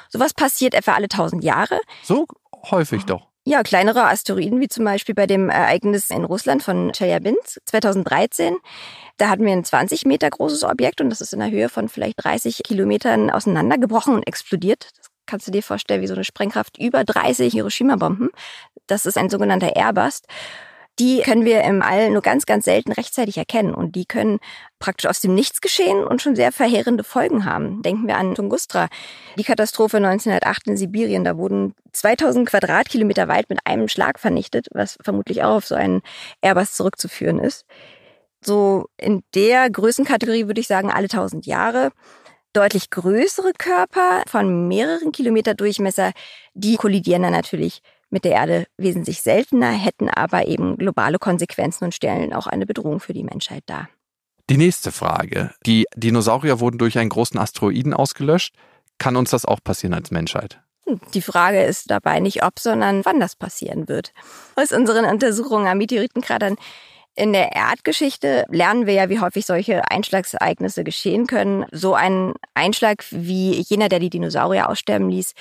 Sowas 0.08 0.32
passiert 0.32 0.74
etwa 0.74 0.92
alle 0.92 1.04
1000 1.04 1.42
Jahre. 1.42 1.80
So 2.04 2.26
häufig 2.70 3.04
doch. 3.04 3.26
Ja, 3.44 3.64
kleinere 3.64 4.04
Asteroiden, 4.04 4.60
wie 4.60 4.68
zum 4.68 4.84
Beispiel 4.84 5.16
bei 5.16 5.26
dem 5.26 5.48
Ereignis 5.48 6.10
in 6.10 6.22
Russland 6.22 6.62
von 6.62 6.92
Chelyabinsk 6.92 7.58
2013. 7.64 8.56
Da 9.16 9.28
hatten 9.28 9.44
wir 9.44 9.52
ein 9.52 9.64
20 9.64 10.04
Meter 10.04 10.30
großes 10.30 10.62
Objekt 10.62 11.00
und 11.00 11.10
das 11.10 11.20
ist 11.20 11.32
in 11.32 11.40
der 11.40 11.50
Höhe 11.50 11.68
von 11.68 11.88
vielleicht 11.88 12.22
30 12.22 12.60
Kilometern 12.62 13.30
auseinandergebrochen 13.30 14.14
und 14.14 14.26
explodiert. 14.28 14.90
Kannst 15.32 15.46
du 15.46 15.50
dir 15.50 15.62
vorstellen, 15.62 16.02
wie 16.02 16.06
so 16.06 16.12
eine 16.12 16.24
Sprengkraft 16.24 16.76
über 16.76 17.04
30 17.04 17.54
Hiroshima-Bomben. 17.54 18.28
Das 18.86 19.06
ist 19.06 19.16
ein 19.16 19.30
sogenannter 19.30 19.74
Airbust. 19.74 20.26
Die 20.98 21.22
können 21.22 21.46
wir 21.46 21.62
im 21.62 21.80
All 21.80 22.10
nur 22.10 22.20
ganz, 22.20 22.44
ganz 22.44 22.66
selten 22.66 22.92
rechtzeitig 22.92 23.38
erkennen 23.38 23.74
und 23.74 23.96
die 23.96 24.04
können 24.04 24.40
praktisch 24.78 25.08
aus 25.08 25.20
dem 25.20 25.34
Nichts 25.34 25.62
geschehen 25.62 26.04
und 26.04 26.20
schon 26.20 26.36
sehr 26.36 26.52
verheerende 26.52 27.02
Folgen 27.02 27.46
haben. 27.46 27.80
Denken 27.80 28.06
wir 28.06 28.18
an 28.18 28.34
Tunguska, 28.34 28.88
die 29.38 29.42
Katastrophe 29.42 29.96
1908 29.96 30.66
in 30.66 30.76
Sibirien. 30.76 31.24
Da 31.24 31.38
wurden 31.38 31.74
2000 31.92 32.46
Quadratkilometer 32.46 33.26
Wald 33.26 33.48
mit 33.48 33.60
einem 33.64 33.88
Schlag 33.88 34.18
vernichtet, 34.18 34.68
was 34.72 34.98
vermutlich 35.02 35.44
auch 35.44 35.56
auf 35.56 35.66
so 35.66 35.74
einen 35.74 36.02
Airbus 36.42 36.74
zurückzuführen 36.74 37.38
ist. 37.38 37.64
So 38.44 38.84
in 38.98 39.22
der 39.34 39.70
Größenkategorie 39.70 40.46
würde 40.46 40.60
ich 40.60 40.66
sagen 40.66 40.90
alle 40.90 41.04
1000 41.04 41.46
Jahre 41.46 41.90
deutlich 42.52 42.90
größere 42.90 43.52
Körper 43.56 44.22
von 44.26 44.68
mehreren 44.68 45.12
Kilometer 45.12 45.54
Durchmesser, 45.54 46.12
die 46.54 46.76
kollidieren 46.76 47.22
dann 47.22 47.32
natürlich 47.32 47.82
mit 48.10 48.24
der 48.24 48.32
Erde 48.32 48.66
wesentlich 48.76 49.22
seltener, 49.22 49.70
hätten 49.70 50.08
aber 50.08 50.46
eben 50.46 50.76
globale 50.76 51.18
Konsequenzen 51.18 51.84
und 51.84 51.94
stellen 51.94 52.32
auch 52.32 52.46
eine 52.46 52.66
Bedrohung 52.66 53.00
für 53.00 53.14
die 53.14 53.24
Menschheit 53.24 53.62
dar. 53.66 53.88
Die 54.50 54.58
nächste 54.58 54.92
Frage. 54.92 55.54
Die 55.64 55.86
Dinosaurier 55.96 56.60
wurden 56.60 56.78
durch 56.78 56.98
einen 56.98 57.08
großen 57.08 57.38
Asteroiden 57.38 57.94
ausgelöscht. 57.94 58.54
Kann 58.98 59.16
uns 59.16 59.30
das 59.30 59.46
auch 59.46 59.60
passieren 59.64 59.94
als 59.94 60.10
Menschheit? 60.10 60.60
Hm, 60.86 61.00
die 61.14 61.22
Frage 61.22 61.62
ist 61.62 61.90
dabei 61.90 62.20
nicht 62.20 62.44
ob, 62.44 62.58
sondern 62.58 63.04
wann 63.04 63.20
das 63.20 63.36
passieren 63.36 63.88
wird. 63.88 64.12
Aus 64.56 64.72
unseren 64.72 65.06
Untersuchungen 65.06 65.66
am 65.66 65.78
Meteoritenkratern 65.78 66.56
in 67.14 67.32
der 67.32 67.52
Erdgeschichte 67.52 68.44
lernen 68.48 68.86
wir 68.86 68.94
ja, 68.94 69.08
wie 69.08 69.20
häufig 69.20 69.44
solche 69.44 69.82
Einschlagsereignisse 69.90 70.84
geschehen 70.84 71.26
können. 71.26 71.66
So 71.70 71.94
ein 71.94 72.34
Einschlag 72.54 73.04
wie 73.10 73.60
jener, 73.60 73.88
der 73.88 73.98
die 73.98 74.10
Dinosaurier 74.10 74.68
aussterben 74.68 75.10
ließ, 75.10 75.34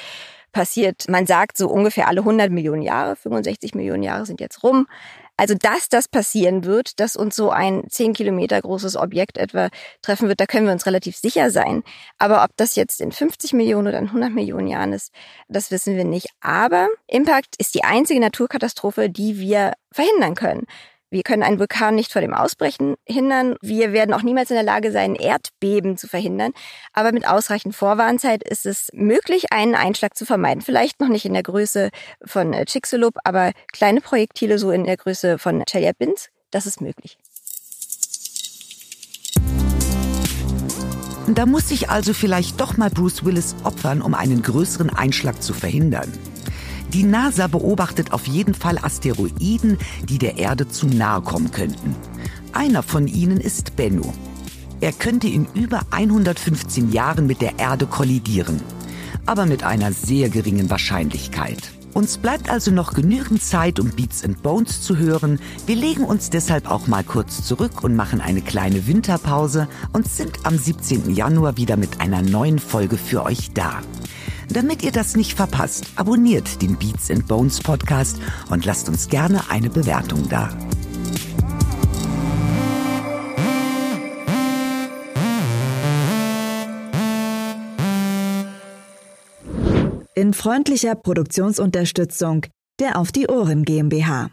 passiert, 0.51 1.05
man 1.07 1.25
sagt, 1.25 1.57
so 1.57 1.69
ungefähr 1.69 2.07
alle 2.07 2.21
100 2.21 2.51
Millionen 2.51 2.81
Jahre. 2.81 3.15
65 3.15 3.73
Millionen 3.73 4.03
Jahre 4.03 4.25
sind 4.25 4.41
jetzt 4.41 4.63
rum. 4.63 4.87
Also, 5.37 5.55
dass 5.55 5.89
das 5.89 6.07
passieren 6.07 6.65
wird, 6.65 6.99
dass 6.99 7.15
uns 7.15 7.35
so 7.35 7.49
ein 7.49 7.83
10 7.89 8.13
Kilometer 8.13 8.61
großes 8.61 8.95
Objekt 8.95 9.37
etwa 9.37 9.69
treffen 10.01 10.27
wird, 10.27 10.39
da 10.39 10.45
können 10.45 10.67
wir 10.67 10.73
uns 10.73 10.85
relativ 10.85 11.15
sicher 11.15 11.49
sein. 11.49 11.83
Aber 12.19 12.43
ob 12.43 12.51
das 12.57 12.75
jetzt 12.75 13.01
in 13.01 13.11
50 13.11 13.53
Millionen 13.53 13.87
oder 13.87 13.97
in 13.97 14.07
100 14.07 14.31
Millionen 14.31 14.67
Jahren 14.67 14.93
ist, 14.93 15.11
das 15.47 15.71
wissen 15.71 15.95
wir 15.95 16.03
nicht. 16.03 16.27
Aber 16.41 16.89
Impact 17.07 17.55
ist 17.57 17.73
die 17.73 17.83
einzige 17.83 18.19
Naturkatastrophe, 18.19 19.09
die 19.09 19.39
wir 19.39 19.73
verhindern 19.91 20.35
können. 20.35 20.67
Wir 21.13 21.23
können 21.23 21.43
einen 21.43 21.59
Vulkan 21.59 21.93
nicht 21.93 22.13
vor 22.13 22.21
dem 22.21 22.33
Ausbrechen 22.33 22.95
hindern. 23.05 23.57
Wir 23.61 23.91
werden 23.91 24.13
auch 24.13 24.21
niemals 24.21 24.49
in 24.49 24.55
der 24.55 24.63
Lage 24.63 24.93
sein, 24.93 25.15
Erdbeben 25.15 25.97
zu 25.97 26.07
verhindern. 26.07 26.53
Aber 26.93 27.11
mit 27.11 27.27
ausreichend 27.27 27.75
Vorwarnzeit 27.75 28.43
ist 28.43 28.65
es 28.65 28.87
möglich, 28.93 29.51
einen 29.51 29.75
Einschlag 29.75 30.15
zu 30.15 30.25
vermeiden. 30.25 30.61
Vielleicht 30.61 31.01
noch 31.01 31.09
nicht 31.09 31.25
in 31.25 31.33
der 31.33 31.43
Größe 31.43 31.89
von 32.23 32.53
äh, 32.53 32.63
Chicxulub, 32.63 33.17
aber 33.25 33.51
kleine 33.73 33.99
Projektile 33.99 34.57
so 34.57 34.71
in 34.71 34.85
der 34.85 34.95
Größe 34.95 35.37
von 35.37 35.61
Chelyabinsk, 35.65 36.31
das 36.49 36.65
ist 36.65 36.79
möglich. 36.79 37.17
Da 41.27 41.45
muss 41.45 41.67
sich 41.67 41.89
also 41.89 42.13
vielleicht 42.13 42.61
doch 42.61 42.77
mal 42.77 42.89
Bruce 42.89 43.25
Willis 43.25 43.55
opfern, 43.65 44.01
um 44.01 44.13
einen 44.13 44.41
größeren 44.41 44.89
Einschlag 44.89 45.43
zu 45.43 45.53
verhindern. 45.53 46.11
Die 46.93 47.03
NASA 47.03 47.47
beobachtet 47.47 48.11
auf 48.11 48.27
jeden 48.27 48.53
Fall 48.53 48.77
Asteroiden, 48.77 49.77
die 50.09 50.17
der 50.17 50.37
Erde 50.37 50.67
zu 50.67 50.87
nahe 50.87 51.21
kommen 51.21 51.51
könnten. 51.51 51.95
Einer 52.51 52.83
von 52.83 53.07
ihnen 53.07 53.39
ist 53.39 53.77
Bennu. 53.77 54.11
Er 54.81 54.91
könnte 54.91 55.27
in 55.27 55.47
über 55.53 55.81
115 55.91 56.91
Jahren 56.91 57.27
mit 57.27 57.39
der 57.39 57.59
Erde 57.59 57.85
kollidieren, 57.85 58.61
aber 59.25 59.45
mit 59.45 59.63
einer 59.63 59.93
sehr 59.93 60.29
geringen 60.29 60.69
Wahrscheinlichkeit. 60.69 61.71
Uns 61.93 62.17
bleibt 62.17 62.49
also 62.49 62.71
noch 62.71 62.93
genügend 62.93 63.41
Zeit, 63.41 63.79
um 63.79 63.91
Beats 63.91 64.23
and 64.23 64.41
Bones 64.41 64.81
zu 64.81 64.97
hören. 64.97 65.39
Wir 65.65 65.75
legen 65.75 66.03
uns 66.03 66.29
deshalb 66.29 66.69
auch 66.69 66.87
mal 66.87 67.03
kurz 67.03 67.45
zurück 67.45 67.83
und 67.83 67.95
machen 67.95 68.21
eine 68.21 68.41
kleine 68.41 68.87
Winterpause 68.87 69.67
und 69.93 70.07
sind 70.07 70.45
am 70.45 70.57
17. 70.57 71.13
Januar 71.13 71.57
wieder 71.57 71.77
mit 71.77 72.01
einer 72.01 72.21
neuen 72.21 72.59
Folge 72.59 72.97
für 72.97 73.23
euch 73.23 73.51
da. 73.53 73.81
Damit 74.53 74.83
ihr 74.83 74.91
das 74.91 75.15
nicht 75.15 75.33
verpasst, 75.33 75.85
abonniert 75.95 76.61
den 76.61 76.77
Beats 76.77 77.09
and 77.09 77.25
Bones 77.25 77.61
Podcast 77.61 78.19
und 78.49 78.65
lasst 78.65 78.89
uns 78.89 79.07
gerne 79.07 79.49
eine 79.49 79.69
Bewertung 79.69 80.27
da. 80.27 80.49
In 90.15 90.33
freundlicher 90.33 90.95
Produktionsunterstützung 90.95 92.45
der 92.79 92.99
Auf 92.99 93.11
die 93.11 93.27
Ohren 93.27 93.63
GmbH. 93.63 94.31